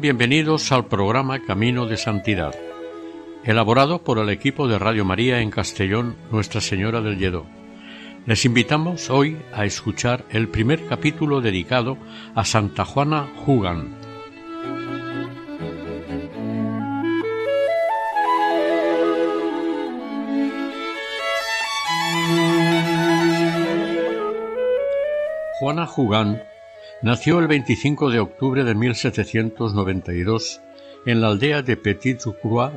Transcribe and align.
Bienvenidos 0.00 0.72
al 0.72 0.86
programa 0.86 1.40
Camino 1.40 1.84
de 1.84 1.98
Santidad, 1.98 2.54
elaborado 3.44 4.02
por 4.02 4.18
el 4.18 4.30
equipo 4.30 4.66
de 4.66 4.78
Radio 4.78 5.04
María 5.04 5.42
en 5.42 5.50
Castellón, 5.50 6.16
Nuestra 6.30 6.62
Señora 6.62 7.02
del 7.02 7.18
Lledó. 7.18 7.44
Les 8.24 8.46
invitamos 8.46 9.10
hoy 9.10 9.36
a 9.52 9.66
escuchar 9.66 10.24
el 10.30 10.48
primer 10.48 10.86
capítulo 10.86 11.42
dedicado 11.42 11.98
a 12.34 12.46
Santa 12.46 12.86
Juana 12.86 13.28
Jugan. 13.44 13.94
Juana 25.58 25.86
Jugan 25.86 26.49
Nació 27.02 27.38
el 27.38 27.48
25 27.48 28.10
de 28.10 28.20
octubre 28.20 28.62
de 28.62 28.74
1792 28.74 30.60
en 31.06 31.22
la 31.22 31.28
aldea 31.28 31.62
de 31.62 31.78
Petit 31.78 32.20
Croix, 32.42 32.74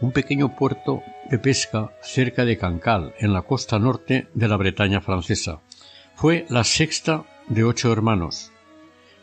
un 0.00 0.10
pequeño 0.10 0.56
puerto 0.56 1.04
de 1.30 1.38
pesca 1.38 1.92
cerca 2.02 2.44
de 2.44 2.58
Cancale, 2.58 3.14
en 3.20 3.32
la 3.32 3.42
costa 3.42 3.78
norte 3.78 4.26
de 4.34 4.48
la 4.48 4.56
Bretaña 4.56 5.00
francesa. 5.00 5.60
Fue 6.16 6.44
la 6.48 6.64
sexta 6.64 7.24
de 7.46 7.62
ocho 7.62 7.92
hermanos. 7.92 8.50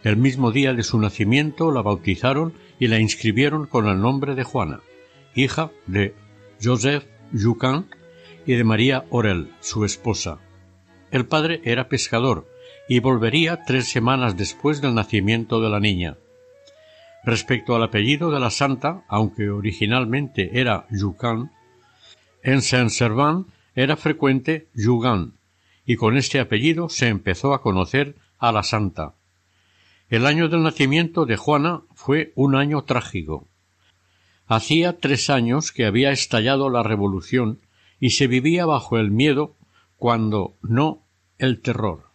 El 0.06 0.16
mismo 0.16 0.54
día 0.54 0.74
de 0.74 0.84
su 0.84 0.98
nacimiento 1.02 1.70
la 1.72 1.82
bautizaron 1.82 2.54
y 2.80 2.88
la 2.88 3.00
inscribieron 3.00 3.68
con 3.68 3.90
el 3.90 4.00
nombre 4.00 4.36
de 4.36 4.46
Juana, 4.46 4.80
hija 5.36 5.70
de 5.86 6.16
Joseph 6.64 7.04
Jucan 7.38 7.88
y 8.46 8.54
de 8.54 8.64
María 8.64 9.04
Orel, 9.10 9.52
su 9.60 9.84
esposa. 9.84 10.40
El 11.12 11.26
padre 11.26 11.60
era 11.66 11.90
pescador 11.90 12.53
y 12.88 13.00
volvería 13.00 13.64
tres 13.64 13.90
semanas 13.90 14.36
después 14.38 14.82
del 14.82 14.96
nacimiento 14.96 15.62
de 15.62 15.70
la 15.70 15.80
niña. 15.80 16.18
Respecto 17.24 17.76
al 17.76 17.84
apellido 17.84 18.32
de 18.32 18.40
la 18.40 18.50
santa, 18.50 19.04
aunque 19.08 19.50
originalmente 19.50 20.60
era 20.60 20.86
Jucan, 20.92 21.52
en 22.44 22.62
Saint-Servant 22.62 23.48
era 23.76 23.96
frecuente 23.96 24.68
Jugan, 24.76 25.34
y 25.86 25.96
con 25.96 26.18
este 26.18 26.40
apellido 26.40 26.90
se 26.90 27.08
empezó 27.08 27.54
a 27.54 27.62
conocer 27.62 28.16
a 28.38 28.52
la 28.52 28.64
santa. 28.64 29.16
El 30.10 30.26
año 30.26 30.50
del 30.50 30.64
nacimiento 30.64 31.26
de 31.26 31.38
Juana 31.38 31.82
fue 31.96 32.34
un 32.36 32.56
año 32.56 32.84
trágico. 32.84 33.48
Hacía 34.46 35.00
tres 35.00 35.30
años 35.30 35.72
que 35.72 35.86
había 35.86 36.12
estallado 36.12 36.70
la 36.70 36.84
revolución 36.84 37.62
y 38.00 38.12
se 38.12 38.28
vivía 38.28 38.66
bajo 38.66 38.98
el 38.98 39.10
miedo 39.10 39.56
cuando 39.98 40.58
no 40.62 41.04
el 41.38 41.62
terror. 41.62 42.13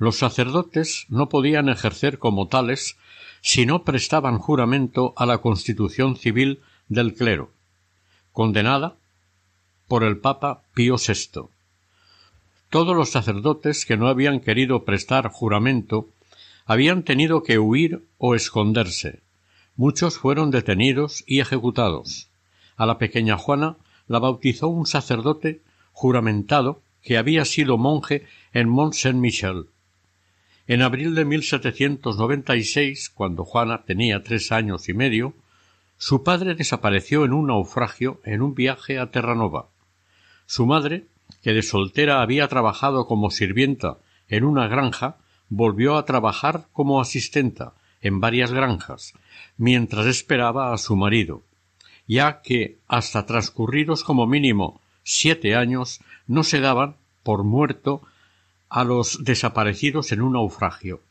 Los 0.00 0.16
sacerdotes 0.16 1.04
no 1.10 1.28
podían 1.28 1.68
ejercer 1.68 2.18
como 2.18 2.48
tales 2.48 2.96
si 3.42 3.66
no 3.66 3.84
prestaban 3.84 4.38
juramento 4.38 5.12
a 5.14 5.26
la 5.26 5.38
constitución 5.38 6.16
civil 6.16 6.60
del 6.88 7.12
clero, 7.12 7.50
condenada 8.32 8.96
por 9.88 10.02
el 10.02 10.16
Papa 10.16 10.62
Pío 10.72 10.96
VI. 10.96 11.50
Todos 12.70 12.96
los 12.96 13.10
sacerdotes 13.10 13.84
que 13.84 13.98
no 13.98 14.08
habían 14.08 14.40
querido 14.40 14.86
prestar 14.86 15.28
juramento 15.28 16.08
habían 16.64 17.02
tenido 17.02 17.42
que 17.42 17.58
huir 17.58 18.02
o 18.16 18.34
esconderse. 18.34 19.20
Muchos 19.76 20.16
fueron 20.16 20.50
detenidos 20.50 21.24
y 21.26 21.40
ejecutados. 21.40 22.28
A 22.78 22.86
la 22.86 22.96
pequeña 22.96 23.36
Juana 23.36 23.76
la 24.08 24.18
bautizó 24.18 24.68
un 24.68 24.86
sacerdote 24.86 25.60
juramentado 25.92 26.80
que 27.02 27.18
había 27.18 27.44
sido 27.44 27.76
monje 27.76 28.24
en 28.54 28.66
Mont 28.70 28.94
Saint-Michel, 28.94 29.66
en 30.70 30.82
abril 30.82 31.16
de 31.16 31.24
1796, 31.24 33.10
cuando 33.10 33.44
Juana 33.44 33.82
tenía 33.82 34.22
tres 34.22 34.52
años 34.52 34.88
y 34.88 34.94
medio, 34.94 35.34
su 35.98 36.22
padre 36.22 36.54
desapareció 36.54 37.24
en 37.24 37.32
un 37.32 37.48
naufragio 37.48 38.20
en 38.22 38.40
un 38.40 38.54
viaje 38.54 39.00
a 39.00 39.10
Terranova. 39.10 39.66
Su 40.46 40.66
madre, 40.66 41.06
que 41.42 41.54
de 41.54 41.62
soltera 41.62 42.22
había 42.22 42.46
trabajado 42.46 43.08
como 43.08 43.32
sirvienta 43.32 43.98
en 44.28 44.44
una 44.44 44.68
granja, 44.68 45.16
volvió 45.48 45.96
a 45.96 46.04
trabajar 46.04 46.66
como 46.72 47.00
asistenta 47.00 47.72
en 48.00 48.20
varias 48.20 48.52
granjas, 48.52 49.14
mientras 49.56 50.06
esperaba 50.06 50.72
a 50.72 50.78
su 50.78 50.94
marido, 50.94 51.42
ya 52.06 52.42
que 52.42 52.78
hasta 52.86 53.26
transcurridos 53.26 54.04
como 54.04 54.28
mínimo 54.28 54.80
siete 55.02 55.56
años 55.56 55.98
no 56.28 56.44
se 56.44 56.60
daban 56.60 56.94
por 57.24 57.42
muerto 57.42 58.02
a 58.70 58.84
los 58.84 59.24
desaparecidos 59.24 60.12
en 60.12 60.22
un 60.22 60.34
naufragio. 60.34 61.02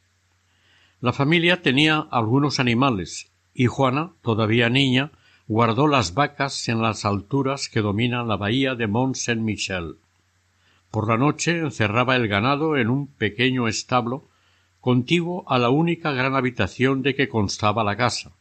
La 1.01 1.13
familia 1.13 1.61
tenía 1.61 2.07
algunos 2.09 2.59
animales 2.59 3.31
y 3.53 3.67
Juana, 3.67 4.13
todavía 4.21 4.69
niña, 4.69 5.11
guardó 5.47 5.87
las 5.87 6.13
vacas 6.13 6.69
en 6.69 6.81
las 6.81 7.05
alturas 7.05 7.69
que 7.69 7.81
dominan 7.81 8.27
la 8.27 8.37
bahía 8.37 8.75
de 8.75 8.87
Mont 8.87 9.15
Saint-Michel. 9.15 9.97
Por 10.91 11.07
la 11.07 11.17
noche 11.17 11.59
encerraba 11.59 12.15
el 12.15 12.27
ganado 12.27 12.77
en 12.77 12.89
un 12.89 13.07
pequeño 13.07 13.67
establo 13.67 14.27
contiguo 14.79 15.43
a 15.47 15.59
la 15.59 15.69
única 15.69 16.11
gran 16.11 16.35
habitación 16.35 17.01
de 17.01 17.15
que 17.15 17.29
constaba 17.29 17.83
la 17.83 17.97
casa. 17.97 18.31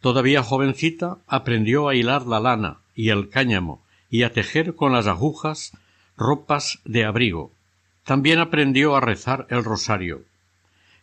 Todavía 0.00 0.42
jovencita 0.42 1.18
aprendió 1.26 1.88
a 1.88 1.94
hilar 1.94 2.26
la 2.26 2.40
lana 2.40 2.78
y 2.94 3.08
el 3.08 3.28
cáñamo 3.28 3.82
y 4.10 4.22
a 4.22 4.32
tejer 4.32 4.74
con 4.74 4.92
las 4.92 5.06
agujas 5.06 5.72
ropas 6.16 6.80
de 6.84 7.04
abrigo, 7.04 7.52
también 8.04 8.38
aprendió 8.38 8.96
a 8.96 9.00
rezar 9.00 9.46
el 9.50 9.64
rosario. 9.64 10.22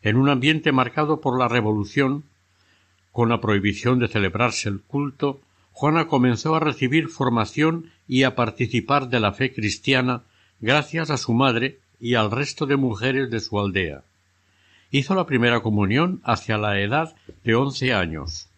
En 0.01 0.15
un 0.15 0.29
ambiente 0.29 0.71
marcado 0.71 1.21
por 1.21 1.37
la 1.37 1.47
revolución, 1.47 2.23
con 3.11 3.29
la 3.29 3.41
prohibición 3.41 3.99
de 3.99 4.07
celebrarse 4.07 4.69
el 4.69 4.81
culto, 4.81 5.41
Juana 5.71 6.07
comenzó 6.07 6.55
a 6.55 6.59
recibir 6.59 7.07
formación 7.07 7.91
y 8.07 8.23
a 8.23 8.35
participar 8.35 9.09
de 9.09 9.19
la 9.19 9.33
fe 9.33 9.53
cristiana 9.53 10.23
gracias 10.59 11.09
a 11.09 11.17
su 11.17 11.33
madre 11.33 11.79
y 11.99 12.15
al 12.15 12.31
resto 12.31 12.65
de 12.65 12.75
mujeres 12.75 13.29
de 13.29 13.39
su 13.39 13.59
aldea. 13.59 14.03
Hizo 14.91 15.16
la 15.16 15.25
primera 15.25 15.61
comunión 15.61 16.21
hacia 16.23 16.57
la 16.57 16.79
edad 16.79 17.16
de 17.43 17.55
once 17.55 17.93
años. 17.93 18.49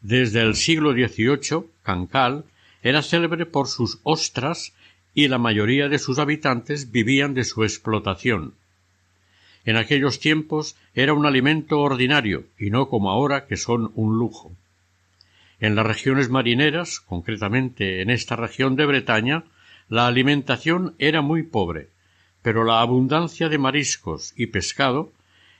Desde 0.00 0.40
el 0.40 0.54
siglo 0.54 0.92
XVIII, 0.92 1.66
Cancal 1.82 2.44
era 2.82 3.02
célebre 3.02 3.46
por 3.46 3.68
sus 3.68 3.98
ostras 4.02 4.72
y 5.18 5.26
la 5.26 5.38
mayoría 5.38 5.88
de 5.88 5.98
sus 5.98 6.20
habitantes 6.20 6.92
vivían 6.92 7.34
de 7.34 7.42
su 7.42 7.64
explotación. 7.64 8.54
En 9.64 9.76
aquellos 9.76 10.20
tiempos 10.20 10.76
era 10.94 11.12
un 11.12 11.26
alimento 11.26 11.80
ordinario 11.80 12.44
y 12.56 12.70
no 12.70 12.88
como 12.88 13.10
ahora 13.10 13.48
que 13.48 13.56
son 13.56 13.90
un 13.96 14.16
lujo. 14.16 14.52
En 15.58 15.74
las 15.74 15.84
regiones 15.84 16.30
marineras, 16.30 17.00
concretamente 17.00 18.00
en 18.00 18.10
esta 18.10 18.36
región 18.36 18.76
de 18.76 18.86
Bretaña, 18.86 19.42
la 19.88 20.06
alimentación 20.06 20.94
era 21.00 21.20
muy 21.20 21.42
pobre, 21.42 21.88
pero 22.42 22.62
la 22.62 22.80
abundancia 22.80 23.48
de 23.48 23.58
mariscos 23.58 24.34
y 24.36 24.46
pescado 24.46 25.12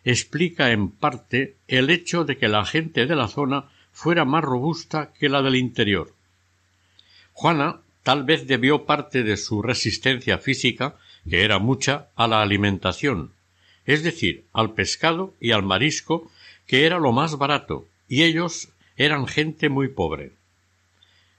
explica 0.04 0.70
en 0.70 0.88
parte 0.88 1.56
el 1.66 1.90
hecho 1.90 2.22
de 2.22 2.36
que 2.36 2.46
la 2.46 2.64
gente 2.64 3.06
de 3.06 3.16
la 3.16 3.26
zona 3.26 3.64
fuera 3.90 4.24
más 4.24 4.44
robusta 4.44 5.10
que 5.18 5.28
la 5.28 5.42
del 5.42 5.56
interior. 5.56 6.14
Juana 7.32 7.80
tal 8.08 8.24
vez 8.24 8.46
debió 8.46 8.86
parte 8.86 9.22
de 9.22 9.36
su 9.36 9.60
resistencia 9.60 10.38
física, 10.38 10.96
que 11.28 11.42
era 11.44 11.58
mucha, 11.58 12.08
a 12.16 12.26
la 12.26 12.40
alimentación, 12.40 13.34
es 13.84 14.02
decir, 14.02 14.46
al 14.54 14.72
pescado 14.72 15.34
y 15.42 15.50
al 15.50 15.62
marisco, 15.62 16.32
que 16.66 16.86
era 16.86 16.98
lo 16.98 17.12
más 17.12 17.36
barato, 17.36 17.86
y 18.08 18.22
ellos 18.22 18.70
eran 18.96 19.26
gente 19.26 19.68
muy 19.68 19.88
pobre. 19.88 20.32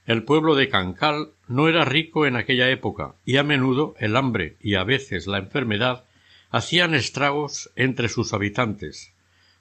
El 0.06 0.22
pueblo 0.22 0.54
de 0.54 0.68
Cancal 0.68 1.30
no 1.48 1.68
era 1.68 1.84
rico 1.84 2.24
en 2.24 2.36
aquella 2.36 2.70
época, 2.70 3.16
y 3.24 3.38
a 3.38 3.42
menudo 3.42 3.96
el 3.98 4.14
hambre 4.14 4.54
y 4.60 4.76
a 4.76 4.84
veces 4.84 5.26
la 5.26 5.38
enfermedad 5.38 6.04
hacían 6.50 6.94
estragos 6.94 7.72
entre 7.74 8.08
sus 8.08 8.32
habitantes. 8.32 9.12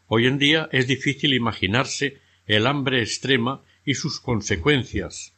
Hoy 0.05 0.27
en 0.27 0.37
día 0.37 0.69
es 0.71 0.85
difícil 0.85 1.33
imaginarse 1.33 2.19
el 2.45 2.67
hambre 2.67 3.01
extrema 3.01 3.63
y 3.83 3.95
sus 3.95 4.19
consecuencias, 4.19 5.33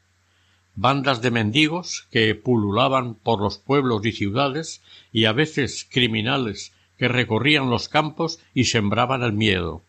bandas 0.76 1.22
de 1.22 1.32
mendigos 1.32 2.08
que 2.12 2.34
pululaban 2.36 3.16
por 3.16 3.42
los 3.42 3.58
pueblos 3.58 4.06
y 4.06 4.12
ciudades 4.12 4.82
y 5.12 5.26
a 5.26 5.34
veces 5.34 5.88
criminales 5.90 6.72
que 6.98 7.08
recorrían 7.08 7.70
los 7.70 7.90
campos 7.90 8.40
y 8.54 8.66
sembraban 8.66 9.24
el 9.24 9.34
miedo. 9.34 9.82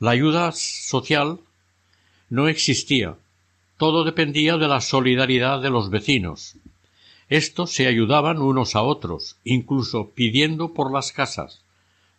La 0.00 0.12
ayuda 0.12 0.52
social 0.52 1.40
no 2.30 2.48
existía. 2.48 3.16
Todo 3.76 4.04
dependía 4.04 4.56
de 4.56 4.68
la 4.68 4.80
solidaridad 4.80 5.60
de 5.60 5.70
los 5.70 5.90
vecinos. 5.90 6.56
Estos 7.28 7.72
se 7.72 7.86
ayudaban 7.86 8.38
unos 8.38 8.74
a 8.74 8.82
otros, 8.82 9.36
incluso 9.44 10.10
pidiendo 10.14 10.72
por 10.72 10.92
las 10.92 11.12
casas, 11.12 11.60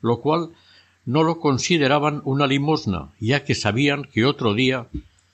lo 0.01 0.21
cual 0.21 0.51
no 1.05 1.23
lo 1.23 1.39
consideraban 1.39 2.21
una 2.25 2.45
limosna, 2.45 3.09
ya 3.19 3.43
que 3.43 3.55
sabían 3.55 4.03
que 4.03 4.25
otro 4.25 4.53
día 4.53 4.87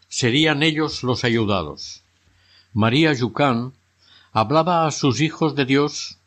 serían 0.08 0.64
ellos 0.64 1.04
los 1.04 1.26
ayudados. 1.26 2.05
María 2.76 3.14
Yucán 3.14 3.72
hablaba 4.34 4.86
a 4.86 4.92
sus 4.92 5.22
hijos 5.22 5.56
de 5.56 5.64
Dios, 5.64 6.18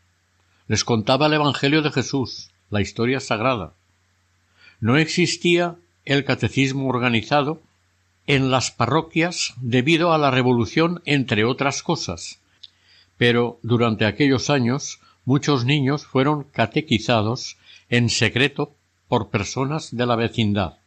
les 0.66 0.82
contaba 0.82 1.26
el 1.26 1.34
Evangelio 1.34 1.82
de 1.82 1.92
Jesús, 1.92 2.48
la 2.70 2.80
historia 2.80 3.20
sagrada. 3.20 3.74
No 4.80 4.96
existía 4.96 5.76
el 6.06 6.24
catecismo 6.24 6.88
organizado 6.88 7.60
en 8.26 8.50
las 8.50 8.70
parroquias 8.70 9.52
debido 9.60 10.14
a 10.14 10.16
la 10.16 10.30
revolución, 10.30 11.02
entre 11.04 11.44
otras 11.44 11.82
cosas. 11.82 12.38
Pero 13.18 13.58
durante 13.62 14.06
aquellos 14.06 14.48
años 14.48 15.00
muchos 15.26 15.66
niños 15.66 16.06
fueron 16.06 16.44
catequizados 16.44 17.58
en 17.90 18.08
secreto 18.08 18.72
por 19.06 19.28
personas 19.28 19.94
de 19.94 20.06
la 20.06 20.16
vecindad, 20.16 20.78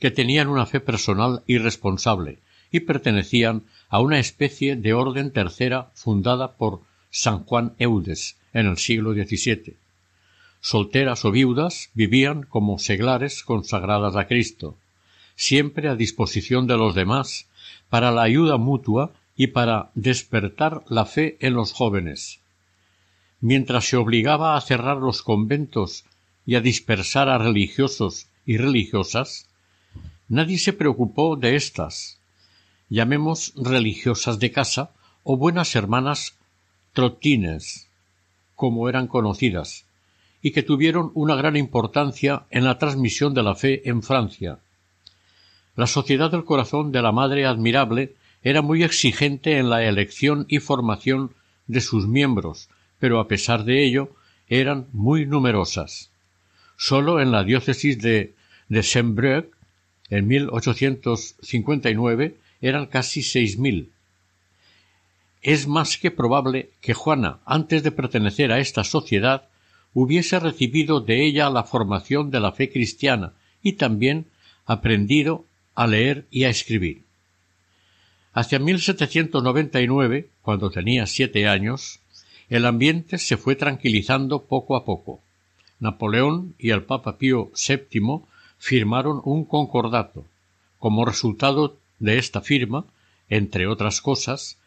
que 0.00 0.10
tenían 0.10 0.48
una 0.48 0.66
fe 0.66 0.80
personal 0.80 1.44
y 1.46 1.58
responsable, 1.58 2.40
y 2.70 2.80
pertenecían 2.80 3.64
a 3.88 4.00
una 4.00 4.18
especie 4.18 4.76
de 4.76 4.92
orden 4.92 5.32
tercera 5.32 5.90
fundada 5.94 6.56
por 6.56 6.80
San 7.10 7.44
Juan 7.44 7.74
Eudes 7.78 8.36
en 8.52 8.66
el 8.66 8.78
siglo 8.78 9.12
XVII. 9.12 9.76
Solteras 10.60 11.24
o 11.24 11.30
viudas 11.30 11.90
vivían 11.94 12.42
como 12.42 12.78
seglares 12.78 13.42
consagradas 13.42 14.16
a 14.16 14.26
Cristo, 14.26 14.76
siempre 15.36 15.88
a 15.88 15.94
disposición 15.94 16.66
de 16.66 16.76
los 16.76 16.94
demás, 16.94 17.48
para 17.88 18.10
la 18.10 18.22
ayuda 18.22 18.56
mutua 18.56 19.12
y 19.36 19.48
para 19.48 19.90
despertar 19.94 20.82
la 20.88 21.04
fe 21.04 21.36
en 21.40 21.54
los 21.54 21.72
jóvenes. 21.72 22.40
Mientras 23.40 23.84
se 23.84 23.96
obligaba 23.96 24.56
a 24.56 24.60
cerrar 24.60 24.96
los 24.96 25.22
conventos 25.22 26.04
y 26.46 26.54
a 26.54 26.60
dispersar 26.60 27.28
a 27.28 27.38
religiosos 27.38 28.28
y 28.46 28.56
religiosas, 28.56 29.48
nadie 30.28 30.58
se 30.58 30.72
preocupó 30.72 31.36
de 31.36 31.54
éstas, 31.54 32.15
llamemos 32.88 33.52
religiosas 33.56 34.38
de 34.38 34.52
casa 34.52 34.90
o 35.22 35.36
buenas 35.36 35.74
hermanas 35.74 36.36
trotines, 36.92 37.88
como 38.54 38.88
eran 38.88 39.06
conocidas, 39.06 39.86
y 40.42 40.52
que 40.52 40.62
tuvieron 40.62 41.10
una 41.14 41.34
gran 41.34 41.56
importancia 41.56 42.46
en 42.50 42.64
la 42.64 42.78
transmisión 42.78 43.34
de 43.34 43.42
la 43.42 43.54
fe 43.54 43.88
en 43.88 44.02
Francia, 44.02 44.60
la 45.76 45.86
Sociedad 45.86 46.30
del 46.30 46.44
Corazón 46.44 46.90
de 46.90 47.02
la 47.02 47.12
Madre 47.12 47.44
Admirable 47.44 48.14
era 48.42 48.62
muy 48.62 48.82
exigente 48.82 49.58
en 49.58 49.68
la 49.68 49.84
elección 49.84 50.46
y 50.48 50.58
formación 50.58 51.34
de 51.66 51.82
sus 51.82 52.08
miembros, 52.08 52.70
pero 52.98 53.20
a 53.20 53.28
pesar 53.28 53.64
de 53.64 53.84
ello 53.84 54.08
eran 54.48 54.86
muy 54.92 55.26
numerosas. 55.26 56.10
Sólo 56.78 57.20
en 57.20 57.30
la 57.30 57.44
diócesis 57.44 58.00
de, 58.00 58.32
de 58.70 58.82
Saint-Breuil, 58.82 59.50
en 60.08 60.26
1859, 60.26 62.38
eran 62.60 62.86
casi 62.86 63.22
seis 63.22 63.58
mil. 63.58 63.90
Es 65.42 65.66
más 65.66 65.98
que 65.98 66.10
probable 66.10 66.70
que 66.80 66.94
Juana, 66.94 67.38
antes 67.44 67.82
de 67.82 67.92
pertenecer 67.92 68.52
a 68.52 68.58
esta 68.58 68.84
sociedad, 68.84 69.48
hubiese 69.94 70.40
recibido 70.40 71.00
de 71.00 71.24
ella 71.24 71.48
la 71.50 71.64
formación 71.64 72.30
de 72.30 72.40
la 72.40 72.52
fe 72.52 72.70
cristiana 72.70 73.32
y 73.62 73.74
también 73.74 74.26
aprendido 74.66 75.44
a 75.74 75.86
leer 75.86 76.26
y 76.30 76.44
a 76.44 76.50
escribir. 76.50 77.02
Hacia 78.32 78.58
1799, 78.58 80.28
cuando 80.42 80.70
tenía 80.70 81.06
siete 81.06 81.48
años, 81.48 82.00
el 82.48 82.66
ambiente 82.66 83.18
se 83.18 83.36
fue 83.36 83.56
tranquilizando 83.56 84.42
poco 84.42 84.76
a 84.76 84.84
poco. 84.84 85.20
Napoleón 85.80 86.54
y 86.58 86.70
el 86.70 86.82
Papa 86.82 87.18
Pío 87.18 87.50
VII 87.56 88.20
firmaron 88.58 89.20
un 89.24 89.44
concordato. 89.44 90.24
Como 90.78 91.04
resultado 91.04 91.78
de 91.98 92.18
esta 92.18 92.40
firma, 92.40 92.84
entre 93.28 93.66
otras 93.66 94.00
cosas, 94.00 94.58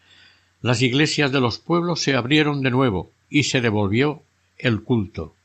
las 0.62 0.82
iglesias 0.82 1.32
de 1.32 1.40
los 1.40 1.58
pueblos 1.60 2.02
se 2.02 2.16
abrieron 2.16 2.62
de 2.62 2.72
nuevo 2.72 3.12
y 3.30 3.44
se 3.44 3.62
devolvió 3.62 4.24
el 4.58 4.84
culto. 4.84 5.36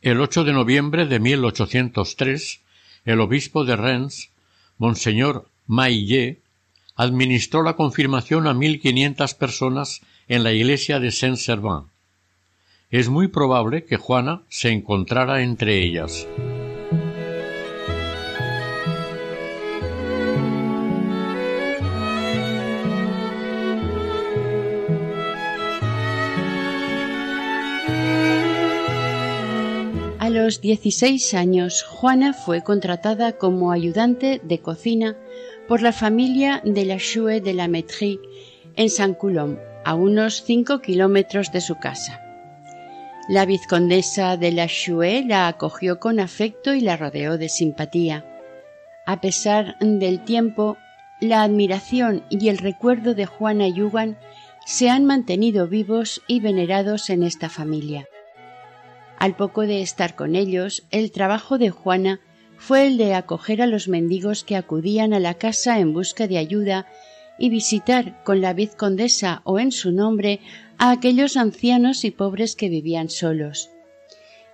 El 0.00 0.20
8 0.20 0.44
de 0.44 0.52
noviembre 0.52 1.06
de 1.06 1.18
1803, 1.18 2.60
el 3.04 3.20
obispo 3.20 3.64
de 3.64 3.76
Rennes 3.76 4.30
Monseñor 4.78 5.48
Maillé 5.66 6.40
administró 6.96 7.62
la 7.62 7.74
confirmación 7.74 8.46
a 8.46 8.54
mil 8.54 8.80
quinientas 8.80 9.34
personas 9.34 10.00
en 10.28 10.44
la 10.44 10.52
iglesia 10.52 11.00
de 11.00 11.10
Saint-Servant. 11.10 11.88
Es 12.90 13.08
muy 13.08 13.28
probable 13.28 13.84
que 13.84 13.96
Juana 13.96 14.42
se 14.48 14.70
encontrara 14.70 15.42
entre 15.42 15.82
ellas. 15.82 16.26
Los 30.48 30.62
16 30.62 31.34
años, 31.34 31.82
Juana 31.82 32.32
fue 32.32 32.62
contratada 32.62 33.32
como 33.32 33.70
ayudante 33.70 34.40
de 34.42 34.60
cocina 34.60 35.14
por 35.68 35.82
la 35.82 35.92
familia 35.92 36.62
de 36.64 36.86
la 36.86 36.96
Chue 36.96 37.42
de 37.42 37.52
la 37.52 37.68
Métrie 37.68 38.18
en 38.74 38.88
Saint-Coulomb, 38.88 39.58
a 39.84 39.94
unos 39.94 40.42
5 40.44 40.80
kilómetros 40.80 41.52
de 41.52 41.60
su 41.60 41.74
casa. 41.74 42.22
La 43.28 43.44
vizcondesa 43.44 44.38
de 44.38 44.52
la 44.52 44.68
Chue 44.68 45.22
la 45.26 45.48
acogió 45.48 46.00
con 46.00 46.18
afecto 46.18 46.72
y 46.72 46.80
la 46.80 46.96
rodeó 46.96 47.36
de 47.36 47.50
simpatía. 47.50 48.24
A 49.04 49.20
pesar 49.20 49.76
del 49.80 50.24
tiempo, 50.24 50.78
la 51.20 51.42
admiración 51.42 52.24
y 52.30 52.48
el 52.48 52.56
recuerdo 52.56 53.14
de 53.14 53.26
Juana 53.26 53.68
Yugan 53.68 54.16
se 54.64 54.88
han 54.88 55.04
mantenido 55.04 55.68
vivos 55.68 56.22
y 56.26 56.40
venerados 56.40 57.10
en 57.10 57.22
esta 57.22 57.50
familia. 57.50 58.07
Al 59.18 59.34
poco 59.34 59.62
de 59.62 59.82
estar 59.82 60.14
con 60.14 60.36
ellos, 60.36 60.84
el 60.92 61.10
trabajo 61.10 61.58
de 61.58 61.70
Juana 61.70 62.20
fue 62.56 62.86
el 62.86 62.98
de 62.98 63.14
acoger 63.14 63.60
a 63.60 63.66
los 63.66 63.88
mendigos 63.88 64.44
que 64.44 64.54
acudían 64.54 65.12
a 65.12 65.18
la 65.18 65.34
casa 65.34 65.80
en 65.80 65.92
busca 65.92 66.28
de 66.28 66.38
ayuda 66.38 66.86
y 67.36 67.50
visitar 67.50 68.22
con 68.22 68.40
la 68.40 68.52
vizcondesa 68.52 69.42
o 69.44 69.58
en 69.58 69.72
su 69.72 69.90
nombre 69.90 70.40
a 70.76 70.92
aquellos 70.92 71.36
ancianos 71.36 72.04
y 72.04 72.12
pobres 72.12 72.54
que 72.54 72.68
vivían 72.68 73.10
solos. 73.10 73.70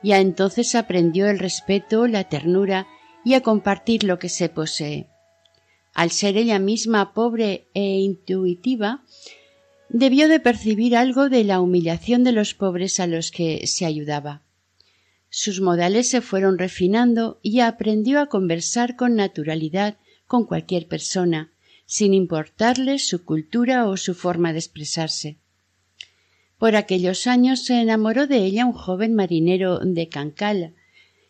Ya 0.02 0.18
entonces 0.20 0.74
aprendió 0.74 1.28
el 1.28 1.38
respeto, 1.38 2.06
la 2.06 2.24
ternura 2.24 2.86
y 3.22 3.34
a 3.34 3.42
compartir 3.42 4.04
lo 4.04 4.18
que 4.18 4.30
se 4.30 4.48
posee. 4.48 5.08
Al 5.92 6.10
ser 6.10 6.38
ella 6.38 6.58
misma 6.58 7.12
pobre 7.12 7.68
e 7.74 7.98
intuitiva, 7.98 9.02
debió 9.90 10.26
de 10.28 10.40
percibir 10.40 10.96
algo 10.96 11.28
de 11.28 11.44
la 11.44 11.60
humillación 11.60 12.24
de 12.24 12.32
los 12.32 12.54
pobres 12.54 12.98
a 12.98 13.06
los 13.06 13.30
que 13.30 13.66
se 13.66 13.84
ayudaba. 13.84 14.42
Sus 15.36 15.60
modales 15.60 16.08
se 16.08 16.20
fueron 16.20 16.58
refinando 16.58 17.40
y 17.42 17.58
aprendió 17.58 18.20
a 18.20 18.26
conversar 18.26 18.94
con 18.94 19.16
naturalidad 19.16 19.96
con 20.28 20.46
cualquier 20.46 20.86
persona, 20.86 21.50
sin 21.86 22.14
importarle 22.14 23.00
su 23.00 23.24
cultura 23.24 23.88
o 23.88 23.96
su 23.96 24.14
forma 24.14 24.52
de 24.52 24.60
expresarse. 24.60 25.38
Por 26.56 26.76
aquellos 26.76 27.26
años 27.26 27.64
se 27.64 27.80
enamoró 27.80 28.28
de 28.28 28.44
ella 28.44 28.64
un 28.64 28.74
joven 28.74 29.16
marinero 29.16 29.80
de 29.80 30.08
Cancala, 30.08 30.70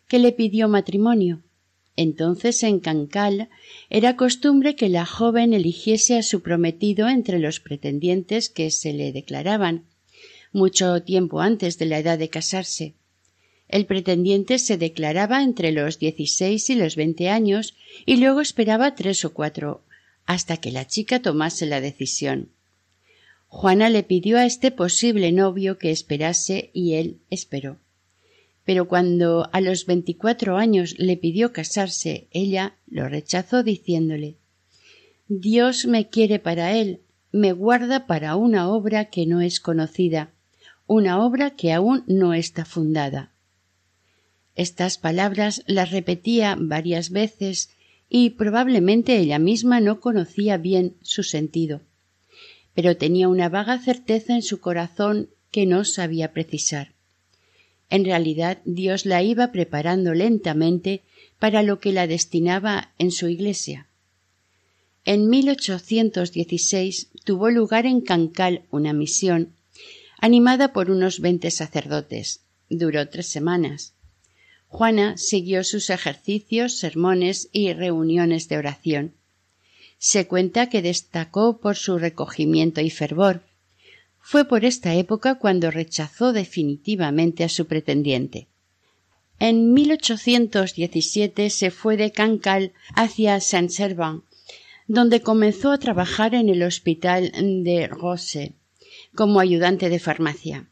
que 0.07 0.19
le 0.19 0.31
pidió 0.31 0.67
matrimonio. 0.67 1.41
Entonces 1.95 2.61
en 2.61 2.81
Cancala 2.81 3.49
era 3.89 4.15
costumbre 4.15 4.75
que 4.75 4.87
la 4.87 5.07
joven 5.07 5.51
eligiese 5.51 6.15
a 6.19 6.21
su 6.21 6.43
prometido 6.43 7.09
entre 7.09 7.39
los 7.39 7.59
pretendientes 7.59 8.51
que 8.51 8.69
se 8.69 8.93
le 8.93 9.11
declaraban, 9.11 9.85
mucho 10.53 11.01
tiempo 11.01 11.41
antes 11.41 11.79
de 11.79 11.87
la 11.87 11.97
edad 11.97 12.19
de 12.19 12.29
casarse. 12.29 12.93
El 13.67 13.85
pretendiente 13.85 14.59
se 14.59 14.77
declaraba 14.77 15.43
entre 15.43 15.71
los 15.71 15.99
dieciséis 15.99 16.69
y 16.69 16.75
los 16.75 16.95
veinte 16.95 17.29
años 17.29 17.75
y 18.05 18.17
luego 18.17 18.41
esperaba 18.41 18.95
tres 18.95 19.25
o 19.25 19.33
cuatro 19.33 19.83
hasta 20.25 20.57
que 20.57 20.71
la 20.71 20.87
chica 20.87 21.21
tomase 21.21 21.65
la 21.65 21.81
decisión. 21.81 22.49
Juana 23.47 23.89
le 23.89 24.03
pidió 24.03 24.37
a 24.37 24.45
este 24.45 24.71
posible 24.71 25.31
novio 25.31 25.77
que 25.77 25.91
esperase 25.91 26.71
y 26.73 26.93
él 26.95 27.19
esperó. 27.29 27.77
Pero 28.65 28.87
cuando 28.87 29.49
a 29.53 29.61
los 29.61 29.85
veinticuatro 29.85 30.57
años 30.57 30.95
le 30.97 31.17
pidió 31.17 31.53
casarse, 31.53 32.27
ella 32.31 32.75
lo 32.87 33.07
rechazó 33.07 33.63
diciéndole 33.63 34.37
Dios 35.27 35.85
me 35.85 36.09
quiere 36.09 36.39
para 36.39 36.75
él, 36.75 37.01
me 37.31 37.51
guarda 37.51 38.05
para 38.05 38.35
una 38.35 38.69
obra 38.69 39.05
que 39.05 39.25
no 39.25 39.41
es 39.41 39.59
conocida, 39.59 40.31
una 40.85 41.23
obra 41.23 41.51
que 41.51 41.73
aún 41.73 42.03
no 42.07 42.33
está 42.33 42.63
fundada. 42.63 43.31
Estas 44.55 44.97
palabras 44.97 45.63
las 45.67 45.91
repetía 45.91 46.55
varias 46.57 47.09
veces 47.09 47.69
y 48.09 48.31
probablemente 48.31 49.17
ella 49.17 49.39
misma 49.39 49.81
no 49.81 49.99
conocía 49.99 50.57
bien 50.57 50.95
su 51.01 51.23
sentido, 51.23 51.81
pero 52.73 52.95
tenía 52.95 53.27
una 53.27 53.49
vaga 53.49 53.79
certeza 53.79 54.35
en 54.35 54.41
su 54.41 54.59
corazón 54.59 55.29
que 55.51 55.65
no 55.65 55.83
sabía 55.83 56.31
precisar. 56.31 56.93
En 57.89 58.05
realidad 58.05 58.59
Dios 58.65 59.05
la 59.05 59.23
iba 59.23 59.51
preparando 59.51 60.13
lentamente 60.13 61.01
para 61.39 61.61
lo 61.61 61.79
que 61.79 61.91
la 61.91 62.07
destinaba 62.07 62.93
en 62.97 63.11
su 63.11 63.27
iglesia. 63.27 63.87
En 65.03 65.29
1816 65.29 67.09
tuvo 67.23 67.49
lugar 67.51 67.85
en 67.85 68.01
Cancal 68.01 68.63
una 68.71 68.93
misión, 68.93 69.53
animada 70.19 70.73
por 70.73 70.89
unos 70.89 71.19
veinte 71.19 71.51
sacerdotes. 71.51 72.41
Duró 72.69 73.07
tres 73.09 73.27
semanas. 73.27 73.94
Juana 74.67 75.17
siguió 75.17 75.63
sus 75.63 75.89
ejercicios, 75.89 76.77
sermones 76.77 77.49
y 77.51 77.73
reuniones 77.73 78.49
de 78.49 78.57
oración. 78.57 79.15
Se 79.97 80.27
cuenta 80.27 80.69
que 80.69 80.81
destacó 80.81 81.59
por 81.59 81.75
su 81.75 81.97
recogimiento 81.97 82.81
y 82.81 82.89
fervor. 82.89 83.43
Fue 84.19 84.45
por 84.45 84.65
esta 84.65 84.93
época 84.95 85.35
cuando 85.35 85.71
rechazó 85.71 86.33
definitivamente 86.33 87.43
a 87.43 87.49
su 87.49 87.67
pretendiente. 87.67 88.47
En 89.39 89.73
1817 89.73 91.49
se 91.49 91.71
fue 91.71 91.97
de 91.97 92.11
Cancale 92.11 92.73
hacia 92.95 93.39
Saint-Servan, 93.39 94.23
donde 94.87 95.21
comenzó 95.21 95.71
a 95.71 95.77
trabajar 95.77 96.35
en 96.35 96.49
el 96.49 96.63
hospital 96.63 97.31
de 97.63 97.87
Rose 97.87 98.53
como 99.13 99.39
ayudante 99.39 99.89
de 99.89 99.99
farmacia. 99.99 100.69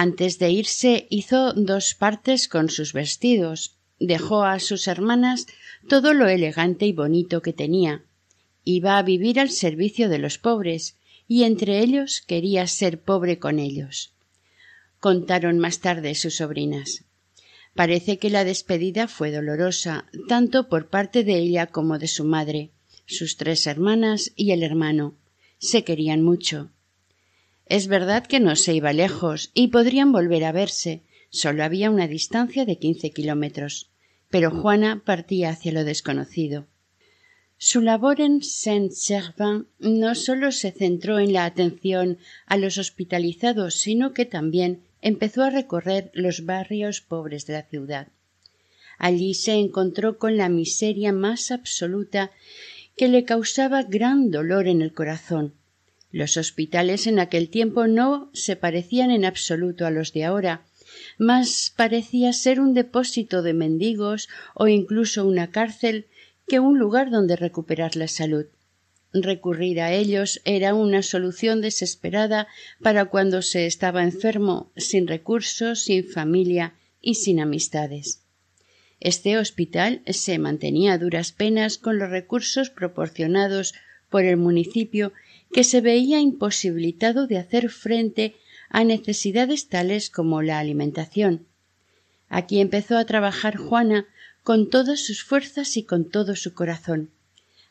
Antes 0.00 0.38
de 0.38 0.52
irse 0.52 1.08
hizo 1.10 1.52
dos 1.54 1.96
partes 1.96 2.46
con 2.46 2.70
sus 2.70 2.92
vestidos, 2.92 3.74
dejó 3.98 4.44
a 4.44 4.60
sus 4.60 4.86
hermanas 4.86 5.48
todo 5.88 6.14
lo 6.14 6.28
elegante 6.28 6.86
y 6.86 6.92
bonito 6.92 7.42
que 7.42 7.52
tenía. 7.52 8.04
Iba 8.62 8.96
a 8.96 9.02
vivir 9.02 9.40
al 9.40 9.50
servicio 9.50 10.08
de 10.08 10.20
los 10.20 10.38
pobres, 10.38 10.94
y 11.26 11.42
entre 11.42 11.80
ellos 11.80 12.22
quería 12.24 12.64
ser 12.68 13.00
pobre 13.00 13.40
con 13.40 13.58
ellos. 13.58 14.12
Contaron 15.00 15.58
más 15.58 15.80
tarde 15.80 16.14
sus 16.14 16.36
sobrinas. 16.36 17.02
Parece 17.74 18.18
que 18.18 18.30
la 18.30 18.44
despedida 18.44 19.08
fue 19.08 19.32
dolorosa, 19.32 20.04
tanto 20.28 20.68
por 20.68 20.86
parte 20.86 21.24
de 21.24 21.38
ella 21.38 21.66
como 21.66 21.98
de 21.98 22.06
su 22.06 22.24
madre, 22.24 22.70
sus 23.04 23.36
tres 23.36 23.66
hermanas 23.66 24.30
y 24.36 24.52
el 24.52 24.62
hermano. 24.62 25.16
Se 25.58 25.82
querían 25.82 26.22
mucho. 26.22 26.70
Es 27.68 27.86
verdad 27.86 28.26
que 28.26 28.40
no 28.40 28.56
se 28.56 28.74
iba 28.74 28.92
lejos 28.92 29.50
y 29.52 29.68
podrían 29.68 30.10
volver 30.10 30.44
a 30.44 30.52
verse. 30.52 31.02
Solo 31.30 31.64
había 31.64 31.90
una 31.90 32.08
distancia 32.08 32.64
de 32.64 32.78
quince 32.78 33.10
kilómetros. 33.10 33.90
Pero 34.30 34.50
Juana 34.50 35.02
partía 35.04 35.50
hacia 35.50 35.72
lo 35.72 35.84
desconocido. 35.84 36.66
Su 37.58 37.80
labor 37.80 38.20
en 38.20 38.42
Saint-Servan 38.42 39.66
no 39.78 40.14
solo 40.14 40.52
se 40.52 40.70
centró 40.70 41.18
en 41.18 41.32
la 41.32 41.44
atención 41.44 42.18
a 42.46 42.56
los 42.56 42.78
hospitalizados, 42.78 43.74
sino 43.74 44.14
que 44.14 44.24
también 44.24 44.82
empezó 45.02 45.42
a 45.42 45.50
recorrer 45.50 46.10
los 46.14 46.46
barrios 46.46 47.00
pobres 47.00 47.46
de 47.46 47.54
la 47.54 47.62
ciudad. 47.62 48.08
Allí 48.96 49.34
se 49.34 49.54
encontró 49.54 50.18
con 50.18 50.36
la 50.36 50.48
miseria 50.48 51.12
más 51.12 51.50
absoluta 51.50 52.30
que 52.96 53.08
le 53.08 53.24
causaba 53.24 53.82
gran 53.82 54.30
dolor 54.30 54.68
en 54.68 54.80
el 54.80 54.92
corazón. 54.92 55.54
Los 56.10 56.36
hospitales 56.36 57.06
en 57.06 57.18
aquel 57.18 57.50
tiempo 57.50 57.86
no 57.86 58.30
se 58.32 58.56
parecían 58.56 59.10
en 59.10 59.24
absoluto 59.24 59.86
a 59.86 59.90
los 59.90 60.12
de 60.12 60.24
ahora, 60.24 60.64
más 61.18 61.72
parecía 61.76 62.32
ser 62.32 62.60
un 62.60 62.74
depósito 62.74 63.42
de 63.42 63.52
mendigos 63.52 64.28
o 64.54 64.68
incluso 64.68 65.26
una 65.26 65.50
cárcel 65.50 66.06
que 66.46 66.60
un 66.60 66.78
lugar 66.78 67.10
donde 67.10 67.36
recuperar 67.36 67.94
la 67.96 68.08
salud. 68.08 68.46
Recurrir 69.12 69.80
a 69.80 69.92
ellos 69.92 70.40
era 70.44 70.74
una 70.74 71.02
solución 71.02 71.60
desesperada 71.60 72.46
para 72.82 73.06
cuando 73.06 73.42
se 73.42 73.66
estaba 73.66 74.02
enfermo, 74.02 74.70
sin 74.76 75.06
recursos, 75.06 75.82
sin 75.82 76.06
familia 76.08 76.74
y 77.00 77.14
sin 77.14 77.40
amistades. 77.40 78.22
Este 79.00 79.38
hospital 79.38 80.02
se 80.06 80.38
mantenía 80.38 80.94
a 80.94 80.98
duras 80.98 81.32
penas 81.32 81.78
con 81.78 81.98
los 81.98 82.10
recursos 82.10 82.70
proporcionados 82.70 83.74
por 84.10 84.24
el 84.24 84.36
municipio 84.36 85.12
que 85.52 85.64
se 85.64 85.80
veía 85.80 86.20
imposibilitado 86.20 87.26
de 87.26 87.38
hacer 87.38 87.70
frente 87.70 88.34
a 88.68 88.84
necesidades 88.84 89.68
tales 89.68 90.10
como 90.10 90.42
la 90.42 90.58
alimentación. 90.58 91.46
Aquí 92.28 92.60
empezó 92.60 92.98
a 92.98 93.06
trabajar 93.06 93.56
Juana 93.56 94.06
con 94.42 94.68
todas 94.68 95.00
sus 95.00 95.22
fuerzas 95.22 95.76
y 95.76 95.82
con 95.82 96.08
todo 96.08 96.36
su 96.36 96.54
corazón. 96.54 97.10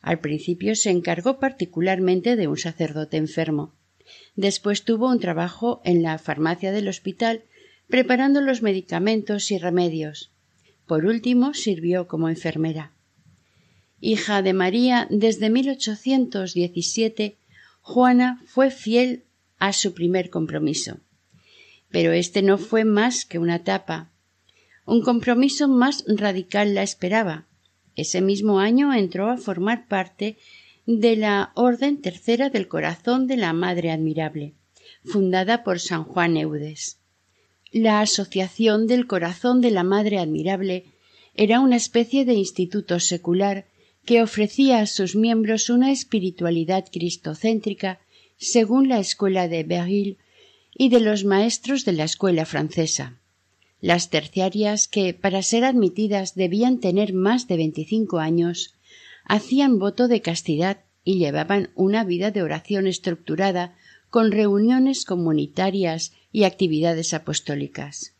Al 0.01 0.19
principio 0.19 0.75
se 0.75 0.89
encargó 0.89 1.39
particularmente 1.39 2.36
de 2.36 2.48
un 2.48 2.57
sacerdote 2.57 3.17
enfermo. 3.17 3.74
Después 4.36 4.84
tuvo 4.84 5.10
un 5.10 5.19
trabajo 5.19 5.81
en 5.84 6.01
la 6.01 6.17
farmacia 6.17 6.72
del 6.72 6.88
hospital 6.88 7.43
preparando 7.88 8.41
los 8.41 8.62
medicamentos 8.62 9.51
y 9.51 9.57
remedios. 9.57 10.31
Por 10.86 11.05
último 11.05 11.53
sirvió 11.53 12.07
como 12.07 12.29
enfermera. 12.29 12.93
Hija 14.00 14.41
de 14.41 14.53
María 14.53 15.07
desde 15.10 15.50
1817 15.50 17.38
Juana 17.88 18.44
fue 18.46 18.70
fiel 18.70 19.24
a 19.60 19.72
su 19.72 19.94
primer 19.94 20.29
compromiso. 20.29 20.98
Pero 21.89 22.12
este 22.12 22.41
no 22.41 22.58
fue 22.58 22.84
más 22.84 23.24
que 23.24 23.39
una 23.39 23.63
tapa. 23.63 24.12
Un 24.86 25.01
compromiso 25.01 25.70
más 25.70 26.03
radical 26.06 26.75
la 26.75 26.84
esperaba. 26.84 27.46
Ese 27.96 28.20
mismo 28.20 28.60
año 28.60 28.94
entró 28.94 29.29
a 29.29 29.38
formar 29.38 29.88
parte 29.88 30.36
de 30.86 31.15
la 31.15 31.53
Orden 31.56 32.01
Tercera 32.01 32.50
del 32.50 32.67
Corazón 32.67 33.25
de 33.25 33.38
la 33.38 33.53
Madre 33.53 33.89
Admirable, 33.91 34.53
fundada 35.06 35.63
por 35.63 35.79
San 35.79 36.03
Juan 36.03 36.36
Eudes. 36.36 37.00
La 37.72 38.01
Asociación 38.01 38.88
del 38.88 39.08
Corazón 39.08 39.62
de 39.62 39.72
la 39.72 39.84
Madre 39.84 40.20
Admirable 40.20 40.84
era 41.36 41.62
una 41.62 41.77
especie 41.77 42.25
de 42.25 42.34
instituto 42.34 43.00
secular 43.00 43.65
que 44.07 44.23
ofrecía 44.23 44.79
a 44.79 44.85
sus 44.85 45.17
miembros 45.17 45.69
una 45.69 45.91
espiritualidad 45.91 46.85
cristocéntrica 46.89 47.99
según 48.37 48.87
la 48.87 48.99
escuela 48.99 49.49
de 49.49 49.63
Beryl 49.63 50.17
y 50.73 50.87
de 50.87 51.01
los 51.01 51.25
maestros 51.25 51.83
de 51.83 51.91
la 51.91 52.05
escuela 52.05 52.45
francesa. 52.45 53.19
Las 53.81 54.09
terciarias, 54.09 54.87
que 54.87 55.13
para 55.13 55.41
ser 55.41 55.65
admitidas 55.65 56.35
debían 56.35 56.79
tener 56.79 57.13
más 57.13 57.49
de 57.49 57.57
veinticinco 57.57 58.19
años, 58.19 58.75
hacían 59.25 59.77
voto 59.77 60.07
de 60.07 60.21
castidad 60.21 60.85
y 61.03 61.19
llevaban 61.19 61.71
una 61.75 62.05
vida 62.05 62.31
de 62.31 62.43
oración 62.43 62.87
estructurada 62.87 63.75
con 64.09 64.31
reuniones 64.31 65.03
comunitarias 65.03 66.13
y 66.31 66.45
actividades 66.45 67.13
apostólicas. 67.13 68.13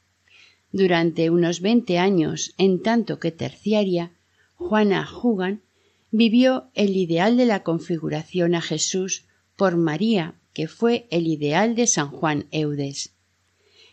Durante 0.74 1.30
unos 1.30 1.62
veinte 1.62 1.98
años, 1.98 2.54
en 2.58 2.82
tanto 2.82 3.22
que 3.22 3.32
terciaria, 3.32 4.12
Juana 4.56 5.08
Hugan 5.24 5.62
vivió 6.12 6.70
el 6.74 6.96
ideal 6.96 7.38
de 7.38 7.46
la 7.46 7.64
configuración 7.64 8.56
a 8.56 8.62
Jesús 8.62 9.26
por 9.56 9.76
María, 9.78 10.36
que 10.54 10.68
fue 10.68 11.08
el 11.12 11.28
ideal 11.28 11.76
de 11.76 11.88
San 11.88 12.10
Juan 12.10 12.48
Eudes. 12.52 13.14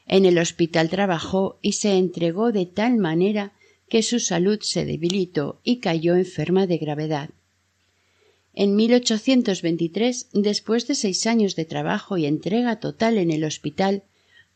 En 0.07 0.25
el 0.27 0.39
hospital 0.39 0.91
trabajó 0.91 1.59
y 1.63 1.73
se 1.73 1.97
entregó 1.97 2.53
de 2.53 2.67
tal 2.67 2.97
manera 2.97 3.53
que 3.89 4.03
su 4.03 4.21
salud 4.21 4.59
se 4.63 4.85
debilitó 4.85 5.61
y 5.65 5.79
cayó 5.79 6.15
enferma 6.15 6.67
de 6.67 6.79
gravedad. 6.79 7.31
En 8.53 8.77
1823, 8.77 10.29
después 10.33 10.87
de 10.87 10.95
seis 10.95 11.27
años 11.27 11.57
de 11.57 11.65
trabajo 11.65 12.17
y 12.17 12.27
entrega 12.27 12.79
total 12.79 13.19
en 13.19 13.31
el 13.31 13.45
hospital, 13.45 14.05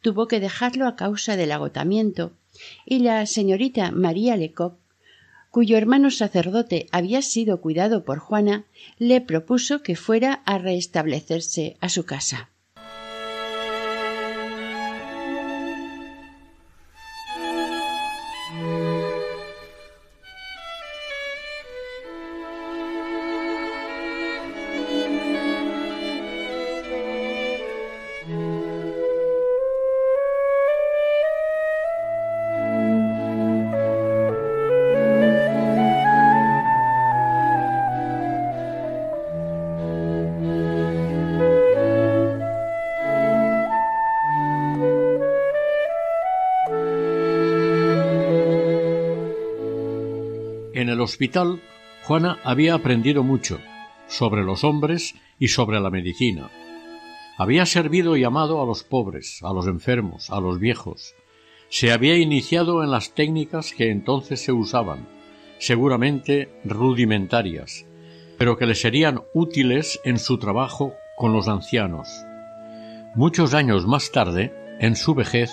tuvo 0.00 0.28
que 0.28 0.38
dejarlo 0.38 0.86
a 0.86 0.94
causa 0.94 1.36
del 1.36 1.50
agotamiento, 1.50 2.32
y 2.86 3.00
la 3.00 3.26
señorita 3.26 3.90
María 3.90 4.36
Lecoq 4.36 4.78
cuyo 5.50 5.76
hermano 5.76 6.10
sacerdote 6.10 6.86
había 6.92 7.22
sido 7.22 7.60
cuidado 7.60 8.04
por 8.04 8.18
Juana, 8.18 8.64
le 8.98 9.20
propuso 9.20 9.82
que 9.82 9.96
fuera 9.96 10.42
a 10.44 10.58
restablecerse 10.58 11.76
a 11.80 11.88
su 11.88 12.04
casa. 12.04 12.50
Hospital, 51.18 51.60
Juana 52.04 52.38
había 52.44 52.74
aprendido 52.74 53.24
mucho 53.24 53.58
sobre 54.06 54.44
los 54.44 54.62
hombres 54.62 55.16
y 55.40 55.48
sobre 55.48 55.80
la 55.80 55.90
medicina. 55.90 56.48
Había 57.36 57.66
servido 57.66 58.16
y 58.16 58.22
amado 58.22 58.62
a 58.62 58.64
los 58.64 58.84
pobres, 58.84 59.40
a 59.42 59.52
los 59.52 59.66
enfermos, 59.66 60.30
a 60.30 60.38
los 60.38 60.60
viejos. 60.60 61.16
Se 61.70 61.90
había 61.90 62.16
iniciado 62.16 62.84
en 62.84 62.92
las 62.92 63.14
técnicas 63.16 63.72
que 63.72 63.90
entonces 63.90 64.44
se 64.44 64.52
usaban, 64.52 65.08
seguramente 65.58 66.50
rudimentarias, 66.64 67.84
pero 68.38 68.56
que 68.56 68.66
le 68.66 68.76
serían 68.76 69.22
útiles 69.34 69.98
en 70.04 70.20
su 70.20 70.38
trabajo 70.38 70.94
con 71.16 71.32
los 71.32 71.48
ancianos. 71.48 72.08
Muchos 73.16 73.54
años 73.54 73.88
más 73.88 74.12
tarde, 74.12 74.54
en 74.78 74.94
su 74.94 75.16
vejez, 75.16 75.50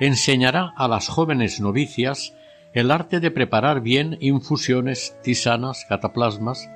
enseñará 0.00 0.72
a 0.76 0.88
las 0.88 1.06
jóvenes 1.06 1.60
novicias 1.60 2.34
el 2.74 2.90
arte 2.90 3.20
de 3.20 3.30
preparar 3.30 3.80
bien 3.80 4.18
infusiones, 4.20 5.16
tisanas, 5.22 5.86
cataplasmas, 5.88 6.68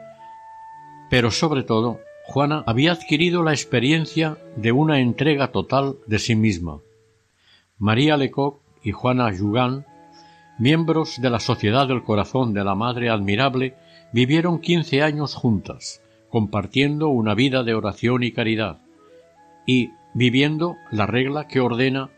pero 1.10 1.32
sobre 1.32 1.64
todo, 1.64 2.00
Juana 2.24 2.62
había 2.66 2.92
adquirido 2.92 3.42
la 3.42 3.50
experiencia 3.50 4.38
de 4.54 4.70
una 4.70 5.00
entrega 5.00 5.50
total 5.50 5.96
de 6.06 6.20
sí 6.20 6.36
misma. 6.36 6.80
María 7.78 8.16
Lecoq 8.16 8.60
y 8.84 8.92
Juana 8.92 9.36
Jugan, 9.36 9.86
miembros 10.58 11.20
de 11.20 11.30
la 11.30 11.40
Sociedad 11.40 11.88
del 11.88 12.04
Corazón 12.04 12.54
de 12.54 12.62
la 12.62 12.76
Madre 12.76 13.10
Admirable, 13.10 13.74
vivieron 14.12 14.60
quince 14.60 15.02
años 15.02 15.34
juntas, 15.34 16.00
compartiendo 16.28 17.08
una 17.08 17.34
vida 17.34 17.64
de 17.64 17.74
oración 17.74 18.22
y 18.22 18.30
caridad, 18.30 18.78
y 19.66 19.90
viviendo 20.14 20.76
la 20.92 21.06
regla 21.06 21.48
que 21.48 21.60
ordena 21.60 22.10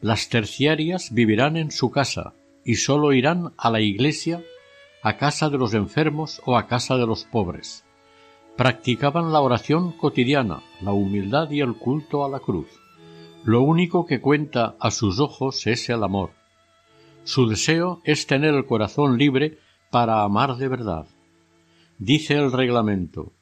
las 0.00 0.28
terciarias 0.28 1.12
vivirán 1.12 1.56
en 1.56 1.72
su 1.72 1.90
casa 1.90 2.34
y 2.66 2.74
sólo 2.74 3.12
irán 3.12 3.52
a 3.56 3.70
la 3.70 3.80
iglesia, 3.80 4.42
a 5.00 5.16
casa 5.16 5.48
de 5.50 5.56
los 5.56 5.72
enfermos 5.72 6.42
o 6.44 6.56
a 6.58 6.66
casa 6.66 6.96
de 6.96 7.06
los 7.06 7.22
pobres. 7.22 7.84
Practicaban 8.56 9.32
la 9.32 9.40
oración 9.40 9.92
cotidiana, 9.92 10.64
la 10.82 10.92
humildad 10.92 11.48
y 11.52 11.60
el 11.60 11.76
culto 11.76 12.24
a 12.24 12.28
la 12.28 12.40
cruz. 12.40 12.66
Lo 13.44 13.62
único 13.62 14.04
que 14.04 14.20
cuenta 14.20 14.74
a 14.80 14.90
sus 14.90 15.20
ojos 15.20 15.64
es 15.68 15.88
el 15.90 16.02
amor. 16.02 16.32
Su 17.22 17.48
deseo 17.48 18.00
es 18.02 18.26
tener 18.26 18.52
el 18.52 18.66
corazón 18.66 19.16
libre 19.16 19.58
para 19.92 20.24
amar 20.24 20.56
de 20.56 20.66
verdad. 20.66 21.06
Dice 21.98 22.34
el 22.34 22.50
reglamento, 22.50 23.32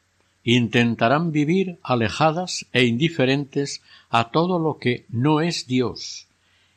intentarán 0.42 1.32
vivir 1.32 1.78
alejadas 1.82 2.66
e 2.74 2.84
indiferentes 2.84 3.82
a 4.10 4.30
todo 4.30 4.58
lo 4.58 4.76
que 4.76 5.06
no 5.08 5.40
es 5.40 5.66
Dios, 5.66 6.28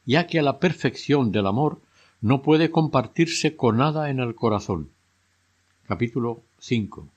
ya 0.05 0.27
que 0.27 0.41
la 0.41 0.59
perfección 0.59 1.33
del 1.33 1.47
amor 1.47 1.81
no 2.27 2.41
puede 2.41 2.71
compartirse 2.71 3.55
con 3.55 3.77
nada 3.77 4.09
en 4.09 4.19
el 4.19 4.35
corazón. 4.35 4.89
Capítulo 5.87 6.43
5. 6.59 7.07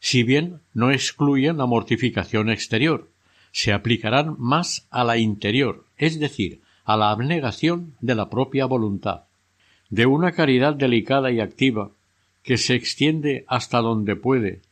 Si 0.00 0.22
bien 0.22 0.62
no 0.72 0.90
excluyen 0.90 1.58
la 1.58 1.66
mortificación 1.66 2.48
exterior, 2.48 3.10
se 3.50 3.74
aplicarán 3.74 4.36
más 4.38 4.86
a 4.90 5.04
la 5.04 5.18
interior, 5.18 5.84
es 5.98 6.18
decir, 6.18 6.62
a 6.86 6.96
la 6.96 7.10
abnegación 7.10 7.94
de 8.00 8.14
la 8.14 8.30
propia 8.30 8.64
voluntad, 8.64 9.24
de 9.90 10.06
una 10.06 10.32
caridad 10.32 10.72
delicada 10.72 11.30
y 11.30 11.38
activa 11.38 11.90
que 12.42 12.56
se 12.56 12.74
extiende 12.74 13.44
hasta 13.48 13.82
donde 13.82 14.16
puede. 14.16 14.62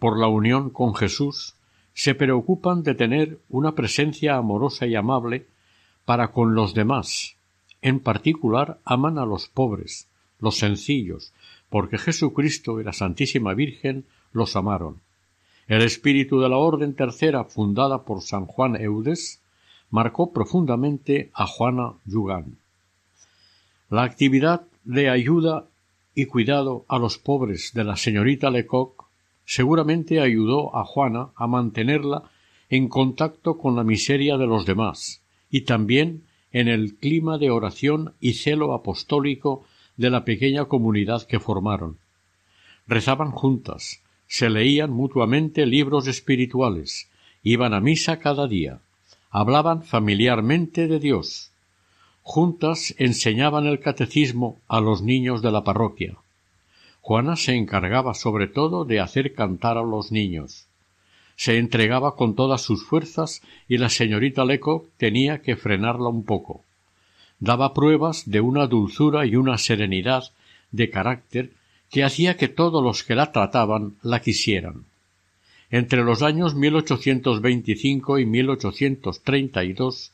Por 0.00 0.18
la 0.18 0.26
unión 0.26 0.70
con 0.70 0.96
Jesús, 0.96 1.54
se 1.92 2.16
preocupan 2.16 2.82
de 2.82 2.96
tener 2.96 3.38
una 3.48 3.76
presencia 3.76 4.34
amorosa 4.34 4.84
y 4.84 4.96
amable 4.96 5.46
para 6.04 6.32
con 6.32 6.56
los 6.56 6.74
demás. 6.74 7.36
En 7.84 8.00
particular 8.00 8.80
aman 8.86 9.18
a 9.18 9.26
los 9.26 9.48
pobres, 9.48 10.08
los 10.40 10.56
sencillos, 10.56 11.34
porque 11.68 11.98
Jesucristo 11.98 12.80
y 12.80 12.82
la 12.82 12.94
Santísima 12.94 13.52
Virgen 13.52 14.06
los 14.32 14.56
amaron. 14.56 15.00
El 15.68 15.82
espíritu 15.82 16.40
de 16.40 16.48
la 16.48 16.56
Orden 16.56 16.94
Tercera, 16.94 17.44
fundada 17.44 18.04
por 18.06 18.22
San 18.22 18.46
Juan 18.46 18.76
Eudes, 18.76 19.42
marcó 19.90 20.32
profundamente 20.32 21.30
a 21.34 21.46
Juana 21.46 21.92
Yugan. 22.06 22.56
La 23.90 24.04
actividad 24.04 24.62
de 24.84 25.10
ayuda 25.10 25.66
y 26.14 26.24
cuidado 26.24 26.86
a 26.88 26.98
los 26.98 27.18
pobres 27.18 27.72
de 27.74 27.84
la 27.84 27.96
señorita 27.96 28.48
Lecoq 28.48 29.04
seguramente 29.44 30.20
ayudó 30.20 30.74
a 30.74 30.86
Juana 30.86 31.32
a 31.36 31.46
mantenerla 31.46 32.30
en 32.70 32.88
contacto 32.88 33.58
con 33.58 33.76
la 33.76 33.84
miseria 33.84 34.38
de 34.38 34.46
los 34.46 34.64
demás, 34.64 35.20
y 35.50 35.62
también 35.62 36.24
en 36.54 36.68
el 36.68 36.94
clima 36.94 37.36
de 37.36 37.50
oración 37.50 38.14
y 38.20 38.34
celo 38.34 38.74
apostólico 38.74 39.66
de 39.96 40.08
la 40.08 40.24
pequeña 40.24 40.66
comunidad 40.66 41.26
que 41.26 41.40
formaron. 41.40 41.98
Rezaban 42.86 43.32
juntas, 43.32 44.02
se 44.28 44.48
leían 44.48 44.92
mutuamente 44.92 45.66
libros 45.66 46.06
espirituales, 46.06 47.10
iban 47.42 47.74
a 47.74 47.80
misa 47.80 48.20
cada 48.20 48.46
día, 48.46 48.78
hablaban 49.30 49.82
familiarmente 49.82 50.86
de 50.86 51.00
Dios. 51.00 51.50
Juntas 52.22 52.94
enseñaban 52.98 53.66
el 53.66 53.80
catecismo 53.80 54.60
a 54.68 54.80
los 54.80 55.02
niños 55.02 55.42
de 55.42 55.50
la 55.50 55.64
parroquia. 55.64 56.18
Juana 57.00 57.34
se 57.34 57.56
encargaba 57.56 58.14
sobre 58.14 58.46
todo 58.46 58.84
de 58.84 59.00
hacer 59.00 59.34
cantar 59.34 59.76
a 59.76 59.82
los 59.82 60.12
niños 60.12 60.68
se 61.36 61.58
entregaba 61.58 62.14
con 62.16 62.34
todas 62.34 62.62
sus 62.62 62.84
fuerzas 62.84 63.42
y 63.68 63.78
la 63.78 63.88
señorita 63.88 64.44
Leco 64.44 64.86
tenía 64.96 65.42
que 65.42 65.56
frenarla 65.56 66.08
un 66.08 66.24
poco. 66.24 66.62
Daba 67.40 67.74
pruebas 67.74 68.30
de 68.30 68.40
una 68.40 68.66
dulzura 68.66 69.26
y 69.26 69.36
una 69.36 69.58
serenidad 69.58 70.24
de 70.70 70.90
carácter 70.90 71.50
que 71.90 72.04
hacía 72.04 72.36
que 72.36 72.48
todos 72.48 72.82
los 72.82 73.04
que 73.04 73.14
la 73.14 73.32
trataban 73.32 73.94
la 74.02 74.20
quisieran. 74.20 74.84
Entre 75.70 76.04
los 76.04 76.22
años 76.22 76.54
1825 76.54 78.18
y 78.18 78.26
1832 78.26 80.12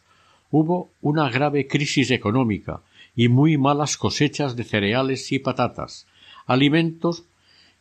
hubo 0.51 0.91
una 1.01 1.31
grave 1.31 1.67
crisis 1.67 2.11
económica 2.11 2.81
y 3.15 3.29
muy 3.29 3.59
malas 3.59 3.97
cosechas 3.97 4.57
de 4.57 4.65
cereales 4.65 5.31
y 5.33 5.39
patatas, 5.39 6.07
alimentos 6.47 7.25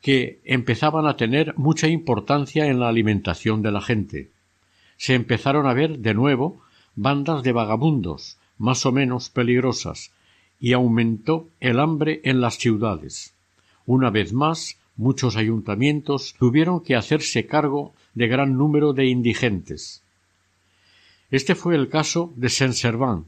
que 0.02 0.40
empezaban 0.46 1.08
a 1.08 1.18
tener 1.18 1.58
mucha 1.58 1.88
importancia 1.88 2.68
en 2.68 2.80
la 2.80 2.88
alimentación 2.88 3.62
de 3.62 3.72
la 3.72 3.82
gente. 3.82 4.30
Se 4.98 5.14
empezaron 5.14 5.68
a 5.68 5.74
ver 5.74 6.00
de 6.00 6.14
nuevo 6.14 6.62
bandas 6.96 7.44
de 7.44 7.52
vagabundos, 7.52 8.38
más 8.58 8.86
o 8.86 8.92
menos 8.92 9.30
peligrosas, 9.30 10.12
y 10.60 10.74
aumentó 10.74 11.48
el 11.60 11.80
hambre 11.80 12.22
en 12.24 12.42
las 12.42 12.58
ciudades. 12.58 13.34
Una 13.86 14.10
vez 14.10 14.34
más, 14.34 14.78
muchos 14.98 15.38
ayuntamientos 15.38 16.36
tuvieron 16.38 16.82
que 16.82 16.96
hacerse 16.96 17.46
cargo 17.46 17.94
de 18.14 18.28
gran 18.28 18.58
número 18.58 18.94
de 18.94 19.06
indigentes. 19.06 20.04
Este 21.32 21.56
fue 21.56 21.76
el 21.76 21.90
caso 21.90 22.34
de 22.36 22.50
Saint-Servant. 22.50 23.26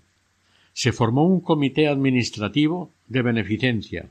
Se 0.74 0.92
formó 0.92 1.26
un 1.26 1.40
comité 1.40 1.88
administrativo 1.88 2.92
de 3.08 3.22
beneficencia, 3.22 4.10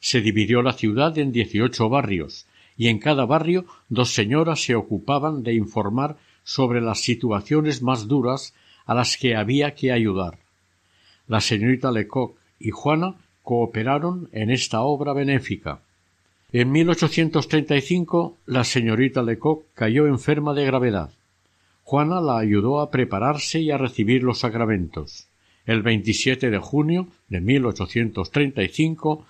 se 0.00 0.20
dividió 0.20 0.62
la 0.62 0.72
ciudad 0.72 1.16
en 1.18 1.32
dieciocho 1.32 1.88
barrios, 1.88 2.46
y 2.76 2.88
en 2.88 2.98
cada 2.98 3.26
barrio 3.26 3.66
dos 3.88 4.14
señoras 4.14 4.62
se 4.62 4.74
ocupaban 4.74 5.42
de 5.42 5.54
informar 5.54 6.16
sobre 6.44 6.80
las 6.80 7.00
situaciones 7.00 7.82
más 7.82 8.08
duras 8.08 8.54
a 8.86 8.94
las 8.94 9.16
que 9.16 9.36
había 9.36 9.74
que 9.74 9.92
ayudar. 9.92 10.38
La 11.26 11.40
señorita 11.40 11.90
Lecoq 11.90 12.36
y 12.58 12.70
Juana 12.70 13.16
cooperaron 13.42 14.28
en 14.32 14.50
esta 14.50 14.80
obra 14.80 15.12
benéfica. 15.12 15.80
En 16.52 16.72
1835 16.72 18.38
la 18.46 18.64
señorita 18.64 19.22
Lecoq 19.22 19.64
cayó 19.74 20.06
enferma 20.06 20.54
de 20.54 20.64
gravedad. 20.64 21.10
Juana 21.82 22.20
la 22.20 22.38
ayudó 22.38 22.80
a 22.80 22.90
prepararse 22.90 23.60
y 23.60 23.70
a 23.70 23.78
recibir 23.78 24.22
los 24.22 24.38
sacramentos. 24.38 25.26
El 25.66 25.82
27 25.82 26.50
de 26.50 26.58
junio 26.58 27.08
de 27.28 27.40
1835 27.40 29.26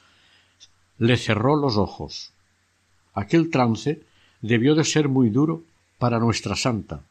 le 0.98 1.16
cerró 1.16 1.56
los 1.56 1.76
ojos. 1.76 2.32
Aquel 3.14 3.50
trance 3.50 4.02
debió 4.42 4.74
de 4.74 4.84
ser 4.84 5.08
muy 5.08 5.30
duro 5.30 5.62
para 5.98 6.18
nuestra 6.18 6.56
santa. 6.56 7.02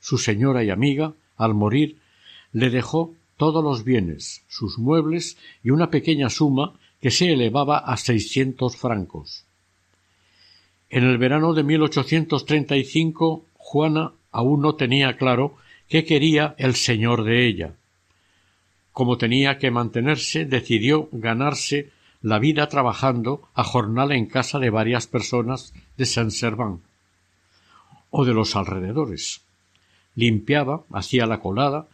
Su 0.00 0.18
señora 0.18 0.62
y 0.64 0.70
amiga, 0.70 1.14
al 1.36 1.54
morir, 1.54 1.98
le 2.52 2.70
dejó 2.70 3.14
todos 3.36 3.64
los 3.64 3.84
bienes, 3.84 4.44
sus 4.48 4.78
muebles 4.78 5.36
y 5.62 5.70
una 5.70 5.90
pequeña 5.90 6.30
suma 6.30 6.74
que 7.00 7.10
se 7.10 7.32
elevaba 7.32 7.78
a 7.78 7.96
seiscientos 7.96 8.76
francos. 8.76 9.44
En 10.90 11.04
el 11.04 11.18
verano 11.18 11.54
de 11.54 11.62
1835 11.62 13.44
Juana 13.56 14.12
aún 14.30 14.60
no 14.60 14.74
tenía 14.74 15.16
claro 15.16 15.56
qué 15.88 16.04
quería 16.04 16.54
el 16.58 16.74
señor 16.74 17.24
de 17.24 17.46
ella. 17.46 17.74
Como 18.92 19.16
tenía 19.16 19.58
que 19.58 19.70
mantenerse, 19.70 20.44
decidió 20.44 21.08
ganarse 21.12 21.90
la 22.22 22.38
vida 22.38 22.68
trabajando 22.68 23.42
a 23.52 23.64
jornal 23.64 24.12
en 24.12 24.26
casa 24.26 24.60
de 24.60 24.70
varias 24.70 25.08
personas 25.08 25.74
de 25.96 26.06
Saint-Servant 26.06 26.80
o 28.10 28.24
de 28.24 28.32
los 28.32 28.54
alrededores. 28.54 29.42
Limpiaba, 30.14 30.84
hacía 30.92 31.26
la 31.26 31.40
colada 31.40 31.88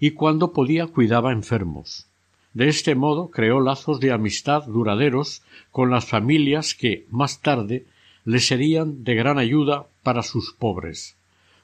y 0.00 0.12
cuando 0.12 0.52
podía 0.52 0.86
cuidaba 0.86 1.32
enfermos. 1.32 2.06
De 2.54 2.68
este 2.68 2.94
modo 2.94 3.30
creó 3.30 3.60
lazos 3.60 4.00
de 4.00 4.12
amistad 4.12 4.64
duraderos 4.64 5.42
con 5.70 5.90
las 5.90 6.06
familias 6.06 6.74
que, 6.74 7.04
más 7.10 7.40
tarde, 7.40 7.84
le 8.24 8.38
serían 8.38 9.04
de 9.04 9.14
gran 9.14 9.38
ayuda 9.38 9.86
para 10.02 10.22
sus 10.22 10.52
pobres, 10.52 11.16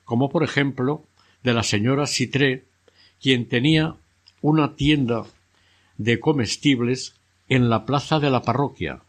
como 0.05 0.29
por 0.29 0.43
ejemplo 0.43 1.05
de 1.43 1.55
la 1.55 1.63
señora 1.63 2.07
Citré, 2.07 2.65
quien 3.23 3.49
tenía 3.49 3.95
una 4.43 4.75
tienda 4.75 5.25
de 5.97 6.19
comestibles 6.19 7.15
en 7.51 7.69
la 7.69 7.85
plaza 7.85 8.21
de 8.21 8.31
la 8.31 8.43
parroquia. 8.43 9.01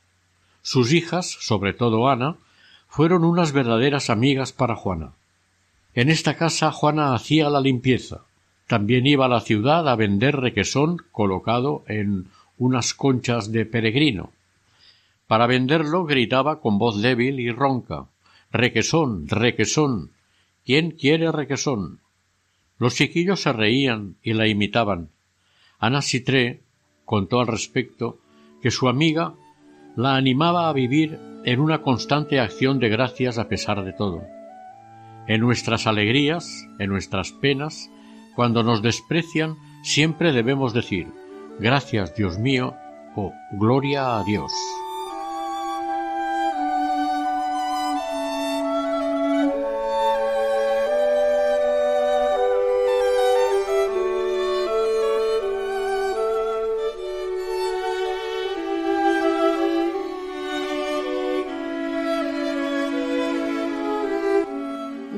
Sus 0.63 0.91
hijas, 0.91 1.30
sobre 1.30 1.73
todo 1.73 2.10
Ana, 2.10 2.36
fueron 2.88 3.23
unas 3.23 3.54
verdaderas 3.54 4.10
amigas 4.10 4.51
para 4.51 4.75
Juana. 4.75 5.13
En 5.93 6.10
esta 6.10 6.36
casa 6.36 6.71
Juana 6.71 7.13
hacía 7.13 7.49
la 7.49 7.62
limpieza. 7.62 8.21
También 8.67 9.06
iba 9.06 9.25
a 9.25 9.30
la 9.30 9.41
ciudad 9.41 9.88
a 9.88 9.95
vender 9.95 10.38
requesón 10.38 10.97
colocado 11.12 11.84
en 11.88 12.27
unas 12.58 12.93
conchas 12.93 13.51
de 13.51 13.65
peregrino. 13.65 14.32
Para 15.27 15.47
venderlo 15.47 16.06
gritaba 16.06 16.60
con 16.60 16.80
voz 16.80 17.01
débil 17.01 17.39
y 17.39 17.51
ronca 17.51 18.08
Requesón, 18.51 19.27
requesón. 19.30 20.12
¿Quién 20.65 20.91
quiere 20.91 21.32
requesón? 21.32 21.99
Los 22.80 22.95
chiquillos 22.95 23.41
se 23.41 23.54
reían 23.54 24.15
y 24.23 24.34
la 24.34 24.47
imitaban. 24.47 25.10
Ana 25.80 26.01
Sitré 26.01 26.62
contó 27.06 27.39
al 27.39 27.47
respecto 27.47 28.17
que 28.62 28.71
su 28.71 28.88
amiga 28.88 29.34
la 29.95 30.15
animaba 30.15 30.69
a 30.69 30.74
vivir 30.74 31.19
en 31.43 31.60
una 31.60 31.82
constante 31.82 32.39
acción 32.39 32.80
de 32.80 32.89
gracias 32.89 33.38
a 33.38 33.47
pesar 33.47 33.84
de 33.84 33.93
todo. 33.93 34.24
En 35.28 35.41
nuestras 35.41 35.88
alegrías, 35.88 36.67
en 36.80 36.89
nuestras 36.89 37.32
penas, 37.32 37.89
cuando 38.36 38.63
nos 38.63 38.82
desprecian, 38.82 39.56
siempre 39.84 40.32
debemos 40.32 40.74
decir 40.74 41.08
Gracias, 41.60 42.15
Dios 42.15 42.39
mío, 42.39 42.74
o 43.15 43.34
Gloria 43.52 44.17
a 44.17 44.24
Dios. 44.24 44.52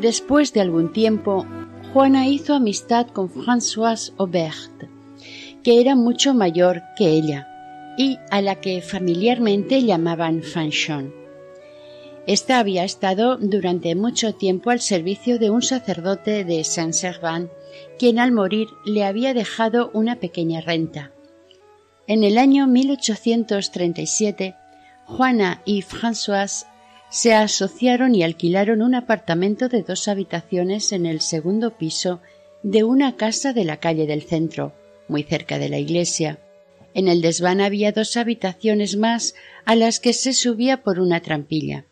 Después 0.03 0.51
de 0.51 0.59
algún 0.59 0.91
tiempo, 0.91 1.45
Juana 1.93 2.27
hizo 2.27 2.55
amistad 2.55 3.07
con 3.07 3.29
Françoise 3.29 4.11
Aubert, 4.17 4.89
que 5.63 5.79
era 5.79 5.95
mucho 5.95 6.33
mayor 6.33 6.81
que 6.97 7.07
ella 7.07 7.47
y 7.97 8.19
a 8.29 8.41
la 8.41 8.59
que 8.59 8.81
familiarmente 8.81 9.81
llamaban 9.81 10.43
Fanchon. 10.43 11.13
Esta 12.27 12.59
había 12.59 12.83
estado 12.83 13.37
durante 13.37 13.95
mucho 13.95 14.35
tiempo 14.35 14.71
al 14.71 14.81
servicio 14.81 15.39
de 15.39 15.49
un 15.49 15.61
sacerdote 15.61 16.43
de 16.43 16.65
Saint-Servan, 16.65 17.49
quien 17.97 18.19
al 18.19 18.33
morir 18.33 18.67
le 18.85 19.05
había 19.05 19.33
dejado 19.33 19.89
una 19.93 20.17
pequeña 20.17 20.59
renta. 20.59 21.13
En 22.07 22.25
el 22.25 22.37
año 22.37 22.67
1837, 22.67 24.53
Juana 25.05 25.61
y 25.63 25.81
Françoise 25.81 26.65
se 27.13 27.35
asociaron 27.35 28.15
y 28.15 28.23
alquilaron 28.23 28.81
un 28.81 28.95
apartamento 28.95 29.69
de 29.69 29.83
dos 29.83 30.07
habitaciones 30.07 30.91
en 30.91 31.05
el 31.05 31.21
segundo 31.21 31.77
piso 31.77 32.21
de 32.63 32.83
una 32.83 33.17
casa 33.17 33.53
de 33.53 33.65
la 33.65 33.77
calle 33.77 34.07
del 34.07 34.23
centro, 34.23 34.73
muy 35.07 35.21
cerca 35.21 35.59
de 35.59 35.69
la 35.69 35.77
iglesia. 35.77 36.39
En 36.95 37.07
el 37.07 37.21
desván 37.21 37.61
había 37.61 37.91
dos 37.91 38.17
habitaciones 38.17 38.97
más 38.97 39.35
a 39.63 39.75
las 39.75 39.99
que 39.99 40.11
se 40.11 40.33
subía 40.33 40.81
por 40.81 40.99
una 40.99 41.19
trampilla. 41.19 41.85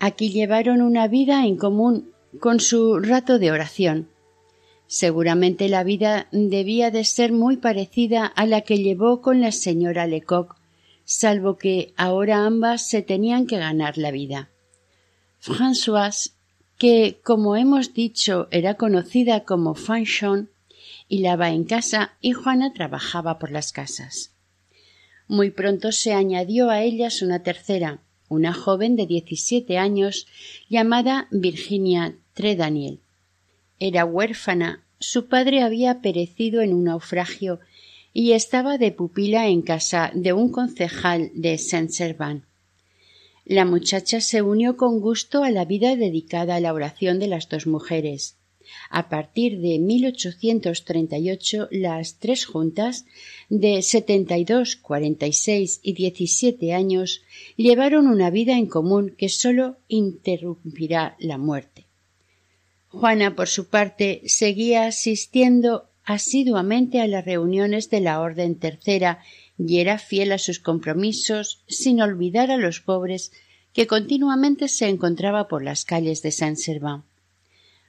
Aquí 0.00 0.30
llevaron 0.30 0.82
una 0.82 1.06
vida 1.06 1.46
en 1.46 1.56
común 1.56 2.10
con 2.40 2.58
su 2.58 2.98
rato 2.98 3.38
de 3.38 3.52
oración. 3.52 4.08
Seguramente 4.88 5.68
la 5.68 5.84
vida 5.84 6.26
debía 6.32 6.90
de 6.90 7.04
ser 7.04 7.30
muy 7.30 7.56
parecida 7.56 8.26
a 8.26 8.44
la 8.46 8.62
que 8.62 8.78
llevó 8.78 9.20
con 9.20 9.40
la 9.40 9.52
señora 9.52 10.08
Lecoq, 10.08 10.56
salvo 11.04 11.56
que 11.56 11.94
ahora 11.96 12.44
ambas 12.46 12.88
se 12.88 13.02
tenían 13.02 13.46
que 13.46 13.58
ganar 13.58 13.96
la 13.96 14.10
vida. 14.10 14.50
Françoise, 15.40 16.32
que, 16.78 17.20
como 17.22 17.56
hemos 17.56 17.94
dicho, 17.94 18.48
era 18.50 18.74
conocida 18.74 19.44
como 19.44 19.74
Fanchon, 19.74 20.50
hilaba 21.08 21.50
en 21.50 21.64
casa 21.64 22.12
y 22.20 22.32
Juana 22.32 22.72
trabajaba 22.72 23.38
por 23.38 23.50
las 23.50 23.72
casas. 23.72 24.32
Muy 25.28 25.50
pronto 25.50 25.92
se 25.92 26.12
añadió 26.12 26.70
a 26.70 26.82
ellas 26.82 27.22
una 27.22 27.42
tercera, 27.42 28.00
una 28.28 28.52
joven 28.52 28.96
de 28.96 29.06
diecisiete 29.06 29.78
años 29.78 30.26
llamada 30.68 31.28
Virginia 31.30 32.14
Tredaniel. 32.34 33.00
Era 33.78 34.04
huérfana, 34.04 34.82
su 34.98 35.26
padre 35.26 35.62
había 35.62 36.00
perecido 36.00 36.62
en 36.62 36.72
un 36.72 36.84
naufragio 36.84 37.60
y 38.12 38.32
estaba 38.32 38.78
de 38.78 38.92
pupila 38.92 39.48
en 39.48 39.62
casa 39.62 40.10
de 40.14 40.32
un 40.32 40.50
concejal 40.50 41.30
de 41.34 41.58
Saint-Servan. 41.58 42.45
La 43.48 43.64
muchacha 43.64 44.20
se 44.20 44.42
unió 44.42 44.76
con 44.76 44.98
gusto 44.98 45.44
a 45.44 45.50
la 45.50 45.64
vida 45.64 45.94
dedicada 45.94 46.56
a 46.56 46.60
la 46.60 46.74
oración 46.74 47.20
de 47.20 47.28
las 47.28 47.48
dos 47.48 47.68
mujeres. 47.68 48.36
A 48.90 49.08
partir 49.08 49.60
de 49.60 49.78
1838, 49.78 51.68
las 51.70 52.18
tres 52.18 52.44
juntas, 52.44 53.06
de 53.48 53.82
setenta 53.82 54.36
y 54.36 54.44
dos, 54.44 54.74
cuarenta 54.74 55.28
y 55.28 55.32
seis 55.32 55.78
y 55.84 55.92
diecisiete 55.92 56.72
años, 56.72 57.22
llevaron 57.56 58.08
una 58.08 58.30
vida 58.30 58.58
en 58.58 58.66
común 58.66 59.14
que 59.16 59.28
sólo 59.28 59.76
interrumpirá 59.86 61.14
la 61.20 61.38
muerte. 61.38 61.86
Juana, 62.88 63.36
por 63.36 63.46
su 63.46 63.68
parte, 63.68 64.22
seguía 64.26 64.86
asistiendo 64.86 65.88
asiduamente 66.02 67.00
a 67.00 67.06
las 67.06 67.24
reuniones 67.24 67.90
de 67.90 68.00
la 68.00 68.20
Orden 68.20 68.56
Tercera 68.56 69.20
y 69.58 69.78
era 69.78 69.98
fiel 69.98 70.32
a 70.32 70.38
sus 70.38 70.58
compromisos 70.58 71.62
sin 71.68 72.00
olvidar 72.00 72.50
a 72.50 72.56
los 72.56 72.80
pobres 72.80 73.32
que 73.72 73.86
continuamente 73.86 74.68
se 74.68 74.88
encontraba 74.88 75.48
por 75.48 75.62
las 75.62 75.84
calles 75.84 76.22
de 76.22 76.30
Saint 76.30 76.56
Servan. 76.56 77.04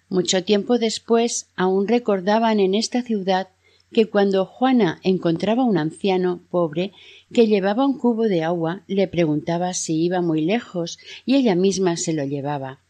Mucho 0.09 0.43
tiempo 0.43 0.77
después 0.77 1.47
aún 1.55 1.87
recordaban 1.87 2.59
en 2.59 2.75
esta 2.75 3.01
ciudad 3.01 3.49
que 3.91 4.05
cuando 4.05 4.45
Juana 4.45 4.99
encontraba 5.03 5.63
un 5.63 5.77
anciano 5.77 6.41
pobre 6.49 6.91
que 7.33 7.47
llevaba 7.47 7.85
un 7.85 7.97
cubo 7.97 8.23
de 8.23 8.43
agua 8.43 8.83
le 8.87 9.07
preguntaba 9.07 9.73
si 9.73 10.03
iba 10.03 10.21
muy 10.21 10.41
lejos 10.41 10.99
y 11.25 11.35
ella 11.35 11.55
misma 11.55 11.97
se 11.97 12.13
lo 12.13 12.25
llevaba. 12.25 12.81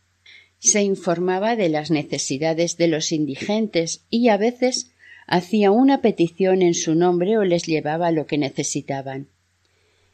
Se 0.59 0.81
informaba 0.81 1.55
de 1.55 1.69
las 1.69 1.91
necesidades 1.91 2.77
de 2.77 2.87
los 2.87 3.11
indigentes 3.11 4.05
y 4.09 4.29
a 4.29 4.37
veces 4.37 4.91
hacía 5.27 5.71
una 5.71 6.01
petición 6.01 6.61
en 6.61 6.73
su 6.73 6.95
nombre 6.95 7.37
o 7.37 7.43
les 7.43 7.63
llevaba 7.63 8.11
lo 8.11 8.25
que 8.25 8.37
necesitaban. 8.37 9.27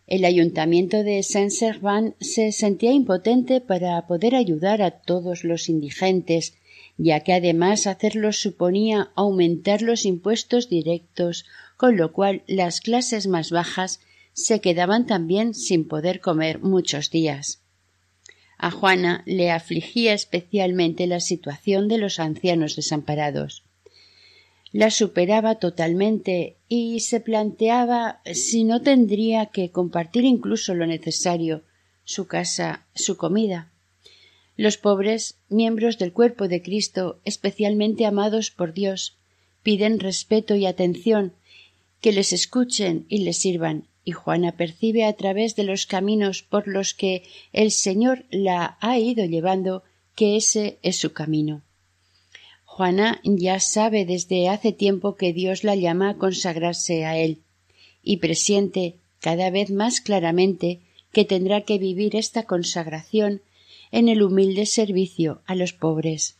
El 0.08 0.26
ayuntamiento 0.26 1.04
de 1.04 1.22
Saint-Servan 1.24 2.16
se 2.20 2.52
sentía 2.52 2.92
impotente 2.92 3.62
para 3.62 4.06
poder 4.08 4.36
ayudar 4.36 4.82
a 4.82 4.92
todos 4.92 5.44
los 5.44 5.70
indigentes, 5.70 6.56
ya 6.98 7.22
que 7.22 7.34
además 7.34 7.88
hacerlo 7.88 8.34
suponía 8.34 9.12
aumentar 9.16 9.82
los 9.82 10.06
impuestos 10.06 10.68
directos, 10.68 11.46
con 11.78 11.96
lo 11.96 12.12
cual 12.12 12.44
las 12.48 12.82
clases 12.82 13.28
más 13.28 13.52
bajas 13.52 14.02
se 14.34 14.62
quedaban 14.62 15.06
también 15.06 15.54
sin 15.54 15.88
poder 15.88 16.20
comer 16.22 16.60
muchos 16.60 17.12
días. 17.12 17.62
A 18.58 18.72
Juana 18.72 19.24
le 19.26 19.52
afligía 19.52 20.14
especialmente 20.14 21.06
la 21.08 21.20
situación 21.20 21.88
de 21.88 22.00
los 22.00 22.20
ancianos 22.20 22.76
desamparados 22.76 23.63
la 24.74 24.90
superaba 24.90 25.56
totalmente 25.56 26.58
y 26.68 27.00
se 27.02 27.20
planteaba 27.20 28.22
si 28.26 28.64
no 28.64 28.82
tendría 28.82 29.46
que 29.46 29.70
compartir 29.70 30.26
incluso 30.26 30.74
lo 30.74 30.88
necesario 30.88 31.62
su 32.06 32.28
casa, 32.28 32.86
su 32.96 33.16
comida. 33.16 33.72
Los 34.58 34.78
pobres, 34.78 35.38
miembros 35.48 36.00
del 36.00 36.12
cuerpo 36.12 36.48
de 36.48 36.62
Cristo, 36.62 37.20
especialmente 37.24 38.06
amados 38.06 38.52
por 38.52 38.74
Dios, 38.74 39.16
piden 39.62 40.00
respeto 40.00 40.56
y 40.56 40.66
atención, 40.66 41.34
que 42.02 42.12
les 42.12 42.34
escuchen 42.34 43.06
y 43.10 43.20
les 43.20 43.38
sirvan, 43.38 43.88
y 44.04 44.12
Juana 44.12 44.58
percibe 44.58 45.06
a 45.06 45.14
través 45.14 45.56
de 45.56 45.64
los 45.64 45.86
caminos 45.86 46.44
por 46.44 46.68
los 46.68 46.94
que 46.94 47.24
el 47.54 47.72
Señor 47.72 48.26
la 48.32 48.78
ha 48.82 49.00
ido 49.00 49.24
llevando 49.26 49.84
que 50.16 50.36
ese 50.36 50.80
es 50.82 50.98
su 50.98 51.14
camino. 51.14 51.62
Juana 52.76 53.22
ya 53.24 53.60
sabe 53.60 54.04
desde 54.04 54.50
hace 54.50 54.72
tiempo 54.72 55.16
que 55.16 55.32
Dios 55.32 55.64
la 55.64 55.76
llama 55.76 56.10
a 56.10 56.18
consagrarse 56.18 57.06
a 57.06 57.20
Él, 57.20 57.44
y 58.02 58.18
presiente 58.18 58.96
cada 59.20 59.52
vez 59.52 59.70
más 59.70 60.02
claramente 60.02 60.80
que 61.12 61.24
tendrá 61.24 61.62
que 61.62 61.78
vivir 61.78 62.16
esta 62.16 62.46
consagración 62.46 63.44
en 63.92 64.10
el 64.10 64.24
humilde 64.24 64.66
servicio 64.66 65.44
a 65.46 65.54
los 65.54 65.72
pobres. 65.72 66.38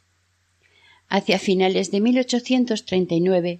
Hacia 1.08 1.38
finales 1.38 1.92
de 1.92 2.02
1839, 2.02 3.60